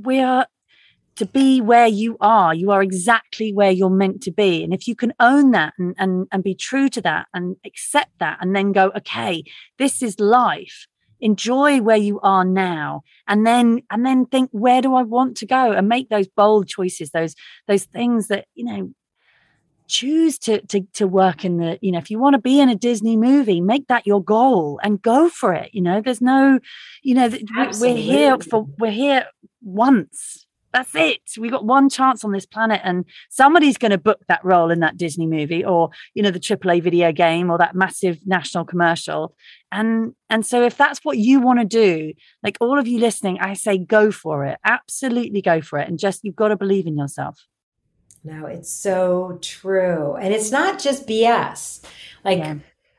we 0.01 0.19
are 0.19 0.45
to 1.15 1.25
be 1.25 1.61
where 1.61 1.87
you 1.87 2.17
are. 2.21 2.53
You 2.53 2.71
are 2.71 2.81
exactly 2.81 3.53
where 3.53 3.71
you're 3.71 3.89
meant 3.89 4.21
to 4.23 4.31
be. 4.31 4.63
And 4.63 4.73
if 4.73 4.87
you 4.87 4.95
can 4.95 5.13
own 5.19 5.51
that 5.51 5.73
and 5.77 5.95
and, 5.97 6.27
and 6.31 6.43
be 6.43 6.55
true 6.55 6.89
to 6.89 7.01
that 7.01 7.27
and 7.33 7.57
accept 7.65 8.11
that 8.19 8.37
and 8.41 8.55
then 8.55 8.71
go 8.71 8.91
okay 8.97 9.43
this 9.77 10.01
is 10.01 10.19
life. 10.19 10.87
Enjoy 11.19 11.81
where 11.81 11.97
you 11.97 12.19
are 12.21 12.45
now. 12.45 13.03
And 13.27 13.45
then 13.45 13.83
and 13.89 14.05
then 14.05 14.25
think 14.25 14.49
where 14.51 14.81
do 14.81 14.95
i 14.95 15.03
want 15.03 15.37
to 15.37 15.45
go? 15.45 15.71
And 15.71 15.87
make 15.87 16.09
those 16.09 16.27
bold 16.27 16.67
choices 16.67 17.11
those 17.11 17.35
those 17.67 17.83
things 17.85 18.27
that 18.27 18.45
you 18.55 18.65
know 18.65 18.93
choose 19.87 20.37
to 20.39 20.61
to 20.67 20.81
to 20.93 21.05
work 21.05 21.43
in 21.43 21.57
the 21.57 21.77
you 21.81 21.91
know 21.91 21.97
if 21.97 22.09
you 22.09 22.17
want 22.17 22.33
to 22.33 22.39
be 22.39 22.61
in 22.61 22.69
a 22.69 22.75
disney 22.75 23.17
movie 23.17 23.59
make 23.59 23.87
that 23.87 24.07
your 24.07 24.23
goal 24.23 24.79
and 24.81 25.01
go 25.01 25.27
for 25.27 25.53
it 25.53 25.69
you 25.73 25.81
know? 25.81 26.01
There's 26.01 26.21
no 26.21 26.61
you 27.03 27.13
know 27.13 27.29
Absolutely. 27.57 27.91
we're 27.91 27.97
here 28.01 28.37
for 28.37 28.67
we're 28.79 28.91
here 28.91 29.25
once 29.61 30.47
that's 30.73 30.95
it 30.95 31.21
we 31.37 31.49
got 31.49 31.65
one 31.65 31.89
chance 31.89 32.23
on 32.23 32.31
this 32.31 32.45
planet 32.45 32.81
and 32.83 33.05
somebody's 33.29 33.77
going 33.77 33.91
to 33.91 33.97
book 33.97 34.19
that 34.27 34.43
role 34.43 34.71
in 34.71 34.79
that 34.79 34.97
disney 34.97 35.27
movie 35.27 35.63
or 35.63 35.89
you 36.13 36.23
know 36.23 36.31
the 36.31 36.39
aaa 36.39 36.81
video 36.81 37.11
game 37.11 37.49
or 37.49 37.57
that 37.57 37.75
massive 37.75 38.19
national 38.25 38.65
commercial 38.65 39.35
and 39.71 40.13
and 40.29 40.45
so 40.45 40.63
if 40.63 40.77
that's 40.77 40.99
what 41.03 41.17
you 41.17 41.39
want 41.39 41.59
to 41.59 41.65
do 41.65 42.13
like 42.43 42.57
all 42.59 42.79
of 42.79 42.87
you 42.87 42.99
listening 42.99 43.39
i 43.39 43.53
say 43.53 43.77
go 43.77 44.11
for 44.11 44.45
it 44.45 44.57
absolutely 44.65 45.41
go 45.41 45.61
for 45.61 45.79
it 45.79 45.87
and 45.87 45.99
just 45.99 46.23
you've 46.23 46.35
got 46.35 46.49
to 46.49 46.55
believe 46.55 46.87
in 46.87 46.97
yourself 46.97 47.47
no, 48.23 48.45
it's 48.45 48.71
so 48.71 49.39
true. 49.41 50.15
And 50.15 50.33
it's 50.33 50.51
not 50.51 50.79
just 50.79 51.07
BS. 51.07 51.83
Like, 52.23 52.37
yeah. 52.37 52.55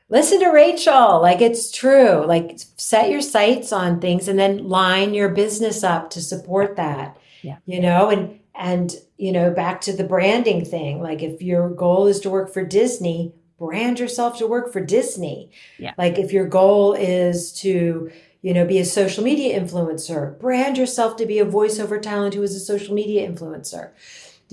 listen 0.09 0.39
to 0.41 0.49
Rachel. 0.49 1.21
Like, 1.21 1.41
it's 1.41 1.71
true. 1.71 2.25
Like, 2.25 2.59
set 2.75 3.09
your 3.09 3.21
sights 3.21 3.71
on 3.71 4.01
things 4.01 4.27
and 4.27 4.37
then 4.37 4.67
line 4.67 5.13
your 5.13 5.29
business 5.29 5.83
up 5.83 6.09
to 6.11 6.21
support 6.21 6.75
that. 6.75 7.17
Yeah. 7.43 7.57
You 7.65 7.79
know, 7.79 8.09
and, 8.09 8.39
and, 8.55 8.95
you 9.17 9.31
know, 9.31 9.51
back 9.51 9.81
to 9.81 9.93
the 9.93 10.03
branding 10.03 10.65
thing. 10.65 11.01
Like, 11.01 11.21
if 11.21 11.41
your 11.41 11.69
goal 11.69 12.07
is 12.07 12.19
to 12.21 12.29
work 12.31 12.51
for 12.51 12.65
Disney, 12.65 13.33
brand 13.59 13.99
yourself 13.99 14.39
to 14.39 14.47
work 14.47 14.73
for 14.73 14.81
Disney. 14.81 15.51
Yeah. 15.77 15.93
Like, 15.97 16.17
if 16.17 16.33
your 16.33 16.47
goal 16.47 16.93
is 16.93 17.53
to, 17.61 18.11
you 18.41 18.53
know, 18.53 18.65
be 18.65 18.79
a 18.79 18.85
social 18.85 19.23
media 19.23 19.59
influencer, 19.59 20.39
brand 20.39 20.77
yourself 20.77 21.17
to 21.17 21.25
be 21.27 21.37
a 21.37 21.45
voiceover 21.45 22.01
talent 22.01 22.33
who 22.33 22.41
is 22.41 22.55
a 22.55 22.59
social 22.59 22.95
media 22.95 23.29
influencer 23.29 23.91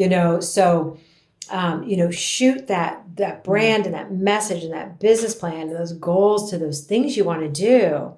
you 0.01 0.09
know 0.09 0.41
so 0.41 0.99
um, 1.51 1.83
you 1.85 1.97
know 1.97 2.11
shoot 2.11 2.69
that 2.69 3.05
that 3.17 3.45
brand 3.45 3.85
and 3.85 3.95
that 3.95 4.11
message 4.11 4.65
and 4.65 4.73
that 4.73 4.99
business 4.99 5.35
plan 5.35 5.69
and 5.69 5.77
those 5.77 5.93
goals 5.93 6.51
to 6.51 6.59
those 6.59 6.81
things 6.85 7.17
you 7.17 7.25
want 7.25 7.43
to 7.43 7.49
do 7.49 8.15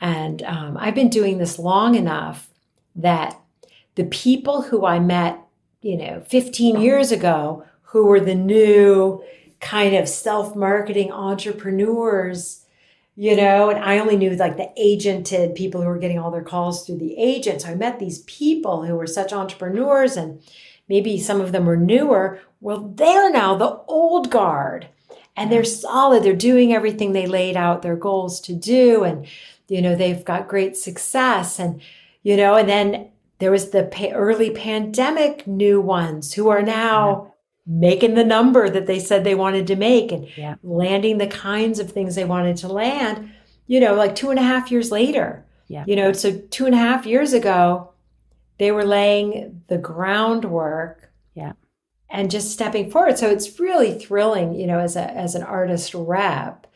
and 0.00 0.42
um, 0.42 0.76
i've 0.78 0.94
been 0.94 1.10
doing 1.10 1.38
this 1.38 1.58
long 1.58 1.94
enough 1.96 2.48
that 2.94 3.38
the 3.96 4.04
people 4.04 4.62
who 4.62 4.86
i 4.86 4.98
met 4.98 5.38
you 5.82 5.96
know 5.96 6.22
15 6.28 6.80
years 6.80 7.12
ago 7.12 7.64
who 7.82 8.06
were 8.06 8.20
the 8.20 8.34
new 8.34 9.22
kind 9.60 9.94
of 9.94 10.08
self-marketing 10.08 11.10
entrepreneurs 11.10 12.64
you 13.16 13.34
know 13.36 13.68
and 13.68 13.84
i 13.84 13.98
only 13.98 14.16
knew 14.16 14.30
like 14.36 14.56
the 14.56 14.70
agented 14.78 15.54
people 15.54 15.82
who 15.82 15.88
were 15.88 15.98
getting 15.98 16.18
all 16.18 16.30
their 16.30 16.42
calls 16.42 16.86
through 16.86 16.98
the 16.98 17.16
agent 17.18 17.62
so 17.62 17.68
i 17.68 17.74
met 17.74 17.98
these 17.98 18.20
people 18.20 18.84
who 18.84 18.94
were 18.94 19.06
such 19.06 19.32
entrepreneurs 19.32 20.16
and 20.16 20.40
maybe 20.88 21.18
some 21.18 21.40
of 21.40 21.52
them 21.52 21.66
were 21.66 21.76
newer. 21.76 22.40
Well, 22.60 22.92
they're 22.94 23.30
now 23.30 23.56
the 23.56 23.80
old 23.88 24.30
guard 24.30 24.88
and 25.36 25.50
they're 25.50 25.64
solid. 25.64 26.22
They're 26.22 26.34
doing 26.34 26.72
everything 26.72 27.12
they 27.12 27.26
laid 27.26 27.56
out 27.56 27.82
their 27.82 27.96
goals 27.96 28.40
to 28.42 28.54
do. 28.54 29.04
And, 29.04 29.26
you 29.68 29.82
know, 29.82 29.94
they've 29.94 30.24
got 30.24 30.48
great 30.48 30.76
success. 30.76 31.58
And, 31.58 31.80
you 32.22 32.36
know, 32.36 32.54
and 32.54 32.68
then 32.68 33.10
there 33.38 33.50
was 33.50 33.70
the 33.70 34.12
early 34.12 34.50
pandemic 34.50 35.46
new 35.46 35.80
ones 35.80 36.32
who 36.34 36.48
are 36.48 36.62
now 36.62 37.32
yeah. 37.66 37.78
making 37.78 38.14
the 38.14 38.24
number 38.24 38.68
that 38.68 38.86
they 38.86 38.98
said 38.98 39.24
they 39.24 39.34
wanted 39.34 39.66
to 39.66 39.76
make 39.76 40.12
and 40.12 40.26
yeah. 40.36 40.56
landing 40.62 41.18
the 41.18 41.26
kinds 41.26 41.78
of 41.78 41.90
things 41.90 42.14
they 42.14 42.24
wanted 42.24 42.56
to 42.58 42.68
land, 42.68 43.30
you 43.66 43.80
know, 43.80 43.94
like 43.94 44.14
two 44.14 44.30
and 44.30 44.38
a 44.38 44.42
half 44.42 44.70
years 44.70 44.90
later. 44.90 45.44
Yeah. 45.68 45.84
You 45.86 45.96
know, 45.96 46.12
so 46.12 46.38
two 46.50 46.66
and 46.66 46.74
a 46.74 46.78
half 46.78 47.06
years 47.06 47.32
ago, 47.32 47.92
they 48.58 48.70
were 48.72 48.84
laying 48.84 49.62
the 49.68 49.78
groundwork 49.78 51.12
yeah 51.34 51.52
and 52.08 52.30
just 52.30 52.50
stepping 52.50 52.90
forward 52.90 53.18
so 53.18 53.28
it's 53.28 53.60
really 53.60 53.98
thrilling 53.98 54.54
you 54.54 54.66
know 54.66 54.78
as 54.78 54.96
a 54.96 55.10
as 55.12 55.34
an 55.34 55.42
artist 55.42 55.94
rep 55.94 56.66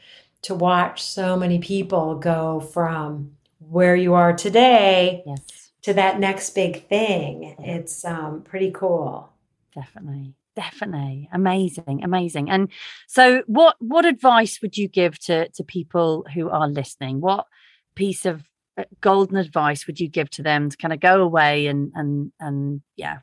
to 0.42 0.54
watch 0.54 1.02
so 1.02 1.36
many 1.36 1.58
people 1.58 2.16
go 2.16 2.60
from 2.60 3.32
where 3.58 3.96
you 3.96 4.14
are 4.14 4.32
today 4.32 5.22
yes. 5.26 5.59
To 5.82 5.94
that 5.94 6.20
next 6.20 6.50
big 6.50 6.88
thing. 6.88 7.56
It's 7.58 8.04
um, 8.04 8.42
pretty 8.42 8.70
cool. 8.70 9.30
Definitely. 9.74 10.34
Definitely. 10.56 11.28
Amazing. 11.32 12.02
Amazing. 12.02 12.50
And 12.50 12.68
so 13.06 13.42
what 13.46 13.76
what 13.78 14.04
advice 14.04 14.60
would 14.60 14.76
you 14.76 14.88
give 14.88 15.18
to 15.20 15.48
to 15.50 15.64
people 15.64 16.26
who 16.34 16.50
are 16.50 16.68
listening? 16.68 17.20
What 17.20 17.46
piece 17.94 18.26
of 18.26 18.44
uh, 18.76 18.84
golden 19.00 19.36
advice 19.36 19.86
would 19.86 20.00
you 20.00 20.08
give 20.08 20.28
to 20.30 20.42
them 20.42 20.68
to 20.68 20.76
kind 20.76 20.92
of 20.92 21.00
go 21.00 21.22
away 21.22 21.66
and 21.66 21.92
and 21.94 22.32
and 22.40 22.82
yeah 22.96 23.18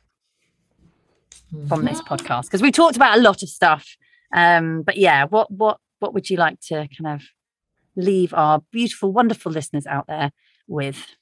from 1.68 1.86
this 1.86 2.02
mm-hmm. 2.02 2.14
podcast? 2.14 2.44
Because 2.44 2.62
we 2.62 2.72
talked 2.72 2.96
about 2.96 3.18
a 3.18 3.22
lot 3.22 3.44
of 3.44 3.50
stuff 3.50 3.98
um 4.34 4.82
but 4.82 4.98
yeah 4.98 5.26
what 5.26 5.50
what 5.52 5.80
what 6.00 6.14
would 6.14 6.30
you 6.30 6.38
like 6.38 6.60
to 6.60 6.88
kind 6.98 7.16
of 7.16 7.24
leave 7.96 8.34
our 8.34 8.62
beautiful 8.72 9.12
wonderful 9.12 9.52
listeners 9.52 9.88
out 9.88 10.06
there 10.08 10.32
with 10.68 11.16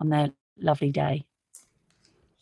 on 0.00 0.08
their 0.08 0.30
lovely 0.62 0.90
day. 0.90 1.24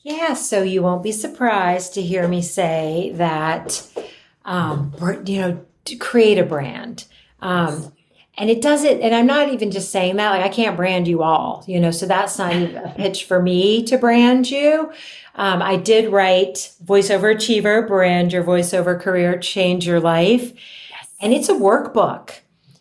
Yeah 0.02 0.34
so 0.34 0.62
you 0.62 0.82
won't 0.82 1.02
be 1.02 1.12
surprised 1.12 1.94
to 1.94 2.02
hear 2.02 2.26
me 2.28 2.42
say 2.42 3.12
that 3.14 3.86
um 4.44 4.94
you 5.26 5.40
know 5.40 5.64
to 5.84 5.96
create 5.96 6.38
a 6.38 6.44
brand. 6.44 7.04
Um 7.40 7.92
and 8.36 8.50
it 8.50 8.62
doesn't 8.62 9.00
and 9.00 9.14
i'm 9.14 9.26
not 9.26 9.52
even 9.52 9.70
just 9.72 9.90
saying 9.90 10.14
that 10.16 10.30
like 10.30 10.44
i 10.44 10.48
can't 10.48 10.76
brand 10.76 11.08
you 11.08 11.24
all 11.24 11.64
you 11.66 11.80
know 11.80 11.90
so 11.90 12.06
that's 12.06 12.38
not 12.38 12.54
a 12.54 12.94
pitch 12.96 13.24
for 13.24 13.42
me 13.42 13.82
to 13.82 13.98
brand 13.98 14.48
you. 14.48 14.92
Um, 15.34 15.60
i 15.60 15.76
did 15.76 16.12
write 16.12 16.72
voiceover 16.84 17.34
achiever 17.34 17.82
brand 17.82 18.32
your 18.32 18.44
voiceover 18.44 18.98
career 19.00 19.38
change 19.38 19.86
your 19.86 20.00
life. 20.00 20.52
Yes. 20.90 21.08
and 21.20 21.32
it's 21.32 21.48
a 21.48 21.54
workbook 21.54 22.30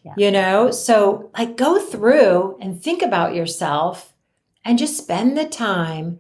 yeah. 0.08 0.14
you 0.18 0.32
know? 0.32 0.72
So 0.72 1.30
like 1.38 1.58
go 1.58 1.80
through 1.80 2.58
and 2.62 2.82
think 2.82 3.02
about 3.02 3.36
yourself 3.36 4.14
and 4.68 4.78
just 4.78 4.98
spend 4.98 5.38
the 5.38 5.46
time 5.46 6.20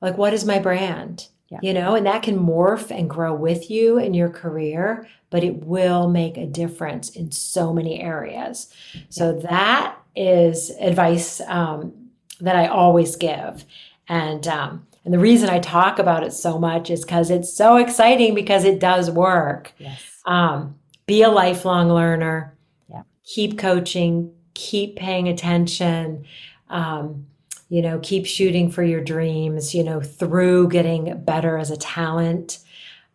like 0.00 0.18
what 0.18 0.34
is 0.34 0.44
my 0.44 0.58
brand 0.58 1.28
yeah. 1.54 1.58
you 1.62 1.74
know, 1.74 1.94
and 1.94 2.06
that 2.06 2.22
can 2.22 2.38
morph 2.38 2.90
and 2.90 3.08
grow 3.08 3.34
with 3.34 3.70
you 3.70 3.98
in 3.98 4.14
your 4.14 4.28
career, 4.28 5.06
but 5.30 5.44
it 5.44 5.64
will 5.64 6.08
make 6.08 6.36
a 6.36 6.46
difference 6.46 7.10
in 7.10 7.30
so 7.32 7.72
many 7.72 8.00
areas. 8.00 8.72
So 9.08 9.32
that 9.40 9.96
is 10.16 10.70
advice 10.80 11.40
um, 11.42 11.92
that 12.40 12.56
I 12.56 12.66
always 12.66 13.16
give. 13.16 13.64
And, 14.08 14.46
um, 14.48 14.86
and 15.04 15.12
the 15.12 15.18
reason 15.18 15.50
I 15.50 15.58
talk 15.58 15.98
about 15.98 16.24
it 16.24 16.32
so 16.32 16.58
much 16.58 16.90
is 16.90 17.04
because 17.04 17.30
it's 17.30 17.52
so 17.52 17.76
exciting 17.76 18.34
because 18.34 18.64
it 18.64 18.80
does 18.80 19.10
work. 19.10 19.72
Yes. 19.78 20.02
Um, 20.24 20.76
be 21.06 21.22
a 21.22 21.28
lifelong 21.28 21.90
learner. 21.90 22.56
Yeah. 22.88 23.02
Keep 23.24 23.58
coaching. 23.58 24.32
Keep 24.54 24.96
paying 24.96 25.28
attention. 25.28 26.24
Um, 26.70 27.26
you 27.74 27.82
know, 27.82 27.98
keep 28.04 28.24
shooting 28.24 28.70
for 28.70 28.84
your 28.84 29.00
dreams, 29.00 29.74
you 29.74 29.82
know, 29.82 30.00
through 30.00 30.68
getting 30.68 31.20
better 31.24 31.58
as 31.58 31.72
a 31.72 31.76
talent. 31.76 32.60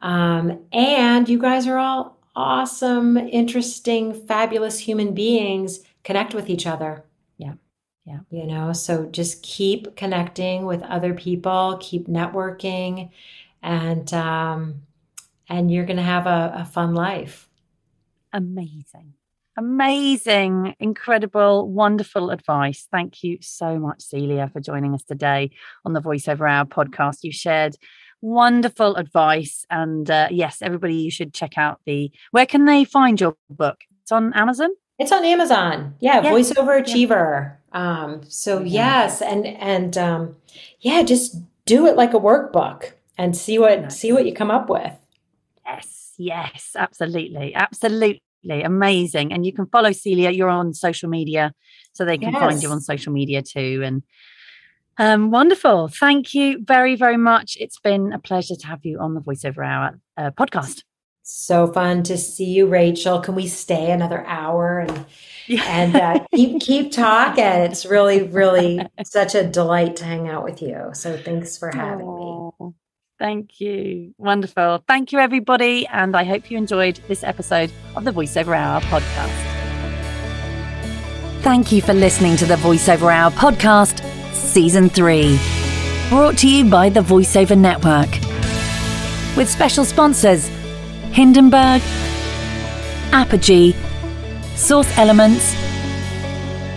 Um, 0.01 0.59
and 0.73 1.29
you 1.29 1.39
guys 1.39 1.65
are 1.65 1.77
all 1.77 2.17
awesome, 2.35 3.15
interesting, 3.15 4.13
fabulous 4.13 4.77
human 4.77 5.13
beings. 5.13 5.79
Connect 6.03 6.33
with 6.33 6.49
each 6.49 6.67
other. 6.67 7.05
Yeah. 7.37 7.53
Yeah. 8.03 8.19
You 8.31 8.47
know, 8.47 8.73
so 8.73 9.05
just 9.05 9.43
keep 9.43 9.95
connecting 9.95 10.65
with 10.65 10.83
other 10.83 11.13
people, 11.13 11.77
keep 11.79 12.09
networking, 12.09 13.11
and 13.63 14.13
um, 14.13 14.81
and 15.47 15.71
you're 15.71 15.85
going 15.85 15.95
to 15.95 16.03
have 16.03 16.27
a, 16.27 16.51
a 16.57 16.65
fun 16.65 16.93
life. 16.95 17.47
Amazing. 18.33 19.13
Amazing, 19.59 20.73
incredible, 20.79 21.67
wonderful 21.67 22.29
advice. 22.29 22.87
Thank 22.93 23.25
you 23.25 23.39
so 23.41 23.77
much, 23.77 24.01
Celia, 24.01 24.49
for 24.53 24.61
joining 24.61 24.93
us 24.93 25.03
today 25.03 25.51
on 25.83 25.91
the 25.91 25.99
VoiceOver 25.99 26.49
Hour 26.49 26.63
podcast. 26.63 27.23
You 27.23 27.33
shared 27.33 27.75
wonderful 28.21 28.95
advice. 28.95 29.65
And 29.69 30.09
uh, 30.09 30.29
yes, 30.31 30.61
everybody, 30.61 30.95
you 30.95 31.11
should 31.11 31.33
check 31.33 31.57
out 31.57 31.81
the. 31.85 32.09
Where 32.31 32.45
can 32.45 32.63
they 32.63 32.85
find 32.85 33.19
your 33.19 33.35
book? 33.49 33.81
It's 34.01 34.13
on 34.13 34.31
Amazon. 34.33 34.69
It's 34.97 35.11
on 35.11 35.25
Amazon. 35.25 35.93
Yeah, 35.99 36.21
yeah. 36.21 36.31
voiceover 36.31 36.79
achiever. 36.79 37.59
Yeah. 37.73 38.03
Um, 38.03 38.21
so 38.29 38.61
yeah. 38.61 39.01
yes, 39.01 39.21
and 39.21 39.45
and 39.45 39.97
um, 39.97 40.37
yeah, 40.79 41.03
just 41.03 41.35
do 41.65 41.85
it 41.85 41.97
like 41.97 42.13
a 42.13 42.19
workbook 42.19 42.93
and 43.17 43.35
see 43.35 43.59
what 43.59 43.81
nice. 43.81 43.99
see 43.99 44.13
what 44.13 44.25
you 44.25 44.33
come 44.33 44.51
up 44.51 44.69
with. 44.69 44.93
Yes, 45.65 46.13
yes, 46.17 46.77
absolutely, 46.77 47.53
absolutely 47.53 48.23
amazing. 48.47 49.33
And 49.33 49.45
you 49.45 49.53
can 49.53 49.65
follow 49.67 49.91
Celia. 49.91 50.31
You're 50.31 50.49
on 50.49 50.73
social 50.73 51.09
media, 51.09 51.53
so 51.93 52.05
they 52.05 52.17
can 52.17 52.31
yes. 52.31 52.39
find 52.39 52.63
you 52.63 52.69
on 52.69 52.81
social 52.81 53.13
media 53.13 53.41
too. 53.41 53.81
And 53.83 54.03
um, 54.97 55.31
wonderful. 55.31 55.87
Thank 55.87 56.33
you 56.33 56.59
very, 56.63 56.95
very 56.95 57.17
much. 57.17 57.57
It's 57.59 57.79
been 57.79 58.11
a 58.11 58.19
pleasure 58.19 58.55
to 58.55 58.67
have 58.67 58.79
you 58.83 58.99
on 58.99 59.13
the 59.13 59.21
VoiceOver 59.21 59.65
Hour 59.65 59.99
uh, 60.17 60.31
podcast. 60.31 60.83
So 61.23 61.71
fun 61.71 62.03
to 62.03 62.17
see 62.17 62.45
you, 62.45 62.67
Rachel. 62.67 63.19
Can 63.19 63.35
we 63.35 63.47
stay 63.47 63.91
another 63.91 64.25
hour 64.25 64.79
and 64.79 65.05
yeah. 65.47 65.63
and 65.67 65.95
uh, 65.95 66.25
keep 66.33 66.59
keep 66.61 66.91
talking? 66.91 67.43
It's 67.43 67.85
really, 67.85 68.23
really 68.23 68.81
such 69.05 69.35
a 69.35 69.47
delight 69.47 69.95
to 69.97 70.05
hang 70.05 70.27
out 70.27 70.43
with 70.43 70.61
you. 70.61 70.89
So 70.93 71.17
thanks 71.17 71.55
for 71.55 71.71
having 71.73 72.07
oh. 72.07 72.53
me. 72.59 72.73
Thank 73.19 73.59
you. 73.59 74.13
Wonderful. 74.17 74.83
Thank 74.87 75.11
you, 75.11 75.19
everybody. 75.19 75.85
And 75.87 76.15
I 76.15 76.23
hope 76.23 76.49
you 76.49 76.57
enjoyed 76.57 77.01
this 77.09 77.21
episode 77.23 77.71
of 77.95 78.05
the 78.05 78.11
VoiceOver 78.11 78.55
Hour 78.55 78.79
podcast. 78.81 79.45
Thank 81.41 81.71
you 81.71 81.81
for 81.81 81.93
listening 81.93 82.37
to 82.37 82.45
the 82.45 82.55
VoiceOver 82.55 83.13
Hour 83.13 83.31
podcast, 83.31 84.03
Season 84.33 84.89
3. 84.89 85.37
Brought 86.09 86.37
to 86.39 86.49
you 86.49 86.69
by 86.69 86.89
the 86.89 87.01
VoiceOver 87.01 87.57
Network. 87.57 88.09
With 89.35 89.49
special 89.49 89.83
sponsors 89.83 90.47
Hindenburg, 91.11 91.81
Apogee, 93.11 93.75
Source 94.55 94.97
Elements, 94.97 95.53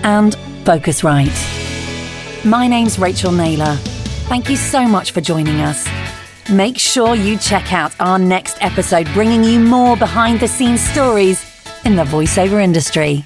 and 0.03 0.34
Focusrite. 0.64 2.45
My 2.45 2.66
name's 2.66 2.99
Rachel 2.99 3.30
Naylor. 3.30 3.76
Thank 4.26 4.51
you 4.51 4.57
so 4.57 4.88
much 4.88 5.12
for 5.12 5.20
joining 5.20 5.61
us. 5.61 5.86
Make 6.51 6.76
sure 6.76 7.14
you 7.14 7.38
check 7.38 7.72
out 7.72 7.95
our 8.01 8.18
next 8.18 8.57
episode, 8.61 9.07
bringing 9.14 9.45
you 9.45 9.61
more 9.61 9.97
behind 9.97 10.40
the 10.40 10.49
scenes 10.49 10.80
stories 10.80 11.40
in 11.84 11.95
the 11.95 12.03
voiceover 12.05 12.62
industry. 12.62 13.22